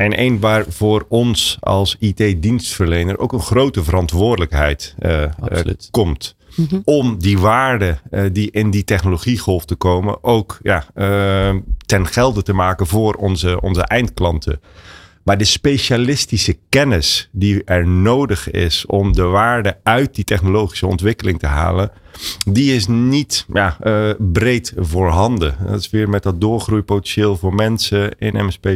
En 0.00 0.20
een 0.20 0.40
waar 0.40 0.64
voor 0.68 1.06
ons 1.08 1.56
als 1.60 1.96
IT-dienstverlener 1.98 3.18
ook 3.18 3.32
een 3.32 3.40
grote 3.40 3.84
verantwoordelijkheid 3.84 4.94
uh, 5.00 5.20
uh, 5.22 5.28
komt. 5.90 6.36
Mm 6.54 6.66
-hmm. 6.70 6.82
Om 6.84 7.18
die 7.18 7.38
waarde 7.38 7.98
uh, 8.10 8.24
die 8.32 8.50
in 8.50 8.70
die 8.70 8.84
technologiegolf 8.84 9.64
te 9.64 9.74
komen 9.74 10.24
ook 10.24 10.58
ja, 10.62 10.84
ten 11.86 12.06
gelde 12.06 12.42
te 12.42 12.52
maken 12.52 12.86
voor 12.86 13.14
onze, 13.14 13.60
onze 13.60 13.82
eindklanten. 13.82 14.60
Maar 15.22 15.38
de 15.38 15.44
specialistische 15.44 16.56
kennis 16.68 17.28
die 17.32 17.64
er 17.64 17.88
nodig 17.88 18.50
is 18.50 18.86
om 18.86 19.12
de 19.12 19.22
waarde 19.22 19.76
uit 19.82 20.14
die 20.14 20.24
technologische 20.24 20.86
ontwikkeling 20.86 21.38
te 21.38 21.46
halen, 21.46 21.90
die 22.48 22.74
is 22.74 22.86
niet 22.86 23.46
ja, 23.52 23.76
uh, 23.82 24.10
breed 24.18 24.72
voorhanden. 24.76 25.56
Dat 25.66 25.80
is 25.80 25.90
weer 25.90 26.08
met 26.08 26.22
dat 26.22 26.40
doorgroeipotentieel 26.40 27.36
voor 27.36 27.54
mensen 27.54 28.18
in 28.18 28.46
MSP 28.46 28.66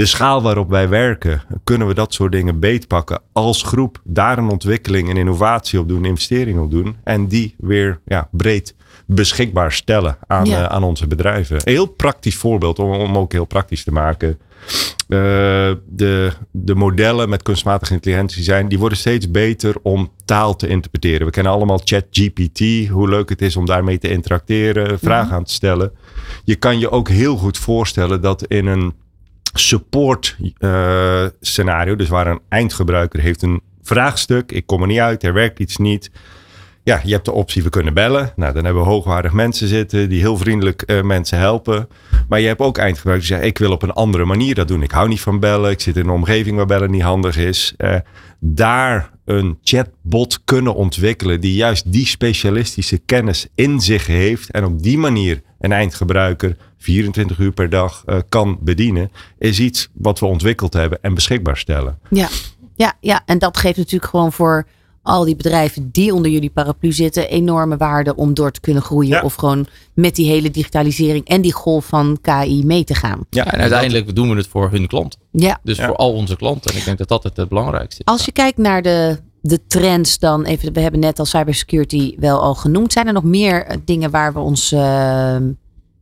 de 0.00 0.06
schaal 0.06 0.42
waarop 0.42 0.70
wij 0.70 0.88
werken, 0.88 1.42
kunnen 1.64 1.86
we 1.86 1.94
dat 1.94 2.14
soort 2.14 2.32
dingen 2.32 2.58
beetpakken 2.58 3.20
als 3.32 3.62
groep. 3.62 4.00
Daar 4.04 4.38
een 4.38 4.48
ontwikkeling 4.48 5.08
en 5.08 5.16
innovatie 5.16 5.78
op 5.78 5.88
doen, 5.88 6.04
investeringen 6.04 6.62
op 6.62 6.70
doen. 6.70 6.96
En 7.04 7.26
die 7.26 7.54
weer 7.58 8.00
ja, 8.04 8.28
breed 8.32 8.74
beschikbaar 9.06 9.72
stellen 9.72 10.16
aan, 10.26 10.44
ja. 10.44 10.60
uh, 10.60 10.66
aan 10.66 10.82
onze 10.82 11.06
bedrijven. 11.06 11.56
Een 11.56 11.62
heel 11.64 11.86
praktisch 11.86 12.36
voorbeeld, 12.36 12.78
om, 12.78 12.90
om 12.92 13.18
ook 13.18 13.32
heel 13.32 13.44
praktisch 13.44 13.84
te 13.84 13.92
maken. 13.92 14.38
Uh, 15.08 15.18
de, 15.86 16.32
de 16.50 16.74
modellen 16.74 17.28
met 17.28 17.42
kunstmatige 17.42 17.92
intelligentie 17.92 18.42
zijn, 18.42 18.68
die 18.68 18.78
worden 18.78 18.98
steeds 18.98 19.30
beter 19.30 19.74
om 19.82 20.10
taal 20.24 20.56
te 20.56 20.68
interpreteren. 20.68 21.26
We 21.26 21.32
kennen 21.32 21.52
allemaal 21.52 21.80
ChatGPT, 21.84 22.88
hoe 22.88 23.08
leuk 23.08 23.28
het 23.28 23.42
is 23.42 23.56
om 23.56 23.66
daarmee 23.66 23.98
te 23.98 24.08
interacteren, 24.08 24.98
vragen 24.98 25.22
mm 25.22 25.28
-hmm. 25.28 25.38
aan 25.38 25.44
te 25.44 25.52
stellen. 25.52 25.92
Je 26.44 26.56
kan 26.56 26.78
je 26.78 26.90
ook 26.90 27.08
heel 27.08 27.36
goed 27.36 27.58
voorstellen 27.58 28.20
dat 28.20 28.46
in 28.46 28.66
een 28.66 28.94
support 29.52 30.36
uh, 30.58 31.26
scenario, 31.40 31.96
dus 31.96 32.08
waar 32.08 32.26
een 32.26 32.40
eindgebruiker 32.48 33.20
heeft 33.20 33.42
een 33.42 33.60
vraagstuk, 33.82 34.52
ik 34.52 34.66
kom 34.66 34.80
er 34.80 34.86
niet 34.86 34.98
uit, 34.98 35.22
er 35.22 35.32
werkt 35.32 35.58
iets 35.58 35.76
niet. 35.76 36.10
Ja, 36.82 37.00
je 37.04 37.12
hebt 37.12 37.24
de 37.24 37.32
optie, 37.32 37.62
we 37.62 37.68
kunnen 37.68 37.94
bellen. 37.94 38.32
Nou, 38.36 38.52
dan 38.54 38.64
hebben 38.64 38.82
we 38.82 38.88
hoogwaardig 38.88 39.32
mensen 39.32 39.68
zitten 39.68 40.08
die 40.08 40.20
heel 40.20 40.36
vriendelijk 40.36 40.82
uh, 40.86 41.02
mensen 41.02 41.38
helpen. 41.38 41.88
Maar 42.28 42.40
je 42.40 42.46
hebt 42.46 42.60
ook 42.60 42.78
eindgebruikers 42.78 43.28
die 43.28 43.36
zeggen, 43.36 43.54
ik 43.54 43.58
wil 43.58 43.72
op 43.72 43.82
een 43.82 43.92
andere 43.92 44.24
manier 44.24 44.54
dat 44.54 44.68
doen. 44.68 44.82
Ik 44.82 44.90
hou 44.90 45.08
niet 45.08 45.20
van 45.20 45.40
bellen. 45.40 45.70
Ik 45.70 45.80
zit 45.80 45.96
in 45.96 46.04
een 46.04 46.10
omgeving 46.10 46.56
waar 46.56 46.66
bellen 46.66 46.90
niet 46.90 47.02
handig 47.02 47.36
is. 47.36 47.74
Uh, 47.78 47.94
daar 48.40 49.10
een 49.24 49.58
chatbot 49.62 50.44
kunnen 50.44 50.74
ontwikkelen 50.74 51.40
die 51.40 51.54
juist 51.54 51.92
die 51.92 52.06
specialistische 52.06 52.98
kennis 52.98 53.46
in 53.54 53.80
zich 53.80 54.06
heeft. 54.06 54.50
En 54.50 54.64
op 54.64 54.82
die 54.82 54.98
manier 54.98 55.42
een 55.58 55.72
eindgebruiker 55.72 56.56
24 56.78 57.38
uur 57.38 57.52
per 57.52 57.70
dag 57.70 58.02
uh, 58.06 58.16
kan 58.28 58.58
bedienen. 58.60 59.10
Is 59.38 59.60
iets 59.60 59.88
wat 59.94 60.18
we 60.18 60.26
ontwikkeld 60.26 60.72
hebben 60.72 60.98
en 61.02 61.14
beschikbaar 61.14 61.56
stellen. 61.56 61.98
Ja, 62.10 62.28
ja, 62.76 62.92
ja. 63.00 63.22
en 63.26 63.38
dat 63.38 63.56
geeft 63.56 63.76
natuurlijk 63.76 64.10
gewoon 64.10 64.32
voor 64.32 64.66
al 65.10 65.24
die 65.24 65.36
bedrijven 65.36 65.90
die 65.90 66.14
onder 66.14 66.30
jullie 66.30 66.50
paraplu 66.50 66.92
zitten 66.92 67.28
enorme 67.28 67.76
waarde 67.76 68.14
om 68.14 68.34
door 68.34 68.50
te 68.50 68.60
kunnen 68.60 68.82
groeien. 68.82 69.10
Ja. 69.10 69.22
Of 69.22 69.34
gewoon 69.34 69.66
met 69.94 70.14
die 70.14 70.26
hele 70.26 70.50
digitalisering 70.50 71.26
en 71.26 71.40
die 71.40 71.52
golf 71.52 71.86
van 71.86 72.18
KI 72.20 72.62
mee 72.64 72.84
te 72.84 72.94
gaan. 72.94 73.26
Ja, 73.30 73.52
en 73.52 73.60
uiteindelijk 73.60 74.14
doen 74.14 74.30
we 74.30 74.36
het 74.36 74.46
voor 74.46 74.70
hun 74.70 74.86
klant. 74.86 75.16
Ja. 75.30 75.58
Dus 75.62 75.80
voor 75.80 75.96
al 75.96 76.12
onze 76.12 76.36
klanten. 76.36 76.70
En 76.70 76.78
ik 76.78 76.84
denk 76.84 76.98
dat 76.98 77.08
dat 77.08 77.22
het, 77.22 77.36
het 77.36 77.48
belangrijkste 77.48 78.02
is. 78.04 78.12
Als 78.12 78.24
je 78.24 78.32
kijkt 78.32 78.58
naar 78.58 78.82
de, 78.82 79.18
de 79.40 79.66
trends 79.66 80.18
dan, 80.18 80.44
even, 80.44 80.72
we 80.72 80.80
hebben 80.80 81.00
net 81.00 81.18
al 81.18 81.24
cybersecurity 81.24 82.14
wel 82.18 82.40
al 82.40 82.54
genoemd. 82.54 82.92
Zijn 82.92 83.06
er 83.06 83.12
nog 83.12 83.24
meer 83.24 83.64
eh, 83.64 83.76
dingen 83.84 84.10
waar 84.10 84.32
we 84.32 84.38
ons 84.38 84.72
uh, 84.72 84.80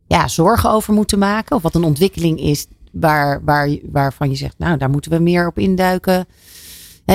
ja, 0.07 0.27
zorgen 0.27 0.71
over 0.71 0.93
moeten 0.93 1.19
maken? 1.19 1.55
Of 1.55 1.61
wat 1.61 1.75
een 1.75 1.83
ontwikkeling 1.83 2.39
is 2.39 2.67
waar, 2.91 3.41
waar, 3.43 3.69
waarvan 3.91 4.29
je 4.29 4.35
zegt, 4.35 4.55
nou 4.57 4.77
daar 4.77 4.89
moeten 4.89 5.11
we 5.11 5.19
meer 5.19 5.47
op 5.47 5.57
induiken 5.57 6.27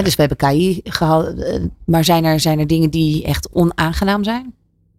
dus 0.03 0.15
we 0.15 0.23
hebben 0.23 0.49
KI 0.49 0.81
gehad. 0.85 1.39
Eh, 1.39 1.61
maar 1.87 2.05
zijn 2.05 2.25
er, 2.25 2.41
zijn 2.41 2.59
er 2.59 2.67
dingen 2.67 2.91
die 2.91 3.25
echt 3.25 3.49
onaangenaam 3.53 4.25
zijn? 4.25 4.55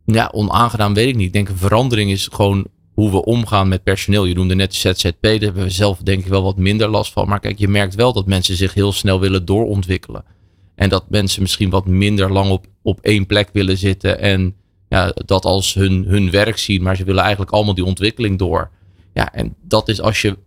Ja, 0.05 0.31
onaangenaam 0.33 0.93
weet 0.93 1.07
ik 1.07 1.15
niet. 1.15 1.27
Ik 1.27 1.33
denk 1.33 1.49
een 1.49 1.57
verandering 1.57 2.11
is 2.11 2.29
gewoon 2.31 2.67
hoe 2.93 3.11
we 3.11 3.25
omgaan 3.25 3.67
met 3.67 3.83
personeel. 3.83 4.25
Je 4.25 4.33
noemde 4.33 4.55
net 4.55 4.75
ZZP, 4.75 5.21
daar 5.21 5.39
hebben 5.39 5.63
we 5.63 5.69
zelf 5.69 5.97
denk 5.97 6.19
ik 6.19 6.27
wel 6.27 6.43
wat 6.43 6.57
minder 6.57 6.89
last 6.89 7.11
van. 7.11 7.27
Maar 7.27 7.39
kijk, 7.39 7.59
je 7.59 7.67
merkt 7.67 7.95
wel 7.95 8.13
dat 8.13 8.25
mensen 8.25 8.55
zich 8.55 8.73
heel 8.73 8.91
snel 8.91 9.19
willen 9.19 9.45
doorontwikkelen. 9.45 10.23
En 10.75 10.89
dat 10.89 11.09
mensen 11.09 11.41
misschien 11.41 11.69
wat 11.69 11.85
minder 11.85 12.31
lang 12.31 12.49
op, 12.49 12.65
op 12.81 12.99
één 13.01 13.25
plek 13.25 13.49
willen 13.53 13.77
zitten. 13.77 14.19
En 14.19 14.55
ja, 14.89 15.13
dat 15.25 15.45
als 15.45 15.73
hun, 15.73 16.05
hun 16.07 16.31
werk 16.31 16.57
zien. 16.57 16.83
Maar 16.83 16.95
ze 16.95 17.03
willen 17.03 17.21
eigenlijk 17.21 17.51
allemaal 17.51 17.73
die 17.73 17.85
ontwikkeling 17.85 18.37
door. 18.37 18.69
Ja, 19.13 19.33
en 19.33 19.55
dat 19.61 19.89
is 19.89 20.01
als 20.01 20.21
je 20.21 20.37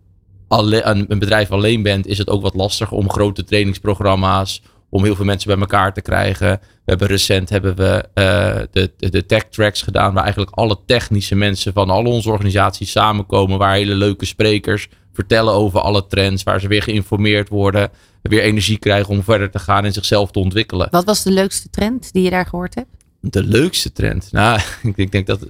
alleen, 0.49 1.05
een 1.07 1.19
bedrijf 1.19 1.51
alleen 1.51 1.81
bent, 1.81 2.07
is 2.07 2.17
het 2.17 2.29
ook 2.29 2.41
wat 2.41 2.55
lastig 2.55 2.91
om 2.91 3.09
grote 3.09 3.43
trainingsprogramma's, 3.43 4.61
om 4.89 5.03
heel 5.03 5.15
veel 5.15 5.25
mensen 5.25 5.47
bij 5.47 5.59
elkaar 5.59 5.93
te 5.93 6.01
krijgen. 6.01 6.49
We 6.61 6.95
hebben 6.95 7.07
recent 7.07 7.49
hebben 7.49 7.75
we 7.75 8.05
uh, 8.15 8.65
de, 8.71 8.91
de, 8.97 9.09
de, 9.09 9.25
tech 9.25 9.43
tracks 9.43 9.81
gedaan, 9.81 10.13
waar 10.13 10.23
eigenlijk 10.23 10.55
alle 10.55 10.77
technische 10.85 11.35
mensen 11.35 11.73
van 11.73 11.89
al 11.89 12.03
onze 12.03 12.29
organisaties 12.29 12.91
samenkomen, 12.91 13.57
waar 13.57 13.73
hele 13.73 13.95
leuke 13.95 14.25
sprekers 14.25 14.87
vertellen 15.13 15.53
over 15.53 15.79
alle 15.79 16.07
trends, 16.07 16.43
waar 16.43 16.59
ze 16.59 16.67
weer 16.67 16.83
geïnformeerd 16.83 17.49
worden, 17.49 17.89
weer 18.21 18.41
energie 18.41 18.77
krijgen 18.77 19.09
om 19.09 19.23
verder 19.23 19.51
te 19.51 19.59
gaan 19.59 19.85
en 19.85 19.93
zichzelf 19.93 20.31
te 20.31 20.39
ontwikkelen. 20.39 20.87
Wat 20.91 21.05
was 21.05 21.23
de 21.23 21.31
leukste 21.31 21.69
trend 21.69 22.13
die 22.13 22.23
je 22.23 22.29
daar 22.29 22.45
gehoord 22.45 22.75
hebt? 22.75 22.89
De 23.21 23.43
leukste 23.43 23.91
trend? 23.91 24.31
Nou, 24.31 24.59
ik 24.95 25.11
denk 25.11 25.27
dat 25.27 25.45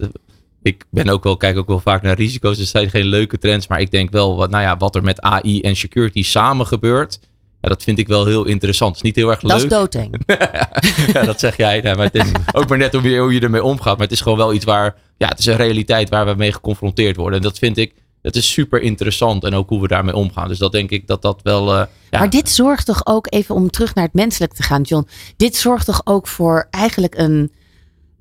ik 0.61 0.85
ben 0.89 1.09
ook 1.09 1.23
wel, 1.23 1.37
kijk 1.37 1.57
ook 1.57 1.67
wel 1.67 1.79
vaak 1.79 2.01
naar 2.01 2.15
risico's. 2.15 2.59
Er 2.59 2.65
zijn 2.65 2.89
geen 2.89 3.05
leuke 3.05 3.37
trends. 3.37 3.67
Maar 3.67 3.79
ik 3.79 3.91
denk 3.91 4.11
wel, 4.11 4.35
wat, 4.35 4.49
nou 4.49 4.63
ja, 4.63 4.77
wat 4.77 4.95
er 4.95 5.03
met 5.03 5.21
AI 5.21 5.61
en 5.61 5.75
security 5.75 6.23
samen 6.23 6.67
gebeurt. 6.67 7.19
Ja, 7.61 7.69
dat 7.69 7.83
vind 7.83 7.99
ik 7.99 8.07
wel 8.07 8.25
heel 8.25 8.45
interessant. 8.45 8.95
Het 8.95 8.97
is 8.97 9.03
niet 9.03 9.15
heel 9.15 9.29
erg 9.29 9.41
leuk. 9.41 9.51
Dat 9.51 9.63
is 9.63 9.69
doodeng. 9.69 10.21
ja, 11.13 11.23
dat 11.23 11.39
zeg 11.39 11.57
jij. 11.57 11.81
maar 11.81 11.97
het 12.11 12.15
is 12.15 12.31
ook 12.51 12.67
maar 12.67 12.77
net 12.77 12.93
hoe 12.93 13.09
je, 13.09 13.19
hoe 13.19 13.33
je 13.33 13.39
ermee 13.39 13.63
omgaat. 13.63 13.97
Maar 13.97 14.07
het 14.07 14.15
is 14.15 14.21
gewoon 14.21 14.37
wel 14.37 14.53
iets 14.53 14.65
waar, 14.65 14.95
ja, 15.17 15.27
het 15.27 15.39
is 15.39 15.45
een 15.45 15.55
realiteit 15.55 16.09
waar 16.09 16.25
we 16.25 16.33
mee 16.33 16.53
geconfronteerd 16.53 17.15
worden. 17.15 17.37
En 17.37 17.43
dat 17.43 17.57
vind 17.57 17.77
ik, 17.77 17.93
dat 18.21 18.35
is 18.35 18.51
super 18.51 18.81
interessant. 18.81 19.43
En 19.43 19.53
ook 19.53 19.69
hoe 19.69 19.81
we 19.81 19.87
daarmee 19.87 20.15
omgaan. 20.15 20.47
Dus 20.47 20.57
dat 20.57 20.71
denk 20.71 20.89
ik 20.89 21.07
dat 21.07 21.21
dat 21.21 21.39
wel. 21.43 21.67
Uh, 21.67 21.83
ja. 22.09 22.19
Maar 22.19 22.29
dit 22.29 22.49
zorgt 22.49 22.85
toch 22.85 23.05
ook, 23.05 23.27
even 23.29 23.55
om 23.55 23.69
terug 23.69 23.95
naar 23.95 24.05
het 24.05 24.13
menselijk 24.13 24.53
te 24.53 24.63
gaan, 24.63 24.81
John. 24.81 25.07
Dit 25.37 25.55
zorgt 25.55 25.85
toch 25.85 26.01
ook 26.03 26.27
voor 26.27 26.67
eigenlijk 26.69 27.17
een 27.17 27.51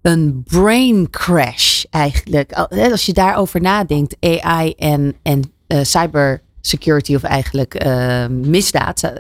een 0.09 0.43
brain 0.47 1.11
crash 1.11 1.85
eigenlijk. 1.91 2.53
Als 2.93 3.07
je 3.07 3.13
daarover 3.13 3.61
nadenkt, 3.61 4.17
AI 4.21 4.73
en, 4.73 5.15
en 5.23 5.53
uh, 5.69 5.79
cyber 5.83 6.41
security 6.61 7.15
of 7.15 7.23
eigenlijk 7.23 7.85
uh, 7.87 8.27
misdaad. 8.27 9.13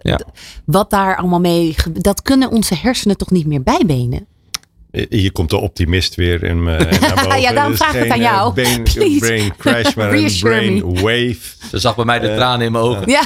Wat 0.64 0.90
daar 0.90 1.16
allemaal 1.16 1.40
mee, 1.40 1.74
dat 1.92 2.22
kunnen 2.22 2.51
onze 2.51 2.74
hersenen 2.74 3.16
toch 3.16 3.31
niet 3.31 3.46
meer 3.46 3.62
bijbenen? 3.62 4.27
Hier 5.09 5.33
komt 5.33 5.51
de 5.51 5.57
optimist 5.57 6.14
weer 6.14 6.44
in 6.44 6.62
me. 6.62 6.98
ja, 7.40 7.53
dan 7.53 7.77
vraag 7.77 7.94
ik 7.94 8.03
het 8.03 8.11
aan 8.11 8.20
jou. 8.20 8.53
Brain, 8.53 8.83
brain 9.18 9.57
crash, 9.57 9.94
maar 9.94 10.12
een 10.12 10.38
brain 10.40 10.94
wave. 10.94 11.38
Ze 11.70 11.79
zag 11.79 11.96
bij 11.96 12.05
mij 12.05 12.18
de 12.18 12.35
tranen 12.35 12.66
in 12.66 12.72
mijn 12.72 12.85
ogen. 12.85 13.11
Ja. 13.11 13.22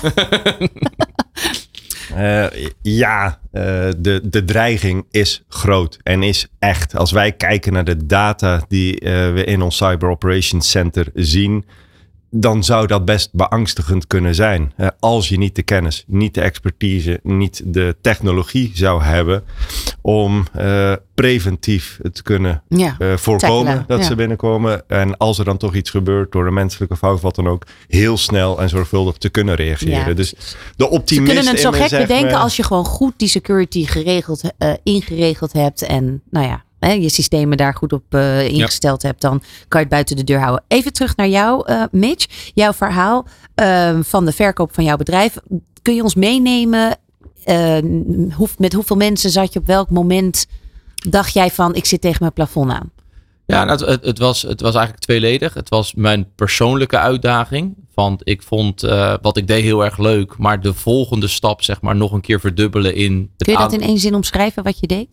Uh, 2.16 2.46
ja, 2.83 3.38
uh, 3.53 3.62
de, 3.98 4.20
de 4.22 4.44
dreiging 4.44 5.07
is 5.11 5.44
groot 5.48 5.98
en 6.03 6.22
is 6.22 6.46
echt. 6.59 6.96
Als 6.96 7.12
wij 7.12 7.33
kijken 7.33 7.72
naar 7.72 7.85
de 7.85 8.07
data 8.07 8.64
die 8.68 9.01
uh, 9.01 9.33
we 9.33 9.44
in 9.44 9.62
ons 9.62 9.77
Cyber 9.77 10.09
Operations 10.09 10.70
Center 10.70 11.07
zien, 11.14 11.64
dan 12.31 12.64
zou 12.64 12.87
dat 12.87 13.05
best 13.05 13.29
beangstigend 13.33 14.07
kunnen 14.07 14.35
zijn. 14.35 14.72
als 14.98 15.29
je 15.29 15.38
niet 15.38 15.57
de 15.57 15.62
kennis, 15.62 16.05
niet 16.07 16.35
de 16.35 16.40
expertise, 16.40 17.20
niet 17.22 17.62
de 17.64 17.96
technologie 18.01 18.70
zou 18.75 19.03
hebben 19.03 19.44
om 20.02 20.46
uh, 20.58 20.92
preventief 21.14 21.98
te 22.12 22.22
kunnen 22.22 22.62
ja, 22.68 22.96
uh, 22.98 23.16
voorkomen 23.16 23.84
dat 23.86 24.04
ze 24.04 24.14
binnenkomen. 24.14 24.88
En 24.88 25.16
als 25.16 25.38
er 25.38 25.44
dan 25.44 25.56
toch 25.56 25.74
iets 25.74 25.90
gebeurt 25.90 26.32
door 26.32 26.46
een 26.46 26.54
menselijke 26.54 26.96
fout, 26.96 27.20
wat 27.20 27.34
dan 27.34 27.48
ook, 27.48 27.66
heel 27.88 28.16
snel 28.16 28.60
en 28.60 28.68
zorgvuldig 28.68 29.16
te 29.16 29.28
kunnen 29.28 29.54
reageren. 29.54 30.08
Ja. 30.08 30.14
Dus 30.14 30.34
de 30.76 30.90
optimist. 30.90 31.30
Ze 31.30 31.34
kunnen 31.34 31.52
het 31.52 31.60
zo 31.60 31.70
gek 31.70 32.08
bedenken 32.08 32.38
als 32.38 32.56
je 32.56 32.62
gewoon 32.62 32.84
goed 32.84 33.12
die 33.16 33.28
security 33.28 33.86
geregeld, 33.86 34.42
uh, 34.58 34.72
ingeregeld 34.82 35.52
hebt. 35.52 35.82
En 35.82 36.22
nou 36.30 36.46
ja, 36.46 36.88
je 36.88 37.08
systemen 37.08 37.56
daar 37.56 37.74
goed 37.74 37.92
op 37.92 38.02
uh, 38.10 38.48
ingesteld 38.48 39.02
hebt, 39.02 39.20
dan 39.20 39.38
kan 39.68 39.80
je 39.80 39.86
het 39.86 39.88
buiten 39.88 40.16
de 40.16 40.24
deur 40.24 40.40
houden. 40.40 40.64
Even 40.68 40.92
terug 40.92 41.16
naar 41.16 41.28
jou, 41.28 41.72
uh, 41.72 41.82
Mitch. 41.90 42.50
Jouw 42.54 42.72
verhaal 42.72 43.26
uh, 43.62 43.98
van 44.02 44.24
de 44.24 44.32
verkoop 44.32 44.74
van 44.74 44.84
jouw 44.84 44.96
bedrijf. 44.96 45.36
Kun 45.82 45.94
je 45.94 46.02
ons 46.02 46.14
meenemen? 46.14 46.96
Hoe, 48.37 48.48
met 48.59 48.72
hoeveel 48.72 48.96
mensen 48.96 49.31
zat 49.31 49.52
je 49.52 49.59
op 49.59 49.66
welk 49.66 49.90
moment? 49.90 50.46
Dacht 51.09 51.35
jij 51.35 51.50
van, 51.50 51.74
ik 51.74 51.85
zit 51.85 52.00
tegen 52.00 52.18
mijn 52.20 52.33
plafond 52.33 52.70
aan? 52.70 52.90
Ja, 53.46 53.64
nou, 53.64 53.85
het, 53.85 54.05
het, 54.05 54.18
was, 54.18 54.42
het 54.42 54.61
was 54.61 54.74
eigenlijk 54.74 55.05
tweeledig. 55.05 55.55
Het 55.55 55.68
was 55.68 55.94
mijn 55.94 56.28
persoonlijke 56.35 56.98
uitdaging. 56.98 57.74
Want 57.94 58.20
ik 58.24 58.42
vond 58.42 58.81
wat 59.22 59.37
ik 59.37 59.46
deed 59.46 59.62
heel 59.62 59.85
erg 59.85 59.98
leuk. 59.98 60.38
Maar 60.38 60.61
de 60.61 60.74
volgende 60.74 61.26
stap, 61.26 61.62
zeg 61.62 61.81
maar, 61.81 61.96
nog 61.96 62.12
een 62.12 62.20
keer 62.20 62.40
verdubbelen 62.40 62.94
in. 62.94 63.31
Kun 63.37 63.52
je 63.52 63.59
dat 63.59 63.72
in 63.72 63.81
één 63.81 63.98
zin 63.98 64.14
omschrijven 64.14 64.62
wat 64.62 64.78
je 64.81 64.87
deed? 64.87 65.09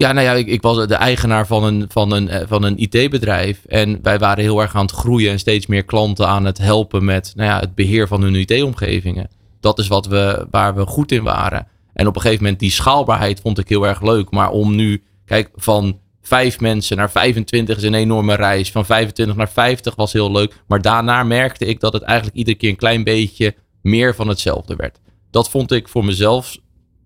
Ja, 0.00 0.12
nou 0.12 0.26
ja, 0.26 0.32
ik, 0.32 0.46
ik, 0.46 0.62
was 0.62 0.86
de 0.86 0.94
eigenaar 0.94 1.46
van 1.46 1.64
een, 1.64 1.84
van 1.88 2.12
een, 2.12 2.28
eh, 2.28 2.46
van 2.46 2.62
een 2.62 2.78
IT-bedrijf. 2.78 3.64
En 3.66 3.98
wij 4.02 4.18
waren 4.18 4.44
heel 4.44 4.60
erg 4.60 4.74
aan 4.74 4.82
het 4.86 4.94
groeien 4.94 5.30
en 5.30 5.38
steeds 5.38 5.66
meer 5.66 5.84
klanten 5.84 6.28
aan 6.28 6.44
het 6.44 6.58
helpen 6.58 7.04
met 7.04 7.32
nou 7.36 7.50
ja, 7.50 7.60
het 7.60 7.74
beheer 7.74 8.08
van 8.08 8.22
hun 8.22 8.34
IT-omgevingen. 8.34 9.28
Dat 9.60 9.78
is 9.78 9.88
wat 9.88 10.06
we, 10.06 10.46
waar 10.50 10.74
we 10.74 10.86
goed 10.86 11.12
in 11.12 11.22
waren. 11.22 11.66
En 11.92 12.06
op 12.06 12.14
een 12.14 12.20
gegeven 12.20 12.42
moment 12.42 12.60
die 12.60 12.70
schaalbaarheid 12.70 13.40
vond 13.40 13.58
ik 13.58 13.68
heel 13.68 13.86
erg 13.86 14.02
leuk. 14.02 14.30
Maar 14.30 14.50
om 14.50 14.74
nu, 14.74 15.02
kijk, 15.24 15.50
van 15.54 16.00
vijf 16.22 16.60
mensen 16.60 16.96
naar 16.96 17.10
25 17.10 17.76
is 17.76 17.82
een 17.82 17.94
enorme 17.94 18.34
reis. 18.34 18.70
Van 18.70 18.84
25 18.86 19.36
naar 19.36 19.50
50 19.50 19.94
was 19.94 20.12
heel 20.12 20.32
leuk. 20.32 20.62
Maar 20.66 20.82
daarna 20.82 21.22
merkte 21.22 21.64
ik 21.64 21.80
dat 21.80 21.92
het 21.92 22.02
eigenlijk 22.02 22.36
iedere 22.36 22.56
keer 22.56 22.70
een 22.70 22.76
klein 22.76 23.04
beetje 23.04 23.54
meer 23.82 24.14
van 24.14 24.28
hetzelfde 24.28 24.76
werd. 24.76 25.00
Dat 25.30 25.50
vond 25.50 25.72
ik 25.72 25.88
voor 25.88 26.04
mezelf 26.04 26.56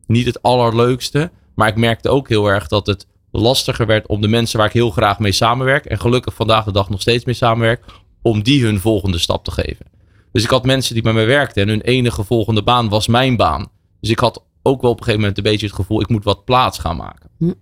niet 0.06 0.26
het 0.26 0.42
allerleukste. 0.42 1.30
Maar 1.54 1.68
ik 1.68 1.76
merkte 1.76 2.08
ook 2.08 2.28
heel 2.28 2.46
erg 2.46 2.68
dat 2.68 2.86
het 2.86 3.06
lastiger 3.30 3.86
werd 3.86 4.06
om 4.06 4.20
de 4.20 4.28
mensen 4.28 4.58
waar 4.58 4.66
ik 4.66 4.72
heel 4.72 4.90
graag 4.90 5.18
mee 5.18 5.32
samenwerk. 5.32 5.84
En 5.84 6.00
gelukkig 6.00 6.34
vandaag 6.34 6.64
de 6.64 6.72
dag 6.72 6.88
nog 6.90 7.00
steeds 7.00 7.24
mee 7.24 7.34
samenwerk. 7.34 7.84
Om 8.22 8.42
die 8.42 8.64
hun 8.64 8.80
volgende 8.80 9.18
stap 9.18 9.44
te 9.44 9.50
geven. 9.50 9.86
Dus 10.34 10.44
ik 10.44 10.50
had 10.50 10.64
mensen 10.64 10.94
die 10.94 11.02
bij 11.02 11.12
mij 11.12 11.26
werkten. 11.26 11.62
En 11.62 11.68
hun 11.68 11.80
enige 11.80 12.24
volgende 12.24 12.62
baan 12.62 12.88
was 12.88 13.06
mijn 13.06 13.36
baan. 13.36 13.68
Dus 14.00 14.10
ik 14.10 14.18
had 14.18 14.42
ook 14.62 14.80
wel 14.82 14.90
op 14.90 14.96
een 14.96 15.04
gegeven 15.04 15.20
moment 15.20 15.38
een 15.38 15.50
beetje 15.50 15.66
het 15.66 15.74
gevoel. 15.74 16.00
Ik 16.00 16.08
moet 16.08 16.24
wat 16.24 16.44
plaats 16.44 16.78
gaan 16.78 16.96
maken. 16.96 17.30
Hm. 17.38 17.52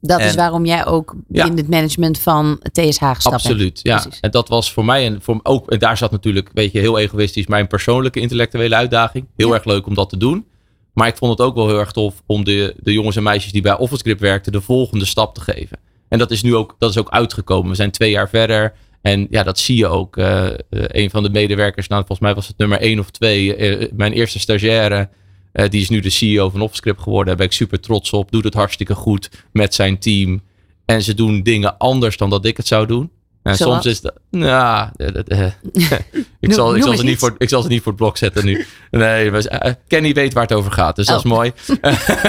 Dat 0.00 0.20
is 0.20 0.34
waarom 0.34 0.64
jij 0.64 0.86
ook 0.86 1.16
in 1.28 1.56
het 1.56 1.68
management 1.68 2.18
van 2.18 2.60
TSH 2.72 3.04
gestapt 3.04 3.34
Absoluut, 3.34 3.80
ja. 3.82 4.04
En 4.20 4.30
dat 4.30 4.48
was 4.48 4.72
voor 4.72 4.84
mij, 4.84 5.06
en, 5.06 5.22
voor, 5.22 5.40
ook, 5.42 5.70
en 5.70 5.78
daar 5.78 5.96
zat 5.96 6.10
natuurlijk, 6.10 6.50
weet 6.52 6.72
je, 6.72 6.78
heel 6.78 6.98
egoïstisch 6.98 7.46
mijn 7.46 7.66
persoonlijke 7.66 8.20
intellectuele 8.20 8.74
uitdaging. 8.74 9.26
Heel 9.36 9.54
erg 9.54 9.64
leuk 9.64 9.86
om 9.86 9.94
dat 9.94 10.08
te 10.08 10.16
doen. 10.16 10.46
Maar 10.92 11.08
ik 11.08 11.16
vond 11.16 11.38
het 11.38 11.46
ook 11.46 11.54
wel 11.54 11.66
heel 11.66 11.78
erg 11.78 11.92
tof 11.92 12.22
om 12.26 12.44
de, 12.44 12.74
de 12.78 12.92
jongens 12.92 13.16
en 13.16 13.22
meisjes 13.22 13.52
die 13.52 13.62
bij 13.62 13.76
OfficeScript 13.76 14.20
werkten 14.20 14.52
de 14.52 14.60
volgende 14.60 15.04
stap 15.04 15.34
te 15.34 15.40
geven. 15.40 15.78
En 16.08 16.18
dat 16.18 16.30
is 16.30 16.42
nu 16.42 16.54
ook, 16.54 16.76
dat 16.78 16.90
is 16.90 16.98
ook 16.98 17.10
uitgekomen. 17.10 17.70
We 17.70 17.76
zijn 17.76 17.90
twee 17.90 18.10
jaar 18.10 18.28
verder. 18.28 18.72
En 19.02 19.26
ja, 19.30 19.42
dat 19.42 19.58
zie 19.58 19.76
je 19.76 19.86
ook. 19.86 20.16
Uh, 20.16 20.48
een 20.70 21.10
van 21.10 21.22
de 21.22 21.30
medewerkers, 21.30 21.88
nou, 21.88 22.00
volgens 22.06 22.26
mij 22.26 22.34
was 22.34 22.48
het 22.48 22.58
nummer 22.58 22.80
één 22.80 22.98
of 22.98 23.10
twee. 23.10 23.56
Uh, 23.56 23.88
mijn 23.92 24.12
eerste 24.12 24.38
stagiaire, 24.38 25.08
die 25.52 25.80
is 25.80 25.88
nu 25.88 26.00
de 26.00 26.10
CEO 26.10 26.50
van 26.50 26.60
OfficeScript 26.60 27.00
geworden. 27.00 27.26
Daar 27.26 27.36
ben 27.36 27.46
ik 27.46 27.52
super 27.52 27.80
trots 27.80 28.10
op. 28.10 28.30
Doet 28.30 28.44
het 28.44 28.54
hartstikke 28.54 28.94
goed 28.94 29.30
met 29.52 29.74
zijn 29.74 29.98
team. 29.98 30.40
En 30.84 31.02
ze 31.02 31.14
doen 31.14 31.42
dingen 31.42 31.78
anders 31.78 32.16
dan 32.16 32.30
dat 32.30 32.44
ik 32.44 32.56
het 32.56 32.66
zou 32.66 32.86
doen. 32.86 33.10
En 33.42 33.56
Zoals? 33.56 33.72
soms 33.72 33.86
is 33.86 34.00
dat. 34.00 34.14
Nou, 34.30 34.88
eh, 34.96 35.08
eh, 35.26 35.52
ik, 36.40 36.52
zal, 36.52 36.76
ik, 36.76 36.82
zal 36.82 36.96
ze 36.96 37.04
niet 37.04 37.18
voor, 37.18 37.34
ik 37.38 37.48
zal 37.48 37.62
ze 37.62 37.68
niet 37.68 37.82
voor 37.82 37.92
het 37.92 38.00
blok 38.00 38.16
zetten 38.16 38.44
nu. 38.44 38.66
Nee, 38.90 39.30
maar, 39.30 39.44
eh, 39.44 39.72
Kenny 39.88 40.12
weet 40.12 40.32
waar 40.32 40.42
het 40.42 40.52
over 40.52 40.72
gaat. 40.72 40.96
Dus 40.96 41.06
dat 41.06 41.24
is 41.24 41.30
Oh. 41.30 41.36
mooi. 41.36 41.52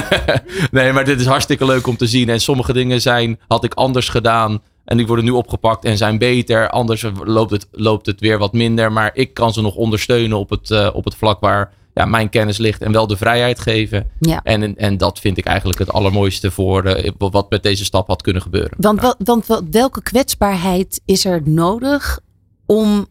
nee, 0.72 0.94
maar 0.94 1.06
dit 1.06 1.20
is 1.20 1.26
hartstikke 1.26 1.66
leuk 1.66 1.88
om 1.88 1.98
te 1.98 2.08
zien. 2.08 2.30
En 2.30 2.42
sommige 2.42 2.74
dingen 2.74 3.02
zijn, 3.02 3.40
had 3.48 3.64
ik 3.64 3.74
anders 3.74 4.10
gedaan. 4.10 4.62
En 4.86 4.98
die 4.98 5.08
worden 5.08 5.26
nu 5.26 5.32
opgepakt 5.32 5.86
en 5.86 5.98
zijn 5.98 6.18
beter. 6.18 6.70
Anders 6.70 7.06
loopt 7.24 7.52
het, 7.52 7.68
loopt 7.72 8.06
het 8.06 8.20
weer 8.20 8.38
wat 8.38 8.54
minder. 8.54 8.92
Maar 8.92 9.12
ik 9.14 9.34
kan 9.34 9.54
ze 9.54 9.62
nog 9.62 9.76
ondersteunen 9.76 10.38
op 10.38 10.50
het, 10.50 10.72
eh, 10.72 10.90
op 10.94 11.06
het 11.06 11.16
vlak 11.16 11.40
waar 11.40 11.74
ja, 11.94 12.06
mijn 12.06 12.30
kennis 12.30 12.58
ligt. 12.58 12.82
En 12.82 12.92
wel 12.92 13.08
de 13.08 13.18
vrijheid 13.18 13.60
geven. 13.60 14.10
Ja. 14.20 14.40
En, 14.44 14.78
en 14.78 14.98
dat 14.98 15.20
vind 15.20 15.38
ik 15.38 15.46
eigenlijk 15.46 15.80
het 15.80 15.92
allermooiste 15.92 16.52
voor 16.52 16.84
eh, 16.84 17.12
wat 17.18 17.50
met 17.50 17.64
deze 17.64 17.86
stap 17.86 18.08
had 18.08 18.22
kunnen 18.22 18.42
gebeuren. 18.42 18.72
Want, 18.78 19.02
wel- 19.02 19.16
want 19.18 19.46
wel- 19.46 19.62
welke 19.72 20.02
kwetsbaarheid 20.02 21.02
is 21.06 21.26
er 21.26 21.42
nodig 21.46 22.20
om 22.66 23.08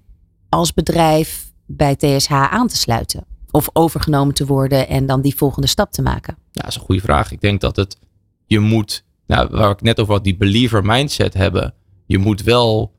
als 0.49 0.75
bedrijf 0.75 1.53
bij 1.67 1.97
TSH 1.97 2.33
aan 2.33 2.69
te 2.69 2.77
sluiten? 2.77 3.25
Of 3.51 3.69
overgenomen 3.73 4.35
te 4.35 4.47
worden 4.47 4.89
en 4.89 5.07
dan 5.07 5.21
die 5.21 5.37
volgende 5.37 5.69
stap 5.69 5.93
te 5.93 6.03
maken? 6.03 6.35
Ja, 6.39 6.61
dat 6.61 6.71
is 6.71 6.75
een 6.77 6.81
goede 6.81 7.01
vraag. 7.01 7.33
Ik 7.33 7.41
denk 7.41 7.61
dat 7.61 7.77
het, 7.77 7.99
je 8.47 8.59
moet, 8.59 9.05
nou, 9.31 9.49
waar 9.51 9.71
ik 9.71 9.83
net 9.83 10.01
over 10.01 10.13
had, 10.13 10.25
die 10.25 10.37
believer 10.37 10.85
mindset 10.85 11.35
hebben. 11.35 11.75
Je 12.07 12.19
moet 12.19 12.43
wel 12.43 12.93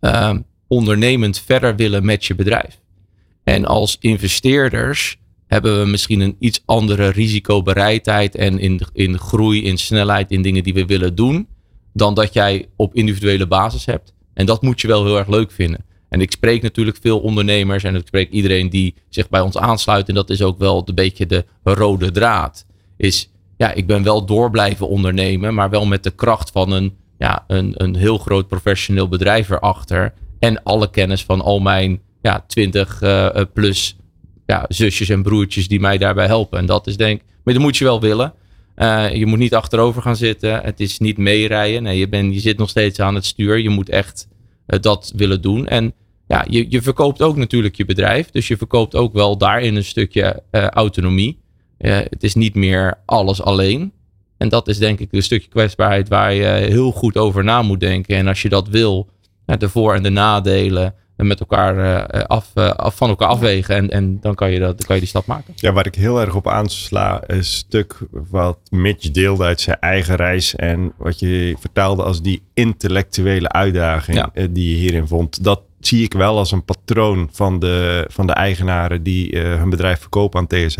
ehm, 0.00 0.40
ondernemend 0.68 1.40
verder 1.40 1.76
willen 1.76 2.04
met 2.04 2.24
je 2.24 2.34
bedrijf. 2.34 2.80
En 3.42 3.64
als 3.64 3.96
investeerders 4.00 5.18
hebben 5.46 5.80
we 5.80 5.86
misschien 5.86 6.20
een 6.20 6.36
iets 6.38 6.62
andere 6.64 7.08
risicobereidheid 7.08 8.34
en 8.34 8.58
in, 8.58 8.80
in 8.92 9.18
groei, 9.18 9.64
in 9.64 9.78
snelheid, 9.78 10.30
in 10.30 10.42
dingen 10.42 10.62
die 10.62 10.74
we 10.74 10.86
willen 10.86 11.14
doen, 11.14 11.48
dan 11.92 12.14
dat 12.14 12.32
jij 12.32 12.68
op 12.76 12.94
individuele 12.94 13.46
basis 13.46 13.84
hebt. 13.84 14.14
En 14.34 14.46
dat 14.46 14.62
moet 14.62 14.80
je 14.80 14.86
wel 14.86 15.04
heel 15.04 15.18
erg 15.18 15.28
leuk 15.28 15.50
vinden. 15.50 15.84
En 16.08 16.20
ik 16.20 16.30
spreek 16.30 16.62
natuurlijk 16.62 16.98
veel 17.00 17.20
ondernemers 17.20 17.84
en 17.84 17.94
ik 17.94 18.06
spreek 18.06 18.30
iedereen 18.30 18.70
die 18.70 18.94
zich 19.08 19.28
bij 19.28 19.40
ons 19.40 19.58
aansluit. 19.58 20.08
En 20.08 20.14
dat 20.14 20.30
is 20.30 20.42
ook 20.42 20.58
wel 20.58 20.82
een 20.84 20.94
beetje 20.94 21.26
de 21.26 21.44
rode 21.62 22.10
draad. 22.10 22.66
Is 22.96 23.33
ja, 23.56 23.72
ik 23.72 23.86
ben 23.86 24.02
wel 24.02 24.24
door 24.24 24.50
blijven 24.50 24.88
ondernemen, 24.88 25.54
maar 25.54 25.70
wel 25.70 25.86
met 25.86 26.02
de 26.02 26.10
kracht 26.10 26.50
van 26.50 26.72
een, 26.72 26.96
ja, 27.18 27.44
een, 27.46 27.72
een 27.76 27.96
heel 27.96 28.18
groot 28.18 28.48
professioneel 28.48 29.08
bedrijf 29.08 29.50
erachter. 29.50 30.14
En 30.38 30.62
alle 30.62 30.90
kennis 30.90 31.24
van 31.24 31.40
al 31.40 31.60
mijn 31.60 32.00
ja, 32.22 32.44
20 32.46 33.02
eh, 33.02 33.26
eh, 33.26 33.46
plus 33.52 33.96
ja, 34.46 34.64
zusjes 34.68 35.08
en 35.08 35.22
broertjes 35.22 35.68
die 35.68 35.80
mij 35.80 35.98
daarbij 35.98 36.26
helpen. 36.26 36.58
En 36.58 36.66
dat 36.66 36.86
is 36.86 36.96
denk 36.96 37.20
ik, 37.20 37.26
maar 37.44 37.54
dat 37.54 37.62
moet 37.62 37.76
je 37.76 37.84
wel 37.84 38.00
willen. 38.00 38.34
Eh, 38.74 39.14
je 39.14 39.26
moet 39.26 39.38
niet 39.38 39.54
achterover 39.54 40.02
gaan 40.02 40.16
zitten. 40.16 40.62
Het 40.62 40.80
is 40.80 40.98
niet 40.98 41.18
meerijden. 41.18 41.82
Nee, 41.82 41.98
je, 41.98 42.08
bent, 42.08 42.34
je 42.34 42.40
zit 42.40 42.58
nog 42.58 42.68
steeds 42.68 43.00
aan 43.00 43.14
het 43.14 43.24
stuur. 43.24 43.58
Je 43.58 43.68
moet 43.68 43.88
echt 43.88 44.28
dat 44.66 45.12
willen 45.16 45.40
doen. 45.40 45.66
En 45.66 45.92
ja, 46.26 46.44
je, 46.48 46.66
je 46.68 46.82
verkoopt 46.82 47.22
ook 47.22 47.36
natuurlijk 47.36 47.74
je 47.74 47.84
bedrijf. 47.84 48.30
Dus 48.30 48.48
je 48.48 48.56
verkoopt 48.56 48.94
ook 48.94 49.12
wel 49.12 49.38
daarin 49.38 49.76
een 49.76 49.84
stukje 49.84 50.42
autonomie. 50.50 51.43
Eh, 51.84 51.96
het 51.96 52.22
is 52.22 52.34
niet 52.34 52.54
meer 52.54 52.94
alles 53.04 53.42
alleen. 53.42 53.92
En 54.36 54.48
dat 54.48 54.68
is 54.68 54.78
denk 54.78 54.98
ik 55.00 55.08
een 55.12 55.22
stukje 55.22 55.48
kwetsbaarheid 55.48 56.08
waar 56.08 56.32
je 56.34 56.44
heel 56.44 56.90
goed 56.92 57.16
over 57.16 57.44
na 57.44 57.62
moet 57.62 57.80
denken. 57.80 58.16
En 58.16 58.26
als 58.28 58.42
je 58.42 58.48
dat 58.48 58.68
wil, 58.68 59.08
ja, 59.46 59.56
de 59.56 59.68
voor- 59.68 59.94
en 59.94 60.02
de 60.02 60.10
nadelen 60.10 60.94
eh, 61.16 61.26
met 61.26 61.40
elkaar 61.40 62.06
eh, 62.08 62.24
af, 62.24 62.50
eh, 62.54 62.68
af, 62.70 62.96
van 62.96 63.08
elkaar 63.08 63.28
afwegen. 63.28 63.74
En, 63.76 63.90
en 63.90 64.20
dan 64.20 64.34
kan 64.34 64.50
je, 64.50 64.58
dat, 64.58 64.76
dan 64.78 64.86
kan 64.86 64.94
je 64.94 65.00
die 65.00 65.10
stap 65.10 65.26
maken. 65.26 65.52
Ja, 65.56 65.72
waar 65.72 65.86
ik 65.86 65.94
heel 65.94 66.20
erg 66.20 66.34
op 66.34 66.48
aansla, 66.48 67.22
is 67.26 67.36
een 67.36 67.44
stuk 67.44 67.98
wat 68.10 68.58
Mitch 68.70 69.10
deelde 69.10 69.44
uit 69.44 69.60
zijn 69.60 69.76
eigen 69.80 70.16
reis. 70.16 70.54
En 70.54 70.92
wat 70.98 71.18
je 71.18 71.56
vertaalde 71.60 72.02
als 72.02 72.22
die 72.22 72.42
intellectuele 72.54 73.48
uitdaging 73.48 74.16
Ja. 74.16 74.30
eh, 74.34 74.46
die 74.50 74.70
je 74.70 74.76
hierin 74.76 75.06
vond. 75.08 75.44
Dat 75.44 75.60
zie 75.80 76.02
ik 76.04 76.12
wel 76.12 76.38
als 76.38 76.52
een 76.52 76.64
patroon 76.64 77.28
van 77.32 77.58
de, 77.58 78.04
van 78.08 78.26
de 78.26 78.32
eigenaren 78.32 79.02
die 79.02 79.32
eh, 79.32 79.56
hun 79.58 79.70
bedrijf 79.70 80.00
verkopen 80.00 80.40
aan 80.40 80.46
TSH. 80.46 80.78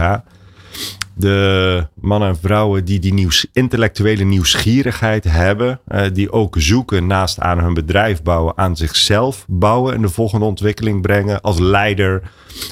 De 1.17 1.87
mannen 2.01 2.29
en 2.29 2.37
vrouwen 2.37 2.85
die 2.85 2.99
die 2.99 3.13
nieuws, 3.15 3.47
intellectuele 3.53 4.25
nieuwsgierigheid 4.25 5.25
hebben. 5.25 5.81
eh, 5.87 6.03
die 6.13 6.33
ook 6.33 6.55
zoeken 6.59 7.07
naast 7.07 7.41
aan 7.41 7.59
hun 7.59 7.75
bedrijf 7.75 8.23
bouwen, 8.23 8.59
aan 8.59 8.77
zichzelf 8.77 9.45
bouwen. 9.49 9.95
En 9.95 10.03
de 10.03 10.09
volgende 10.09 10.45
ontwikkeling 10.47 11.03
brengen 11.03 11.41
als 11.41 11.59
leider, 11.59 12.23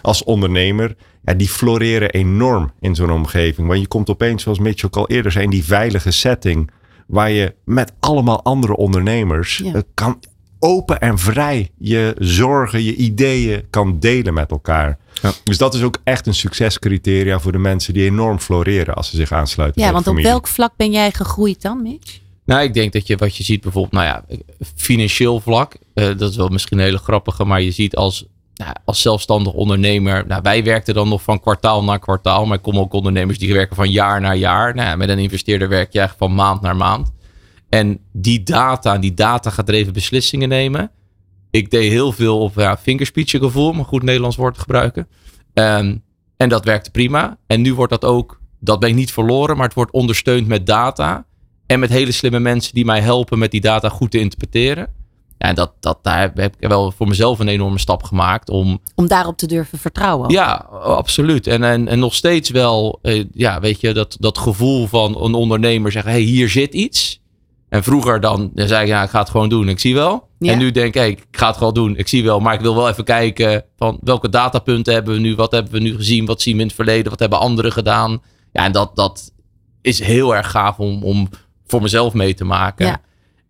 als 0.02 0.24
ondernemer. 0.24 0.94
Ja, 1.24 1.34
die 1.34 1.48
floreren 1.48 2.10
enorm 2.10 2.72
in 2.80 2.94
zo'n 2.94 3.10
omgeving. 3.10 3.68
Want 3.68 3.80
je 3.80 3.86
komt 3.86 4.10
opeens, 4.10 4.42
zoals 4.42 4.58
Mitch 4.58 4.84
ook 4.84 4.96
al 4.96 5.08
eerder 5.08 5.32
zei, 5.32 5.44
in 5.44 5.50
die 5.50 5.64
veilige 5.64 6.10
setting. 6.10 6.70
Waar 7.06 7.30
je 7.30 7.54
met 7.64 7.92
allemaal 8.00 8.42
andere 8.42 8.76
ondernemers 8.76 9.60
Ja. 9.64 9.82
kan 9.94 10.18
open 10.58 11.00
en 11.00 11.18
vrij 11.18 11.70
je 11.78 12.14
zorgen, 12.18 12.82
je 12.82 12.94
ideeën 12.94 13.62
kan 13.70 13.98
delen 13.98 14.34
met 14.34 14.50
elkaar. 14.50 14.98
Ja. 15.22 15.32
Dus 15.44 15.58
dat 15.58 15.74
is 15.74 15.82
ook 15.82 15.98
echt 16.04 16.26
een 16.26 16.34
succescriteria 16.34 17.40
voor 17.40 17.52
de 17.52 17.58
mensen 17.58 17.94
die 17.94 18.04
enorm 18.04 18.38
floreren 18.38 18.94
als 18.94 19.10
ze 19.10 19.16
zich 19.16 19.32
aansluiten. 19.32 19.80
Ja, 19.80 19.86
bij 19.86 19.94
want 19.94 20.04
de 20.04 20.10
op 20.10 20.32
welk 20.32 20.46
vlak 20.46 20.72
ben 20.76 20.90
jij 20.90 21.12
gegroeid 21.12 21.62
dan, 21.62 21.82
Mitch? 21.82 22.20
Nou, 22.44 22.62
ik 22.62 22.74
denk 22.74 22.92
dat 22.92 23.06
je 23.06 23.16
wat 23.16 23.36
je 23.36 23.44
ziet 23.44 23.60
bijvoorbeeld, 23.60 23.92
nou 23.92 24.06
ja, 24.06 24.24
financieel 24.76 25.40
vlak, 25.40 25.74
eh, 25.94 26.04
dat 26.04 26.30
is 26.30 26.36
wel 26.36 26.48
misschien 26.48 26.78
een 26.78 26.84
hele 26.84 26.98
grappige, 26.98 27.44
maar 27.44 27.60
je 27.60 27.70
ziet 27.70 27.96
als, 27.96 28.26
nou, 28.54 28.74
als 28.84 29.02
zelfstandig 29.02 29.52
ondernemer, 29.52 30.26
nou, 30.26 30.42
wij 30.42 30.64
werkten 30.64 30.94
dan 30.94 31.08
nog 31.08 31.22
van 31.22 31.40
kwartaal 31.40 31.84
naar 31.84 31.98
kwartaal, 31.98 32.46
maar 32.46 32.56
ik 32.56 32.62
kom 32.62 32.78
ook 32.78 32.92
ondernemers 32.92 33.38
die 33.38 33.52
werken 33.52 33.76
van 33.76 33.90
jaar 33.90 34.20
naar 34.20 34.36
jaar. 34.36 34.74
Nou, 34.74 34.88
ja, 34.88 34.96
met 34.96 35.08
een 35.08 35.18
investeerder 35.18 35.68
werk 35.68 35.92
je 35.92 35.98
eigenlijk 35.98 36.30
van 36.30 36.44
maand 36.44 36.60
naar 36.60 36.76
maand. 36.76 37.12
En 37.68 37.98
die 38.12 38.42
data, 38.42 38.98
die 38.98 39.14
data 39.14 39.50
gedreven 39.50 39.92
beslissingen 39.92 40.48
nemen. 40.48 40.90
Ik 41.52 41.70
deed 41.70 41.90
heel 41.90 42.12
veel 42.12 42.38
op 42.38 42.52
ja, 42.56 42.78
gevoel, 43.24 43.68
om 43.68 43.78
een 43.78 43.84
goed 43.84 44.02
Nederlands 44.02 44.36
woord 44.36 44.54
te 44.54 44.60
gebruiken. 44.60 45.08
Ehm, 45.54 45.96
en 46.36 46.48
dat 46.48 46.64
werkte 46.64 46.90
prima. 46.90 47.38
En 47.46 47.60
nu 47.60 47.74
wordt 47.74 47.92
dat 47.92 48.04
ook, 48.04 48.40
dat 48.60 48.80
ben 48.80 48.88
ik 48.88 48.94
niet 48.94 49.12
verloren, 49.12 49.56
maar 49.56 49.66
het 49.66 49.74
wordt 49.74 49.92
ondersteund 49.92 50.46
met 50.46 50.66
data. 50.66 51.26
En 51.66 51.80
met 51.80 51.90
hele 51.90 52.12
slimme 52.12 52.38
mensen 52.38 52.74
die 52.74 52.84
mij 52.84 53.00
helpen 53.00 53.38
met 53.38 53.50
die 53.50 53.60
data 53.60 53.88
goed 53.88 54.10
te 54.10 54.18
interpreteren. 54.18 54.88
Ja, 55.38 55.48
en 55.48 55.54
dat, 55.54 55.72
dat, 55.80 55.98
daar 56.02 56.32
heb 56.34 56.56
ik 56.58 56.68
wel 56.68 56.92
voor 56.92 57.08
mezelf 57.08 57.38
een 57.38 57.48
enorme 57.48 57.78
stap 57.78 58.02
gemaakt 58.02 58.50
om 58.50 58.80
Om 58.94 59.06
daarop 59.06 59.36
te 59.36 59.46
durven 59.46 59.78
vertrouwen. 59.78 60.30
ja, 60.30 60.54
absoluut. 60.82 61.46
En, 61.46 61.64
en, 61.64 61.88
en 61.88 61.98
nog 61.98 62.14
steeds 62.14 62.50
wel, 62.50 62.98
eh, 63.02 63.24
ja, 63.32 63.60
weet 63.60 63.80
je, 63.80 63.92
dat, 63.92 64.16
dat 64.20 64.38
gevoel 64.38 64.86
van 64.86 65.22
een 65.22 65.34
ondernemer 65.34 65.92
zeggen: 65.92 66.12
hey, 66.12 66.20
hier 66.20 66.48
zit 66.48 66.74
iets. 66.74 67.21
En 67.72 67.82
vroeger 67.82 68.20
dan, 68.20 68.50
dan 68.54 68.68
zei 68.68 68.82
ik, 68.82 68.88
ja, 68.88 69.02
ik 69.02 69.10
ga 69.10 69.18
het 69.18 69.30
gewoon 69.30 69.48
doen. 69.48 69.68
Ik 69.68 69.78
zie 69.78 69.94
wel. 69.94 70.28
Ja. 70.38 70.52
En 70.52 70.58
nu 70.58 70.70
denk 70.70 70.94
ik, 70.94 71.18
ik 71.18 71.26
ga 71.30 71.46
het 71.46 71.56
gewoon 71.56 71.74
doen. 71.74 71.96
Ik 71.96 72.08
zie 72.08 72.24
wel, 72.24 72.40
maar 72.40 72.54
ik 72.54 72.60
wil 72.60 72.74
wel 72.74 72.88
even 72.88 73.04
kijken 73.04 73.64
van 73.76 73.98
welke 74.00 74.28
datapunten 74.28 74.94
hebben 74.94 75.14
we 75.14 75.20
nu? 75.20 75.34
Wat 75.34 75.52
hebben 75.52 75.72
we 75.72 75.78
nu 75.78 75.94
gezien? 75.94 76.26
Wat 76.26 76.42
zien 76.42 76.54
we 76.54 76.60
in 76.60 76.66
het 76.66 76.76
verleden? 76.76 77.10
Wat 77.10 77.20
hebben 77.20 77.38
anderen 77.38 77.72
gedaan? 77.72 78.22
Ja, 78.52 78.64
en 78.64 78.72
dat, 78.72 78.96
dat 78.96 79.32
is 79.80 79.98
heel 79.98 80.36
erg 80.36 80.50
gaaf 80.50 80.78
om, 80.78 81.02
om 81.02 81.28
voor 81.66 81.82
mezelf 81.82 82.12
mee 82.14 82.34
te 82.34 82.44
maken. 82.44 82.86
Ja. 82.86 83.00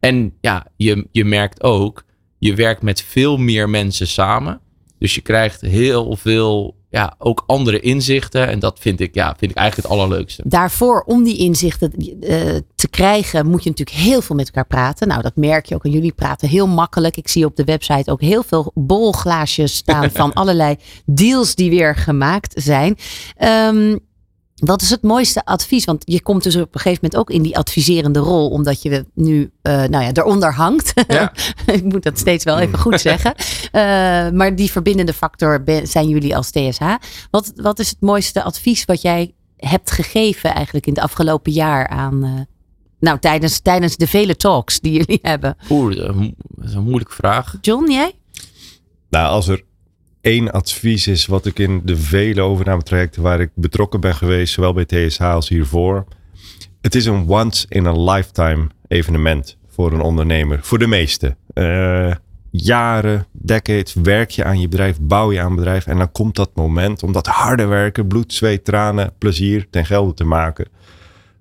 En 0.00 0.34
ja, 0.40 0.66
je, 0.76 1.06
je 1.12 1.24
merkt 1.24 1.62
ook, 1.62 2.04
je 2.38 2.54
werkt 2.54 2.82
met 2.82 3.02
veel 3.02 3.36
meer 3.36 3.70
mensen 3.70 4.06
samen. 4.06 4.60
Dus 4.98 5.14
je 5.14 5.20
krijgt 5.20 5.60
heel 5.60 6.16
veel, 6.16 6.76
ja, 6.92 7.14
ook 7.18 7.44
andere 7.46 7.80
inzichten. 7.80 8.48
En 8.48 8.58
dat 8.58 8.78
vind 8.78 9.00
ik, 9.00 9.14
ja, 9.14 9.34
vind 9.38 9.50
ik 9.50 9.56
eigenlijk 9.56 9.88
het 9.88 9.98
allerleukste. 9.98 10.42
Daarvoor, 10.46 11.02
om 11.06 11.22
die 11.22 11.36
inzichten 11.36 11.92
eh, 11.92 12.38
te 12.74 12.88
krijgen, 12.90 13.46
moet 13.46 13.62
je 13.62 13.70
natuurlijk 13.70 13.98
heel 13.98 14.22
veel 14.22 14.36
met 14.36 14.46
elkaar 14.46 14.66
praten. 14.66 15.08
Nou, 15.08 15.22
dat 15.22 15.36
merk 15.36 15.66
je 15.66 15.74
ook. 15.74 15.84
En 15.84 15.90
jullie 15.90 16.12
praten 16.12 16.48
heel 16.48 16.66
makkelijk. 16.66 17.16
Ik 17.16 17.28
zie 17.28 17.44
op 17.44 17.56
de 17.56 17.64
website 17.64 18.10
ook 18.10 18.20
heel 18.20 18.42
veel 18.42 18.70
bolglaasjes 18.74 19.74
staan 19.74 20.10
van 20.20 20.32
allerlei 20.32 20.76
deals 21.04 21.54
die 21.54 21.70
weer 21.70 21.96
gemaakt 21.96 22.52
zijn. 22.62 22.96
Ehm, 23.36 23.96
wat 24.64 24.82
is 24.82 24.90
het 24.90 25.02
mooiste 25.02 25.44
advies? 25.44 25.84
Want 25.84 26.02
je 26.06 26.22
komt 26.22 26.42
dus 26.42 26.56
op 26.56 26.74
een 26.74 26.80
gegeven 26.80 26.98
moment 27.02 27.20
ook 27.20 27.36
in 27.36 27.42
die 27.42 27.56
adviserende 27.56 28.18
rol, 28.18 28.50
omdat 28.50 28.82
je 28.82 29.06
nu, 29.14 29.50
eh, 29.62 29.72
nou 29.72 30.04
ja, 30.04 30.10
eronder 30.12 30.54
hangt. 30.54 30.92
Ja. 31.08 31.32
Ik 31.66 31.84
moet 31.84 32.02
dat 32.02 32.18
steeds 32.18 32.44
wel 32.44 32.58
even 32.58 32.78
goed 32.78 33.00
zeggen. 33.00 33.34
Eh, 33.72 33.82
maar 34.30 34.56
die 34.56 34.70
verbindende 34.70 35.12
factor 35.12 35.62
zijn 35.82 36.08
jullie 36.08 36.36
als 36.36 36.50
TSH. 36.50 36.94
Wat, 37.30 37.52
wat 37.56 37.78
is 37.78 37.88
het 37.88 38.00
mooiste 38.00 38.42
advies 38.42 38.84
wat 38.84 39.02
jij 39.02 39.34
hebt 39.56 39.90
gegeven 39.90 40.54
eigenlijk 40.54 40.86
in 40.86 40.92
het 40.92 41.02
afgelopen 41.02 41.52
jaar 41.52 41.88
aan, 41.88 42.24
eh, 42.24 42.30
nou 43.00 43.18
tijdens, 43.18 43.60
tijdens 43.60 43.96
de 43.96 44.06
vele 44.06 44.36
talks 44.36 44.80
die 44.80 44.92
jullie 44.92 45.18
hebben? 45.22 45.56
Oeh, 45.70 45.96
dat 45.96 46.14
is 46.62 46.74
een 46.74 46.82
moeilijke 46.82 47.14
vraag. 47.14 47.56
John, 47.60 47.90
jij? 47.90 48.12
Nou, 49.10 49.28
als 49.28 49.48
er 49.48 49.62
één 50.22 50.50
advies 50.50 51.06
is 51.06 51.26
wat 51.26 51.46
ik 51.46 51.58
in 51.58 51.80
de 51.84 51.96
vele 51.96 52.40
overnametrajecten 52.40 53.22
waar 53.22 53.40
ik 53.40 53.50
betrokken 53.54 54.00
ben 54.00 54.14
geweest, 54.14 54.54
zowel 54.54 54.72
bij 54.72 54.84
TSH 54.84 55.20
als 55.20 55.48
hiervoor. 55.48 56.04
Het 56.80 56.94
is 56.94 57.06
een 57.06 57.28
once 57.28 57.66
in 57.68 57.86
a 57.86 57.92
lifetime 57.92 58.66
evenement 58.88 59.56
voor 59.68 59.92
een 59.92 60.00
ondernemer. 60.00 60.58
Voor 60.62 60.78
de 60.78 60.86
meeste. 60.86 61.36
Eh, 61.54 62.14
jaren, 62.50 63.26
decades 63.32 63.94
werk 63.94 64.30
je 64.30 64.44
aan 64.44 64.60
je 64.60 64.68
bedrijf, 64.68 65.00
bouw 65.00 65.32
je 65.32 65.40
aan 65.40 65.54
bedrijf. 65.54 65.86
En 65.86 65.98
dan 65.98 66.12
komt 66.12 66.36
dat 66.36 66.50
moment 66.54 67.02
om 67.02 67.12
dat 67.12 67.26
harde 67.26 67.64
werken, 67.64 68.06
bloed, 68.06 68.32
zweet, 68.32 68.64
tranen, 68.64 69.12
plezier 69.18 69.66
ten 69.70 69.86
gelde 69.86 70.14
te 70.14 70.24
maken. 70.24 70.68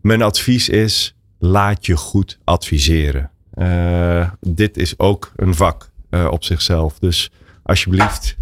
Mijn 0.02 0.22
advies 0.22 0.70
is, 0.70 1.16
laat 1.40 1.86
je 1.86 1.98
goed 1.98 2.40
adviseren. 2.44 3.32
Eh, 3.52 4.30
dit 4.40 4.78
is 4.78 5.00
ook 5.00 5.32
een 5.36 5.56
vak 5.56 5.92
eh, 6.10 6.28
op 6.32 6.44
zichzelf. 6.44 7.00
Dus 7.00 7.32
alsjeblieft, 7.64 8.38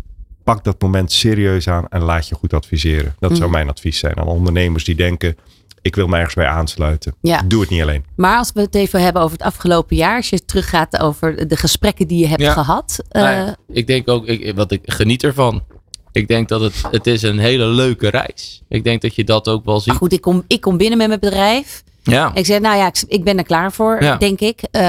pak 0.55 0.63
dat 0.63 0.81
moment 0.81 1.11
serieus 1.11 1.67
aan 1.67 1.85
en 1.89 2.01
laat 2.01 2.27
je 2.27 2.35
goed 2.35 2.53
adviseren. 2.53 3.15
Dat 3.19 3.29
zou 3.31 3.43
Mhm. 3.43 3.51
mijn 3.51 3.69
advies 3.69 3.99
zijn 3.99 4.17
aan 4.17 4.27
ondernemers 4.27 4.83
die 4.83 4.95
denken, 4.95 5.35
ik 5.81 5.95
wil 5.95 6.07
me 6.07 6.15
ergens 6.17 6.33
bij 6.35 6.47
aansluiten. 6.47 7.15
Ja. 7.21 7.41
Doe 7.45 7.61
het 7.61 7.69
niet 7.69 7.81
alleen. 7.81 8.05
Maar 8.15 8.37
als 8.37 8.51
we 8.53 8.61
het 8.61 8.75
even 8.75 9.01
hebben 9.01 9.21
over 9.21 9.37
het 9.37 9.45
afgelopen 9.47 9.95
jaar. 9.95 10.15
Als 10.15 10.29
je 10.29 10.45
teruggaat 10.45 10.99
over 10.99 11.47
de 11.47 11.55
gesprekken 11.55 12.07
die 12.07 12.19
je 12.19 12.27
hebt 12.27 12.41
Ja. 12.41 12.53
gehad. 12.53 12.99
eh, 13.09 13.21
Nou 13.21 13.35
ja, 13.35 13.55
ik 13.71 13.87
denk 13.87 14.07
ook, 14.07 14.25
ik, 14.25 14.55
wat 14.55 14.71
ik 14.71 14.81
geniet 14.85 15.23
ervan. 15.23 15.63
Ik 16.11 16.27
denk 16.27 16.49
dat 16.49 16.61
het, 16.61 16.81
het 16.91 17.07
is 17.07 17.21
een 17.21 17.39
hele 17.39 17.65
leuke 17.65 18.09
reis. 18.09 18.61
Ik 18.69 18.83
denk 18.83 19.01
dat 19.01 19.15
je 19.15 19.23
dat 19.23 19.47
ook 19.47 19.65
wel 19.65 19.73
maar 19.73 19.83
ziet. 19.83 19.93
goed, 19.93 20.13
ik 20.13 20.21
kom, 20.21 20.43
ik 20.47 20.61
kom 20.61 20.77
binnen 20.77 20.97
met 20.97 21.07
mijn 21.07 21.19
bedrijf. 21.19 21.83
Ja. 22.03 22.31
Ik 22.33 22.45
zeg, 22.45 22.59
nou 22.59 22.77
ja, 22.77 22.87
ik, 22.87 23.03
ik 23.07 23.23
ben 23.23 23.37
er 23.37 23.43
klaar 23.43 23.71
voor, 23.71 24.03
Ja. 24.03 24.15
denk 24.17 24.39
ik. 24.39 24.61
Eh, 24.71 24.81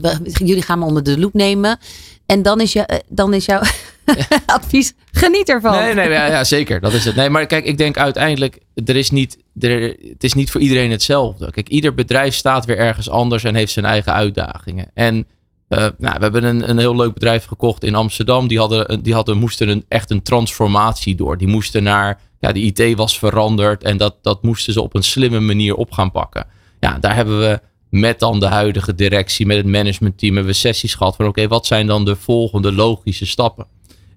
we- 0.00 0.18
jullie 0.44 0.62
gaan 0.62 0.78
me 0.78 0.84
onder 0.84 1.02
de 1.02 1.18
loep 1.18 1.32
nemen. 1.34 1.78
En 2.28 2.42
dan 2.42 2.60
is, 2.60 2.72
je, 2.72 2.80
eh, 2.80 2.98
dan 3.08 3.34
is 3.34 3.44
jouw 3.44 3.60
advies, 4.46 4.94
geniet 5.12 5.48
ervan. 5.48 5.72
Nee, 5.72 5.94
nee, 5.94 6.10
ja, 6.10 6.26
ja, 6.26 6.44
zeker. 6.44 6.80
Dat 6.80 6.92
is 6.92 7.04
het. 7.04 7.16
Nee, 7.16 7.30
maar 7.30 7.46
kijk, 7.46 7.64
ik 7.64 7.78
denk 7.78 7.96
uiteindelijk, 7.96 8.58
er 8.84 8.96
is 8.96 9.10
niet, 9.10 9.38
er, 9.60 9.80
het 10.08 10.24
is 10.24 10.34
niet 10.34 10.50
voor 10.50 10.60
iedereen 10.60 10.90
hetzelfde. 10.90 11.50
Kijk, 11.50 11.68
ieder 11.68 11.94
bedrijf 11.94 12.34
staat 12.34 12.64
weer 12.64 12.78
ergens 12.78 13.10
anders 13.10 13.44
en 13.44 13.54
heeft 13.54 13.72
zijn 13.72 13.84
eigen 13.84 14.12
uitdagingen. 14.12 14.90
En 14.94 15.26
eh, 15.68 15.78
nou, 15.78 16.14
we 16.16 16.22
hebben 16.22 16.44
een, 16.44 16.70
een 16.70 16.78
heel 16.78 16.96
leuk 16.96 17.14
bedrijf 17.14 17.44
gekocht 17.44 17.84
in 17.84 17.94
Amsterdam. 17.94 18.48
Die, 18.48 18.58
hadden, 18.58 19.02
die 19.02 19.14
hadden, 19.14 19.36
moesten 19.36 19.68
een, 19.68 19.84
echt 19.88 20.10
een 20.10 20.22
transformatie 20.22 21.14
door. 21.14 21.38
Die 21.38 21.48
moesten 21.48 21.82
naar, 21.82 22.20
ja, 22.40 22.52
de 22.52 22.60
IT 22.60 22.96
was 22.96 23.18
veranderd 23.18 23.82
en 23.84 23.96
dat, 23.96 24.16
dat 24.22 24.42
moesten 24.42 24.72
ze 24.72 24.82
op 24.82 24.94
een 24.94 25.02
slimme 25.02 25.40
manier 25.40 25.74
op 25.74 25.92
gaan 25.92 26.10
pakken. 26.10 26.46
Ja, 26.80 26.98
daar 26.98 27.14
hebben 27.14 27.38
we 27.38 27.60
met 27.90 28.18
dan 28.18 28.40
de 28.40 28.46
huidige 28.46 28.94
directie, 28.94 29.46
met 29.46 29.56
het 29.56 29.66
managementteam, 29.66 30.34
hebben 30.34 30.52
we 30.52 30.58
sessies 30.58 30.94
gehad 30.94 31.16
van 31.16 31.26
oké, 31.26 31.48
wat 31.48 31.66
zijn 31.66 31.86
dan 31.86 32.04
de 32.04 32.16
volgende 32.16 32.72
logische 32.72 33.26
stappen? 33.26 33.66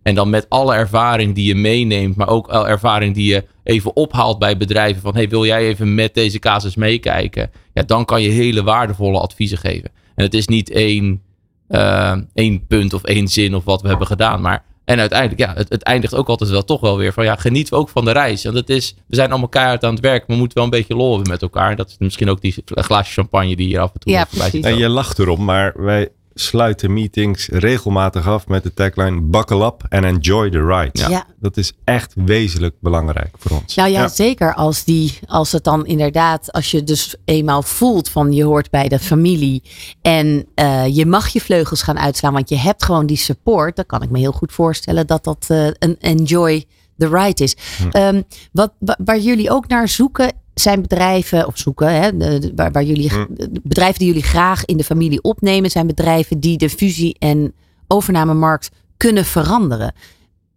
En 0.04 0.16
dan 0.16 0.30
met 0.30 0.50
alle 0.50 0.74
ervaring 0.74 1.36
die 1.36 1.46
je 1.46 1.56
meeneemt, 1.56 2.16
maar 2.16 2.28
ook 2.28 2.50
ervaring 2.50 3.16
die 3.16 3.34
je 3.34 3.44
even 3.64 3.96
ophaalt 3.96 4.40
bij 4.40 4.58
bedrijven. 4.58 5.02
Van 5.02 5.16
hey, 5.16 5.30
wil 5.30 5.46
jij 5.46 5.68
even 5.68 5.96
met 5.96 6.14
deze 6.14 6.40
casus 6.40 6.76
meekijken? 6.76 7.52
Ja, 7.74 7.84
dan 7.84 8.06
kan 8.06 8.22
je 8.22 8.30
hele 8.30 8.64
waardevolle 8.64 9.20
adviezen 9.20 9.58
geven. 9.58 9.92
En 10.16 10.24
het 10.24 10.34
is 10.34 10.48
niet 10.48 10.72
één, 10.72 11.22
eh, 11.68 12.18
één 12.34 12.68
punt 12.68 12.94
of 12.94 13.04
één 13.04 13.28
zin 13.28 13.56
of 13.56 13.64
wat 13.64 13.82
we 13.82 13.88
hebben 13.88 14.08
gedaan. 14.08 14.42
Maar, 14.42 14.64
en 14.92 15.00
uiteindelijk, 15.00 15.40
ja, 15.40 15.54
het, 15.54 15.70
het 15.70 15.84
eindigt 15.84 16.16
ook 16.16 16.28
altijd 16.28 16.50
wel 16.50 16.64
toch 16.64 16.82
wel 16.82 16.98
weer 16.98 17.14
van 17.14 17.24
ja, 17.24 17.36
genieten 17.36 17.74
we 17.74 17.80
ook 17.80 17.90
van 17.90 18.06
de 18.06 18.12
reis. 18.12 18.44
Want 18.44 18.56
het 18.56 18.70
is, 18.70 18.96
we 19.08 19.16
zijn 19.16 19.30
allemaal 19.30 19.50
keihard 19.50 19.84
aan 19.84 19.94
het 19.94 20.04
werk, 20.04 20.20
maar 20.20 20.28
we 20.28 20.36
moeten 20.36 20.58
wel 20.58 20.64
een 20.64 20.80
beetje 20.80 20.96
lol 20.96 21.14
hebben 21.14 21.32
met 21.32 21.42
elkaar. 21.42 21.70
En 21.70 21.76
dat 21.76 21.90
is 21.90 21.96
misschien 22.00 22.30
ook 22.30 22.42
die 22.42 22.56
glaasje 22.66 23.14
champagne 23.14 23.56
die 23.56 23.68
hier 23.68 23.80
af 23.80 23.94
en 23.94 24.00
toe 24.00 24.12
Ja, 24.12 24.20
voorbij 24.20 24.50
precies. 24.50 24.66
ziet 24.66 24.76
En 24.76 24.82
je 24.82 24.90
lacht 24.90 25.20
erom, 25.20 25.44
maar 25.44 25.74
wij 25.76 26.10
sluiten 26.34 26.94
meetings 26.94 27.48
regelmatig 27.48 28.28
af 28.28 28.48
met 28.48 28.64
de 28.64 28.74
tagline 28.74 29.22
buckle 29.22 29.66
up 29.66 29.86
and 29.90 30.04
enjoy 30.04 30.50
the 30.50 30.66
ride. 30.66 30.90
Ja. 30.92 31.10
Ja. 31.10 31.26
Dat 31.40 31.58
is 31.58 31.74
echt 31.84 32.14
wezenlijk 32.16 32.76
belangrijk 32.80 33.36
voor 33.38 33.58
ons. 33.58 33.76
Nou 33.76 33.90
ja, 33.90 34.02
Ja. 34.02 34.08
zeker 34.08 34.54
als, 34.54 34.84
die, 34.84 35.20
als 35.28 35.52
het 35.52 35.64
dan 35.64 35.86
inderdaad, 35.86 36.52
als 36.52 36.72
je 36.72 36.84
dus 36.84 37.16
eenmaal 37.26 37.62
voelt 37.64 38.10
van 38.10 38.32
je 38.32 38.44
hoort 38.44 38.70
bij 38.70 38.88
de 38.88 39.00
familie 39.00 39.64
en 40.02 40.46
eh, 40.56 40.96
je 40.96 41.06
mag 41.06 41.28
je 41.28 41.42
vleugels 41.42 41.82
gaan 41.82 42.00
uitslaan, 42.00 42.34
want 42.34 42.50
je 42.50 42.58
hebt 42.58 42.84
gewoon 42.84 43.06
die 43.06 43.18
support, 43.18 43.76
dan 43.76 43.86
kan 43.86 44.02
ik 44.02 44.10
me 44.10 44.20
heel 44.20 44.32
goed 44.32 44.52
voorstellen 44.52 45.08
dat 45.08 45.24
dat 45.24 45.46
eh, 45.48 45.66
een 45.66 45.96
enjoy 46.00 46.66
the 47.08 47.18
ride 47.18 47.44
is. 47.44 47.56
Ehm, 47.92 48.22
wat, 48.52 48.72
wa- 48.80 48.98
waar 49.06 49.20
jullie 49.20 49.50
ook 49.52 49.68
naar 49.68 49.88
zoeken 49.88 50.32
zijn 50.54 50.82
bedrijven, 50.82 51.48
of 51.48 51.58
zoeken, 51.58 52.02
hè, 52.02 52.18
de- 52.18 52.40
de- 52.40 52.52
waar, 52.56 52.72
waar 52.72 52.84
jullie, 52.84 53.10
de 53.30 53.60
bedrijven 53.64 54.00
die 54.00 54.08
jullie 54.08 54.24
graag 54.24 54.66
in 54.66 54.78
de 54.78 54.84
familie 54.84 55.22
opnemen, 55.22 55.70
zijn 55.72 55.88
bedrijven 55.88 56.40
die 56.40 56.58
de 56.58 56.70
fusie- 56.70 57.16
en 57.20 57.54
overnamemarkt 57.88 58.70
kunnen 58.98 59.26
veranderen. 59.26 59.94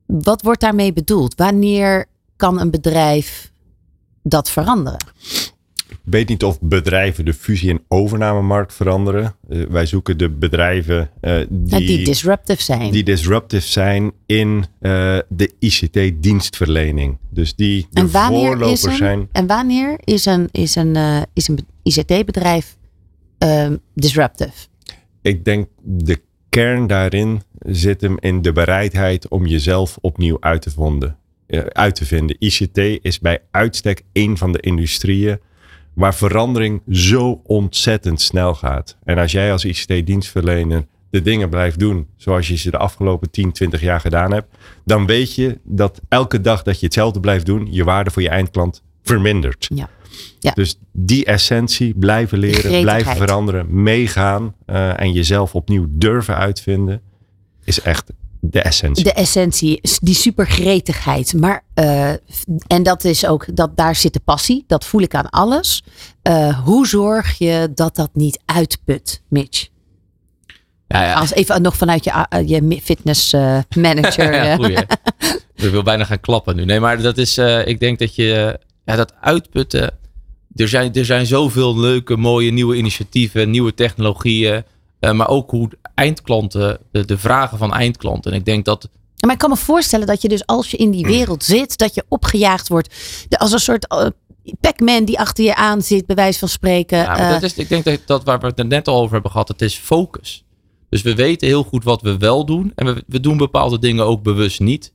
Wat 0.07 0.43
wordt 0.43 0.61
daarmee 0.61 0.93
bedoeld? 0.93 1.35
Wanneer 1.35 2.07
kan 2.37 2.61
een 2.61 2.71
bedrijf 2.71 3.53
dat 4.23 4.51
veranderen? 4.51 5.01
Ik 6.07 6.13
weet 6.13 6.29
niet 6.29 6.45
of 6.45 6.61
bedrijven 6.61 7.25
de 7.25 7.35
fusie- 7.35 7.71
en 7.71 7.83
overnamemarkt 7.89 8.75
veranderen. 8.75 9.35
Eh, 9.49 9.63
wij 9.63 9.87
zoeken 9.87 10.19
de 10.19 10.31
bedrijven 10.31 11.11
eh, 11.21 11.37
Die, 11.49 11.79
die, 11.79 11.87
die 11.87 12.05
disruptive 12.05 12.63
zijn. 12.63 12.91
die 12.91 13.03
disruptive 13.03 13.67
zijn 13.67 14.13
in 14.27 14.65
eh, 14.81 15.19
de 15.29 15.53
ICT-dienstverlening. 15.59 17.19
Dus 17.31 17.55
die 17.55 17.87
de 17.91 18.01
en 18.01 18.11
wanneer, 18.11 18.47
voorloper 18.47 18.73
is 18.73 18.83
een, 18.83 18.97
zijn. 18.97 19.29
en 19.33 19.47
wanneer 19.47 20.01
is 20.05 20.27
een, 20.27 20.49
is 20.53 20.75
een, 20.75 20.97
is 21.33 21.49
een 21.49 21.59
ICT-bedrijf 21.83 22.77
ehm, 23.39 23.77
disruptive? 23.95 24.53
Ik 25.23 25.45
denk 25.45 25.69
de 25.83 26.21
kern 26.49 26.87
daarin 26.87 27.43
zit 27.59 28.01
hem 28.01 28.17
in 28.21 28.43
de 28.43 28.53
bereidheid 28.53 29.29
om 29.29 29.47
jezelf 29.47 29.99
opnieuw 30.01 30.37
uit 30.41 30.63
te, 30.63 30.71
vonden, 30.71 31.17
uit 31.69 31.95
te 31.95 32.05
vinden. 32.05 32.37
ICT 32.39 32.79
is 33.03 33.21
bij 33.21 33.39
uitstek 33.51 34.03
een 34.13 34.39
van 34.39 34.53
de 34.53 34.61
industrieën 34.61 35.39
waar 35.95 36.15
verandering 36.15 36.83
zo 36.89 37.41
ontzettend 37.45 38.21
snel 38.21 38.55
gaat. 38.55 38.97
En 39.05 39.19
als 39.19 39.33
jij 39.33 39.53
als 39.53 39.65
ICT-dienstverlener 39.65 40.87
de 41.11 41.23
dingen 41.23 41.49
blijft 41.49 41.79
doen 41.79 42.07
zoals 42.17 42.49
je 42.49 42.57
ze 42.57 42.71
de 42.71 42.79
afgelopen 42.79 43.31
10, 43.31 43.53
20 43.53 43.81
jaar 43.81 44.01
gedaan 44.01 44.33
hebt, 44.33 44.57
dan 44.85 45.07
weet 45.07 45.35
je 45.35 45.59
dat 45.65 46.01
elke 46.09 46.41
dag 46.41 46.63
dat 46.63 46.81
je 46.81 46.85
hetzelfde 46.85 47.21
blijft 47.21 47.47
doen, 47.47 47.69
je 47.71 47.85
waarde 47.85 48.11
voor 48.11 48.23
je 48.23 48.29
eindklant 48.29 48.83
vermindert. 49.03 49.69
Ja. 49.75 49.89
Ja. 50.39 50.53
Dus 50.53 50.79
die 50.93 51.25
essentie, 51.25 51.95
blijven 51.95 52.39
leren, 52.39 52.81
blijven 52.81 53.17
veranderen, 53.17 53.83
meegaan 53.83 54.55
eh, 54.67 55.01
en 55.01 55.13
jezelf 55.13 55.55
opnieuw 55.55 55.87
durven 55.91 56.37
uitvinden, 56.37 57.03
is 57.65 57.81
echt 57.81 58.13
de 58.51 58.63
essentie. 58.63 59.05
De 59.05 59.13
essentie, 59.13 59.81
die 60.03 60.15
supergretigheid. 60.15 61.35
Maar, 61.35 61.65
eh, 61.75 62.11
en 62.67 62.83
dat 62.83 63.05
is 63.05 63.27
ook, 63.27 63.57
dat, 63.57 63.77
daar 63.77 63.97
zit 63.97 64.13
de 64.13 64.21
passie. 64.21 64.65
Dat 64.67 64.85
voel 64.85 65.01
ik 65.01 65.15
aan 65.15 65.31
alles. 65.31 65.83
Eh, 66.23 66.65
hoe 66.65 66.87
zorg 66.87 67.39
je 67.39 67.71
dat 67.75 67.97
dat 67.97 68.11
niet 68.13 68.43
uitput, 68.45 69.23
Mitch? 69.29 69.69
Ja, 70.87 71.05
ja. 71.05 71.15
Als 71.15 71.33
even 71.33 71.63
nog 71.63 71.77
vanuit 71.77 72.05
je, 72.05 72.27
uh, 72.31 72.49
je 72.49 72.81
fitness 72.83 73.33
eh, 73.33 73.59
manager. 73.77 74.33
ja, 74.35 74.45
eh. 74.45 74.55
goeie. 74.57 74.79
Ik 75.55 75.71
wil 75.71 75.83
bijna 75.83 76.05
gaan 76.05 76.21
klappen 76.21 76.57
nu. 76.57 76.65
Nee, 76.65 76.81
maar 76.81 77.03
dat 77.03 77.19
is, 77.19 77.39
eh, 77.39 77.67
ik 77.67 77.81
denk 77.81 77.99
dat 77.99 78.15
je, 78.15 78.33
eh, 78.33 78.69
ja, 78.85 78.97
dat 78.97 79.13
uitputten. 79.21 79.99
Er 80.55 80.69
zijn, 80.69 80.95
er 80.95 81.05
zijn 81.05 81.27
zoveel 81.27 81.79
leuke, 81.79 82.17
mooie 82.17 82.51
nieuwe 82.51 82.77
initiatieven, 82.77 83.51
nieuwe 83.51 83.75
technologieën. 83.75 84.65
Eh, 85.05 85.13
maar 85.13 85.29
ook 85.29 85.51
hoe 85.51 85.71
eindklanten, 85.95 86.79
de, 86.93 87.05
de 87.05 87.19
vragen 87.19 87.59
van 87.59 87.73
eindklanten. 87.73 88.33
En 88.33 88.39
ik 88.39 88.45
denk 88.45 88.65
dat, 88.65 88.89
Maar 89.21 89.33
ik 89.33 89.39
kan 89.39 89.51
me 89.51 89.57
voorstellen 89.57 90.07
dat 90.07 90.23
je 90.23 90.29
dus 90.29 90.47
als 90.47 90.71
je 90.71 90.77
in 90.77 90.91
die 90.91 91.05
wereld 91.07 91.45
zit, 91.45 91.79
dat 91.79 91.95
je 91.95 92.05
opgejaagd 92.09 92.69
wordt. 92.69 92.95
De- 93.29 93.39
als 93.39 93.53
een 93.53 93.59
soort 93.59 93.87
eh, 93.89 94.07
Pac-Man 94.61 95.05
die 95.05 95.19
achter 95.19 95.45
je 95.45 95.55
aan 95.55 95.83
zit, 95.83 96.07
bij 96.07 96.17
wijze 96.17 96.39
van 96.39 96.49
spreken. 96.49 96.99
ja, 96.99 97.07
maar 97.07 97.19
Eh, 97.19 97.31
dat 97.31 97.43
is, 97.43 97.55
ik 97.55 97.69
denk 97.69 97.85
dat, 97.85 98.01
dat 98.07 98.25
waar 98.25 98.41
we 98.41 98.47
het 98.55 98.69
net 98.69 98.89
al 98.89 99.01
over 99.01 99.13
hebben 99.13 99.31
gehad, 99.31 99.49
het 99.49 99.63
is 99.63 99.75
focus. 99.77 100.45
Dus 100.89 101.03
we 101.03 101.15
weten 101.15 101.47
heel 101.49 101.63
goed 101.63 101.85
wat 101.85 102.03
we 102.03 102.17
wel 102.19 102.45
doen. 102.47 102.73
En 102.75 102.87
we, 102.95 103.05
we 103.07 103.21
doen 103.21 103.37
bepaalde 103.37 103.79
dingen 103.79 104.05
ook 104.07 104.23
bewust 104.23 104.61
niet. 104.61 104.93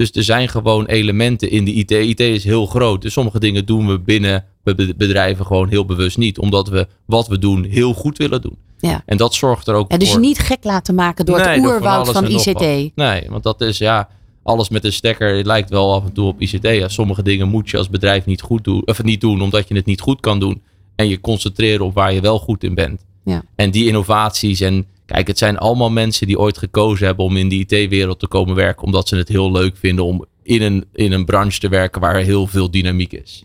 Dus 0.00 0.10
er 0.12 0.22
zijn 0.24 0.48
gewoon 0.48 0.86
elementen 0.86 1.50
in 1.50 1.64
de 1.64 1.72
IT. 1.72 1.90
IT 1.90 2.20
is 2.20 2.44
heel 2.44 2.66
groot. 2.66 3.02
Dus 3.02 3.12
sommige 3.12 3.40
dingen 3.40 3.66
doen 3.66 3.86
we 3.86 3.98
binnen 3.98 4.44
be- 4.62 4.74
be- 4.74 4.94
bedrijven 4.96 5.46
gewoon 5.46 5.68
heel 5.68 5.84
bewust 5.84 6.18
niet. 6.18 6.38
Omdat 6.38 6.68
we 6.68 6.86
wat 7.06 7.28
we 7.28 7.38
doen 7.38 7.64
heel 7.64 7.92
goed 7.94 8.18
willen 8.18 8.42
doen. 8.42 8.56
ja. 8.78 9.02
En 9.06 9.16
dat 9.16 9.34
zorgt 9.34 9.66
er 9.68 9.74
ook 9.74 9.90
Ja, 9.90 9.98
dus 9.98 10.10
voor. 10.10 10.20
niet 10.20 10.38
gek 10.38 10.64
laten 10.64 10.94
maken 10.94 11.26
door 11.26 11.36
Nee, 11.38 11.46
het 11.46 11.54
door 11.56 11.64
van 11.66 11.74
oerwoud 11.74 12.10
van, 12.12 12.26
ICT. 12.26 12.96
Nee, 12.96 13.26
want 13.28 13.42
dat 13.42 13.60
is 13.60 13.78
ja, 13.78 14.08
alles 14.42 14.68
met 14.68 14.84
een 14.84 14.92
stekker. 14.92 15.36
Het 15.36 15.46
lijkt 15.46 15.70
wel 15.70 15.94
af 15.94 16.04
en 16.04 16.12
toe 16.12 16.26
op 16.26 16.40
ICT. 16.40 16.62
Ja, 16.68 16.88
sommige 16.88 17.22
dingen 17.22 17.48
moet 17.48 17.70
je 17.70 17.76
als 17.76 17.88
bedrijf 17.90 18.26
niet 18.26 18.40
goed 18.40 18.64
doen. 18.64 18.82
Of 18.86 19.02
niet 19.02 19.20
doen, 19.20 19.42
omdat 19.42 19.68
je 19.68 19.74
het 19.74 19.86
niet 19.86 20.00
goed 20.00 20.20
kan 20.20 20.40
doen. 20.40 20.62
En 20.96 21.08
je 21.08 21.20
concentreren 21.20 21.84
op 21.86 21.94
waar 21.94 22.12
je 22.12 22.20
wel 22.20 22.38
goed 22.38 22.64
in 22.64 22.74
bent. 22.74 23.04
Ja. 23.24 23.42
En 23.54 23.70
die 23.70 23.86
innovaties. 23.86 24.60
En 24.60 24.86
kijk, 25.14 25.26
het 25.26 25.38
zijn 25.38 25.58
allemaal 25.58 25.90
mensen 25.90 26.26
die 26.26 26.38
ooit 26.38 26.58
gekozen 26.58 27.06
hebben 27.06 27.24
om 27.24 27.36
in 27.36 27.48
de 27.48 27.54
IT-wereld 27.54 28.18
te 28.18 28.28
komen 28.28 28.54
werken. 28.54 28.84
Omdat 28.84 29.08
ze 29.08 29.16
het 29.16 29.28
heel 29.28 29.52
leuk 29.52 29.76
vinden 29.76 30.04
om 30.04 30.24
in 30.42 30.62
een, 30.62 30.84
in 30.92 31.12
een 31.12 31.24
branche 31.24 31.58
te 31.58 31.68
werken 31.68 32.00
waar 32.00 32.16
heel 32.16 32.46
veel 32.46 32.70
dynamiek 32.70 33.12
is. 33.12 33.44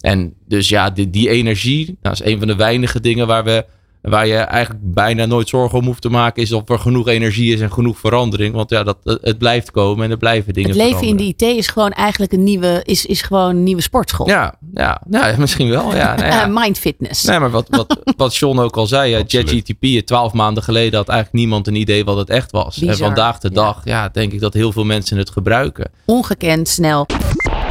En 0.00 0.34
dus 0.46 0.68
ja, 0.68 0.90
die, 0.90 1.10
die 1.10 1.28
energie, 1.28 1.98
dat 2.00 2.12
is 2.12 2.24
een 2.24 2.38
van 2.38 2.46
de 2.46 2.56
weinige 2.56 3.00
dingen 3.00 3.26
waar 3.26 3.44
we. 3.44 3.64
Waar 4.02 4.26
je 4.26 4.36
eigenlijk 4.36 4.80
bijna 4.94 5.26
nooit 5.26 5.48
zorgen 5.48 5.78
om 5.78 5.84
hoeft 5.84 6.02
te 6.02 6.08
maken, 6.08 6.42
is 6.42 6.52
of 6.52 6.68
er 6.68 6.78
genoeg 6.78 7.08
energie 7.08 7.54
is 7.54 7.60
en 7.60 7.72
genoeg 7.72 7.98
verandering. 7.98 8.54
Want 8.54 8.70
ja, 8.70 8.82
dat, 8.82 8.96
het 9.04 9.38
blijft 9.38 9.70
komen 9.70 10.04
en 10.04 10.10
er 10.10 10.16
blijven 10.16 10.52
dingen 10.52 10.70
Het 10.70 10.78
leven 10.78 11.06
in 11.06 11.16
de 11.16 11.24
IT 11.24 11.42
is 11.42 11.66
gewoon 11.66 11.90
eigenlijk 11.90 12.32
een 12.32 12.42
nieuwe, 12.42 12.80
is, 12.84 13.06
is 13.06 13.22
gewoon 13.22 13.48
een 13.48 13.62
nieuwe 13.62 13.82
sportschool. 13.82 14.28
Ja, 14.28 14.54
ja, 14.74 15.02
ja, 15.10 15.34
misschien 15.38 15.68
wel. 15.68 15.94
Ja, 15.94 16.14
nou 16.16 16.26
ja. 16.26 16.42
Eh, 16.42 16.48
mind 16.50 16.78
fitness. 16.78 17.24
Nee, 17.24 17.38
maar 17.38 17.50
wat, 17.50 17.66
wat, 17.68 17.98
wat 18.16 18.36
John 18.36 18.58
ook 18.58 18.76
al 18.76 18.86
zei, 18.86 19.10
ja, 19.10 19.18
Absoluut. 19.18 19.50
JetGTP, 19.50 20.06
twaalf 20.06 20.32
maanden 20.32 20.62
geleden 20.62 20.98
had 20.98 21.08
eigenlijk 21.08 21.38
niemand 21.38 21.66
een 21.66 21.74
idee 21.74 22.04
wat 22.04 22.16
het 22.16 22.30
echt 22.30 22.50
was. 22.50 22.78
Bizar, 22.78 22.94
En 22.94 22.98
vandaag 22.98 23.38
de 23.38 23.48
ja. 23.48 23.54
dag, 23.54 23.80
ja, 23.84 24.08
denk 24.08 24.32
ik 24.32 24.40
dat 24.40 24.54
heel 24.54 24.72
veel 24.72 24.84
mensen 24.84 25.18
het 25.18 25.30
gebruiken. 25.30 25.90
Ongekend 26.04 26.68
snel. 26.68 27.06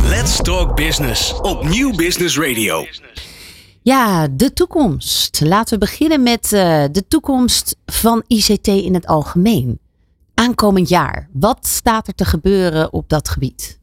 Let's 0.03 0.41
Talk 0.41 0.75
Business 0.75 1.33
op 1.41 1.63
Nieuw 1.63 1.95
Business 1.95 2.37
Radio. 2.37 2.85
Ja, 3.83 4.27
de 4.27 4.53
toekomst. 4.53 5.41
Laten 5.43 5.73
we 5.73 5.85
beginnen 5.85 6.23
met 6.23 6.51
uh, 6.51 6.83
de 6.91 7.07
toekomst 7.07 7.75
van 7.85 8.23
ICT 8.27 8.67
in 8.67 8.93
het 8.93 9.05
algemeen. 9.05 9.79
Aankomend 10.33 10.89
jaar. 10.89 11.29
Wat 11.33 11.67
staat 11.67 12.07
er 12.07 12.15
te 12.15 12.25
gebeuren 12.25 12.93
op 12.93 13.09
dat 13.09 13.29
gebied? 13.29 13.79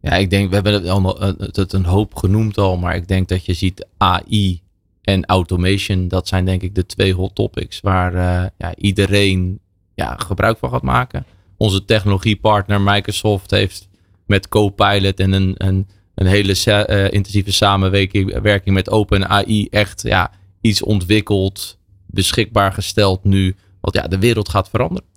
Ja, 0.00 0.10
ik 0.10 0.30
denk, 0.30 0.48
we 0.48 0.54
hebben 0.54 0.72
het 0.72 0.86
allemaal 0.86 1.20
het 1.38 1.72
een 1.72 1.84
hoop 1.84 2.14
genoemd 2.14 2.58
al, 2.58 2.76
maar 2.76 2.96
ik 2.96 3.08
denk 3.08 3.28
dat 3.28 3.44
je 3.44 3.54
ziet 3.54 3.86
AI 3.96 4.62
en 5.02 5.24
automation, 5.24 6.08
dat 6.08 6.28
zijn 6.28 6.44
denk 6.44 6.62
ik 6.62 6.74
de 6.74 6.86
twee 6.86 7.14
hot 7.14 7.34
topics 7.34 7.80
waar 7.80 8.14
uh, 8.14 8.46
ja, 8.58 8.74
iedereen 8.76 9.60
ja, 9.94 10.16
gebruik 10.16 10.58
van 10.58 10.70
gaat 10.70 10.82
maken. 10.82 11.26
Onze 11.56 11.84
technologiepartner 11.84 12.80
Microsoft 12.80 13.50
heeft 13.50 13.88
met 14.26 14.48
Copilot 14.48 15.20
en 15.20 15.32
een, 15.32 15.54
een, 15.56 15.88
een 16.14 16.26
hele 16.26 16.54
uh, 16.66 17.12
intensieve 17.12 17.52
samenwerking 17.52 18.72
met 18.72 18.90
OpenAI 18.90 19.68
echt 19.70 20.02
ja, 20.02 20.30
iets 20.60 20.82
ontwikkeld, 20.82 21.78
beschikbaar 22.06 22.72
gesteld 22.72 23.24
nu, 23.24 23.56
wat 23.80 23.94
ja, 23.94 24.02
de 24.02 24.18
wereld 24.18 24.48
gaat 24.48 24.68
veranderen. 24.68 25.08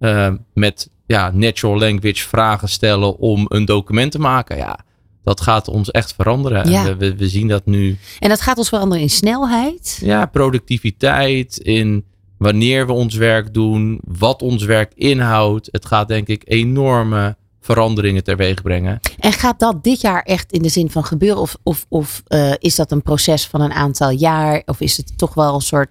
Uh, 0.00 0.32
met 0.54 0.90
ja, 1.06 1.30
natural 1.30 1.78
language 1.78 2.28
vragen 2.28 2.68
stellen 2.68 3.18
om 3.18 3.44
een 3.48 3.64
document 3.64 4.12
te 4.12 4.18
maken. 4.18 4.56
Ja, 4.56 4.78
dat 5.24 5.40
gaat 5.40 5.68
ons 5.68 5.90
echt 5.90 6.14
veranderen. 6.14 6.70
Ja. 6.70 6.86
En 6.86 6.98
we, 6.98 7.16
we, 7.16 7.28
zien 7.28 7.48
dat 7.48 7.66
nu. 7.66 7.96
En 8.18 8.28
dat 8.28 8.40
gaat 8.40 8.58
ons 8.58 8.68
veranderen 8.68 9.02
in 9.02 9.10
snelheid? 9.10 9.98
Ja, 10.02 10.26
productiviteit, 10.26 11.56
in 11.58 12.04
wanneer 12.38 12.86
we 12.86 12.92
ons 12.92 13.14
werk 13.14 13.54
doen, 13.54 14.00
wat 14.04 14.42
ons 14.42 14.64
werk 14.64 14.92
inhoudt. 14.94 15.68
Het 15.72 15.86
gaat 15.86 16.08
denk 16.08 16.28
ik 16.28 16.42
enorme 16.44 17.36
veranderingen 17.66 18.24
teweeg 18.24 18.62
brengen. 18.62 19.00
En 19.18 19.32
gaat 19.32 19.58
dat 19.58 19.84
dit 19.84 20.00
jaar 20.00 20.22
echt 20.22 20.52
in 20.52 20.62
de 20.62 20.68
zin 20.68 20.90
van 20.90 21.04
gebeuren? 21.04 21.40
Of, 21.40 21.56
of, 21.62 21.86
of 21.88 22.22
uh, 22.28 22.52
is 22.58 22.74
dat 22.74 22.90
een 22.90 23.02
proces 23.02 23.46
van 23.46 23.60
een 23.60 23.72
aantal 23.72 24.10
jaar? 24.10 24.62
Of 24.66 24.80
is 24.80 24.96
het 24.96 25.18
toch 25.18 25.34
wel 25.34 25.54
een 25.54 25.60
soort, 25.60 25.90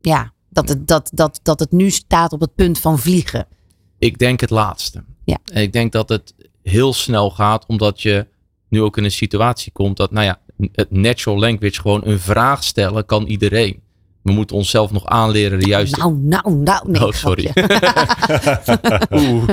ja, 0.00 0.32
dat 0.50 0.68
het, 0.68 0.88
dat, 0.88 1.10
dat, 1.12 1.40
dat 1.42 1.60
het 1.60 1.72
nu 1.72 1.90
staat 1.90 2.32
op 2.32 2.40
het 2.40 2.54
punt 2.54 2.78
van 2.78 2.98
vliegen? 2.98 3.46
Ik 3.98 4.18
denk 4.18 4.40
het 4.40 4.50
laatste. 4.50 5.04
Ja. 5.24 5.38
En 5.52 5.62
ik 5.62 5.72
denk 5.72 5.92
dat 5.92 6.08
het 6.08 6.34
heel 6.62 6.92
snel 6.92 7.30
gaat, 7.30 7.66
omdat 7.66 8.02
je 8.02 8.26
nu 8.68 8.82
ook 8.82 8.96
in 8.96 9.04
een 9.04 9.10
situatie 9.10 9.72
komt 9.72 9.96
dat, 9.96 10.10
nou 10.10 10.26
ja, 10.26 10.40
het 10.72 10.90
natural 10.90 11.38
language 11.38 11.80
gewoon 11.80 12.06
een 12.06 12.20
vraag 12.20 12.64
stellen 12.64 13.06
kan 13.06 13.26
iedereen. 13.26 13.82
We 14.24 14.32
moeten 14.32 14.56
onszelf 14.56 14.92
nog 14.92 15.06
aanleren 15.06 15.58
de 15.58 15.66
juiste... 15.66 15.98
Nou, 15.98 16.14
nou, 16.14 16.54
nou. 16.54 16.90
Nee, 16.90 17.06
oh, 17.06 17.12
sorry. 17.12 17.44
Oeh. 19.20 19.48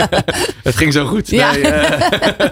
het 0.68 0.76
ging 0.76 0.92
zo 0.92 1.06
goed. 1.06 1.30
Ja. 1.30 1.52
Nee, 1.52 1.62
uh, 1.62 2.48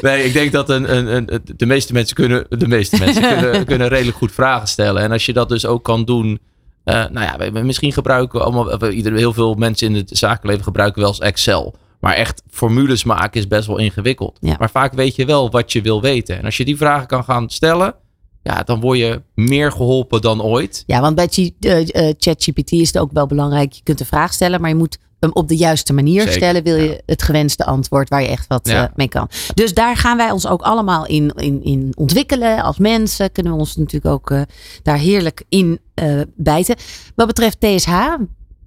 nee, 0.00 0.24
ik 0.24 0.32
denk 0.32 0.52
dat 0.52 0.68
een, 0.70 0.96
een, 0.96 1.16
een, 1.16 1.42
de 1.56 1.66
meeste 1.66 1.92
mensen 1.92 2.16
kunnen... 2.16 2.46
De 2.48 2.68
meeste 2.68 2.98
mensen 2.98 3.22
kunnen, 3.22 3.64
kunnen 3.64 3.88
redelijk 3.88 4.16
goed 4.16 4.32
vragen 4.32 4.68
stellen. 4.68 5.02
En 5.02 5.12
als 5.12 5.26
je 5.26 5.32
dat 5.32 5.48
dus 5.48 5.66
ook 5.66 5.84
kan 5.84 6.04
doen... 6.04 6.40
Uh, 6.84 6.94
nou 6.94 7.20
ja, 7.20 7.50
we, 7.52 7.60
misschien 7.60 7.92
gebruiken 7.92 8.38
we 8.38 8.44
allemaal... 8.44 8.78
Heel 9.02 9.32
veel 9.32 9.54
mensen 9.54 9.86
in 9.86 9.94
het 9.94 10.10
zakenleven 10.12 10.64
gebruiken 10.64 11.00
wel 11.00 11.10
eens 11.10 11.20
Excel. 11.20 11.74
Maar 12.00 12.14
echt 12.14 12.42
formules 12.50 13.04
maken 13.04 13.40
is 13.40 13.48
best 13.48 13.66
wel 13.66 13.78
ingewikkeld. 13.78 14.38
Ja. 14.40 14.56
Maar 14.58 14.70
vaak 14.70 14.92
weet 14.92 15.16
je 15.16 15.24
wel 15.24 15.50
wat 15.50 15.72
je 15.72 15.82
wil 15.82 16.00
weten. 16.00 16.38
En 16.38 16.44
als 16.44 16.56
je 16.56 16.64
die 16.64 16.76
vragen 16.76 17.06
kan 17.06 17.24
gaan 17.24 17.50
stellen 17.50 17.94
ja, 18.42 18.62
dan 18.62 18.80
word 18.80 18.98
je 18.98 19.22
meer 19.34 19.72
geholpen 19.72 20.20
dan 20.20 20.42
ooit. 20.42 20.82
Ja, 20.86 21.00
want 21.00 21.14
bij 21.14 21.54
uh, 21.60 21.80
uh, 21.80 22.12
ChatGPT 22.18 22.72
is 22.72 22.86
het 22.86 22.98
ook 22.98 23.12
wel 23.12 23.26
belangrijk. 23.26 23.72
Je 23.72 23.82
kunt 23.82 24.00
een 24.00 24.06
vraag 24.06 24.32
stellen, 24.32 24.60
maar 24.60 24.70
je 24.70 24.76
moet 24.76 24.98
hem 25.20 25.30
op 25.32 25.48
de 25.48 25.56
juiste 25.56 25.92
manier 25.92 26.20
Zeker, 26.20 26.36
stellen. 26.36 26.62
Wil 26.62 26.76
je 26.76 26.90
ja. 26.90 27.00
het 27.06 27.22
gewenste 27.22 27.64
antwoord 27.64 28.08
waar 28.08 28.22
je 28.22 28.28
echt 28.28 28.46
wat 28.46 28.68
Ja. 28.68 28.82
uh, 28.82 28.88
mee 28.94 29.08
kan. 29.08 29.28
Dus 29.54 29.74
daar 29.74 29.96
gaan 29.96 30.16
wij 30.16 30.30
ons 30.30 30.46
ook 30.46 30.62
allemaal 30.62 31.06
in, 31.06 31.32
in, 31.36 31.64
in 31.64 31.92
ontwikkelen. 31.96 32.62
Als 32.62 32.78
mensen 32.78 33.32
kunnen 33.32 33.52
we 33.52 33.58
ons 33.58 33.76
natuurlijk 33.76 34.14
ook 34.14 34.30
uh, 34.30 34.42
daar 34.82 34.98
heerlijk 34.98 35.44
in 35.48 35.80
uh, 36.02 36.20
bijten. 36.36 36.76
Wat 37.14 37.26
betreft 37.26 37.60
TSH, 37.60 38.14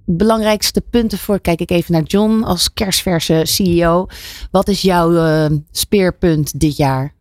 belangrijkste 0.05 0.81
punten 0.81 1.17
voor. 1.17 1.39
Kijk 1.39 1.61
ik 1.61 1.71
even 1.71 1.93
naar 1.93 2.03
John 2.03 2.43
als 2.43 2.73
kerstverse 2.73 3.41
CEO. 3.43 4.07
Wat 4.51 4.67
is 4.67 4.81
jouw 4.81 5.49
speerpunt 5.71 6.59
dit 6.59 6.77
jaar? 6.77 7.13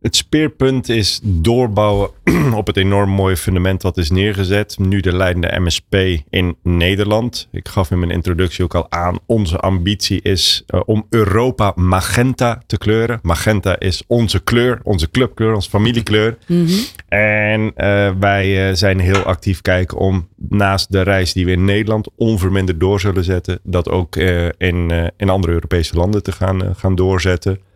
Het 0.00 0.16
speerpunt 0.16 0.88
is 0.88 1.20
doorbouwen 1.22 2.10
op 2.54 2.66
het 2.66 2.76
enorm 2.76 3.10
mooie 3.10 3.36
fundament 3.36 3.82
wat 3.82 3.96
is 3.96 4.10
neergezet. 4.10 4.78
Nu 4.78 5.00
de 5.00 5.16
leidende 5.16 5.60
MSP 5.60 5.94
in 6.30 6.56
Nederland. 6.62 7.48
Ik 7.50 7.68
gaf 7.68 7.90
in 7.90 7.98
mijn 7.98 8.10
introductie 8.10 8.64
ook 8.64 8.74
al 8.74 8.90
aan. 8.90 9.18
Onze 9.26 9.58
ambitie 9.58 10.22
is 10.22 10.64
uh, 10.74 10.80
om 10.84 11.06
Europa 11.10 11.72
magenta 11.74 12.62
te 12.66 12.78
kleuren. 12.78 13.18
Magenta 13.22 13.78
is 13.78 14.02
onze 14.06 14.40
kleur, 14.40 14.80
onze 14.82 15.10
clubkleur, 15.10 15.54
onze 15.54 15.70
familiekleur. 15.70 16.38
Mm 16.46 16.66
-hmm. 16.66 16.78
En 17.08 17.60
uh, 17.60 18.10
wij 18.20 18.68
uh, 18.68 18.74
zijn 18.74 19.00
heel 19.00 19.22
actief 19.22 19.62
kijken 19.62 19.98
om 19.98 20.28
naast 20.48 20.92
de 20.92 21.02
reis 21.02 21.32
die 21.32 21.44
we 21.44 21.50
in 21.50 21.64
Nederland 21.64 22.08
onverminderd 22.16 22.80
door 22.80 23.00
zullen 23.00 23.24
zetten. 23.24 23.58
Dat 23.62 23.88
ook 23.88 24.16
in, 24.16 25.10
in 25.16 25.28
andere 25.28 25.52
Europese 25.52 25.96
landen 25.96 26.22
te 26.22 26.32
gaan, 26.32 26.74
gaan 26.76 26.94
doorzetten 26.94 27.66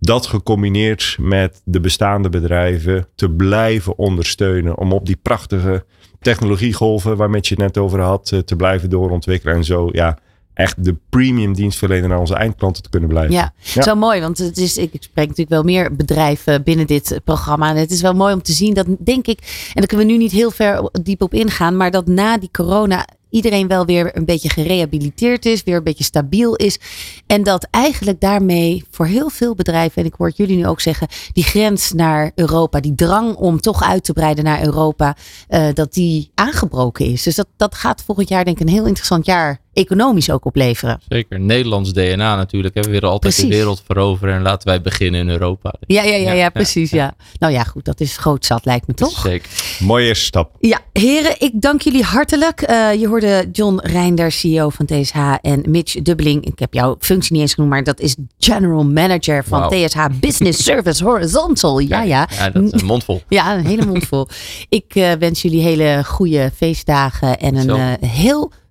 dat 0.00 0.26
gecombineerd 0.26 1.16
met 1.20 1.60
de 1.64 1.80
bestaande 1.80 2.28
bedrijven 2.28 3.06
te 3.14 3.30
blijven 3.30 3.98
ondersteunen. 3.98 4.78
Om 4.78 4.92
op 4.92 5.06
die 5.06 5.18
prachtige 5.22 5.84
technologiegolven 6.20 7.16
waar 7.16 7.30
met 7.30 7.48
je 7.48 7.54
het 7.54 7.62
net 7.62 7.78
over 7.78 8.00
had, 8.00 8.42
te 8.44 8.56
blijven 8.56 8.90
doorontwikkelen. 8.90 9.54
En 9.54 9.64
zo 9.64 9.88
ja, 9.92 10.18
echt 10.54 10.84
de 10.84 10.96
premium 11.08 11.54
dienstverlener 11.54 12.08
naar 12.08 12.18
onze 12.18 12.34
eindklanten 12.34 12.82
te 12.82 12.90
kunnen 12.90 13.08
blijven. 13.08 13.34
Ja, 13.34 13.52
ja. 13.74 13.82
zo 13.82 13.94
mooi. 13.94 14.20
Want 14.20 14.38
het 14.38 14.56
is, 14.56 14.76
ik 14.76 14.90
spreek 14.92 15.28
natuurlijk 15.28 15.48
wel 15.48 15.62
meer 15.62 15.96
bedrijven 15.96 16.62
binnen 16.62 16.86
dit 16.86 17.20
programma. 17.24 17.70
En 17.70 17.76
het 17.76 17.90
is 17.90 18.00
wel 18.00 18.14
mooi 18.14 18.34
om 18.34 18.42
te 18.42 18.52
zien 18.52 18.74
dat, 18.74 18.86
denk 18.98 19.26
ik, 19.26 19.38
en 19.68 19.74
daar 19.74 19.86
kunnen 19.86 20.06
we 20.06 20.12
nu 20.12 20.18
niet 20.18 20.32
heel 20.32 20.50
ver 20.50 20.90
diep 21.02 21.22
op 21.22 21.34
ingaan, 21.34 21.76
maar 21.76 21.90
dat 21.90 22.06
na 22.06 22.38
die 22.38 22.50
corona 22.52 23.06
iedereen 23.30 23.68
wel 23.68 23.84
weer 23.84 24.16
een 24.16 24.24
beetje 24.24 24.48
gerehabiliteerd 24.48 25.46
is, 25.46 25.62
weer 25.62 25.76
een 25.76 25.84
beetje 25.84 26.04
stabiel 26.04 26.56
is. 26.56 26.78
En 27.26 27.42
dat 27.42 27.68
eigenlijk 27.70 28.20
daarmee 28.20 28.84
voor 28.90 29.06
heel 29.06 29.28
veel 29.28 29.54
bedrijven, 29.54 30.02
en 30.02 30.08
ik 30.08 30.14
hoor 30.14 30.32
jullie 30.34 30.56
nu 30.56 30.66
ook 30.66 30.80
zeggen, 30.80 31.08
die 31.32 31.44
grens 31.44 31.92
naar 31.92 32.32
Europa, 32.34 32.80
die 32.80 32.94
drang 32.94 33.34
om 33.34 33.60
toch 33.60 33.82
uit 33.82 34.04
te 34.04 34.12
breiden 34.12 34.44
naar 34.44 34.62
Europa, 34.62 35.16
uh, 35.48 35.66
dat 35.74 35.92
die 35.92 36.30
aangebroken 36.34 37.06
is. 37.06 37.22
Dus 37.22 37.34
dat, 37.34 37.48
dat 37.56 37.74
gaat 37.74 38.02
volgend 38.02 38.28
jaar 38.28 38.44
denk 38.44 38.60
ik 38.60 38.66
een 38.66 38.72
heel 38.72 38.86
interessant 38.86 39.26
jaar 39.26 39.60
economisch 39.72 40.30
ook 40.30 40.44
opleveren. 40.44 41.00
Zeker. 41.08 41.40
Nederlands 41.40 41.92
DNA 41.92 42.36
natuurlijk. 42.36 42.74
Hè? 42.74 42.80
We 42.80 42.90
willen 42.90 43.08
altijd 43.10 43.34
Precies. 43.34 43.50
de 43.50 43.56
wereld 43.56 43.82
veroveren 43.86 44.34
en 44.34 44.42
laten 44.42 44.68
wij 44.68 44.80
beginnen 44.80 45.20
in 45.20 45.28
Europa. 45.28 45.74
Ja, 45.86 46.02
ja, 46.02 46.16
ja, 46.16 46.32
ja, 46.32 46.48
precies. 46.48 46.90
Ja. 46.90 47.14
Nou 47.38 47.52
ja, 47.52 47.62
goed. 47.62 47.84
Dat 47.84 48.00
is 48.00 48.16
groot 48.16 48.44
zat 48.44 48.64
lijkt 48.64 48.86
me 48.86 48.94
toch? 48.94 49.20
Zeker. 49.20 49.50
Mooie 49.78 50.06
eerste 50.06 50.24
stap. 50.24 50.56
Ja, 50.60 50.80
heren, 50.92 51.34
ik 51.38 51.60
dank 51.60 51.82
jullie 51.82 52.02
hartelijk. 52.02 52.70
Uh, 52.70 52.94
je 52.94 53.08
hoorde 53.08 53.48
John 53.52 53.78
Reinder, 53.82 54.32
CEO 54.32 54.68
van 54.68 54.86
TSH 54.86 55.16
en 55.40 55.62
Mitch 55.68 55.94
Dubbeling. 56.02 56.44
Ik 56.44 56.58
heb 56.58 56.74
jouw 56.74 56.96
functie 56.98 57.32
niet 57.32 57.42
eens 57.42 57.54
genoemd, 57.54 57.72
maar 57.72 57.84
dat 57.84 58.00
is 58.00 58.16
General 58.38 58.84
Manager 58.84 59.44
van. 59.44 59.68
TSH 59.68 60.06
Business 60.20 60.64
Service 60.70 61.04
Horizontal. 61.04 61.78
Ja, 61.78 62.02
ja. 62.02 62.28
Ja, 62.36 62.50
dat 62.50 62.62
is 62.62 62.80
een 62.80 62.86
mondvol. 62.86 63.22
Ja, 63.28 63.56
een 63.56 63.66
hele 63.66 63.86
mond 63.86 64.06
vol. 64.06 64.28
Ik 64.68 64.94
uh, 64.94 65.12
wens 65.12 65.42
jullie 65.42 65.62
hele 65.62 66.02
goede 66.06 66.50
feestdagen 66.56 67.38
en 67.38 67.54
een 67.56 67.98
uh, 68.00 68.08
heel 68.10 68.52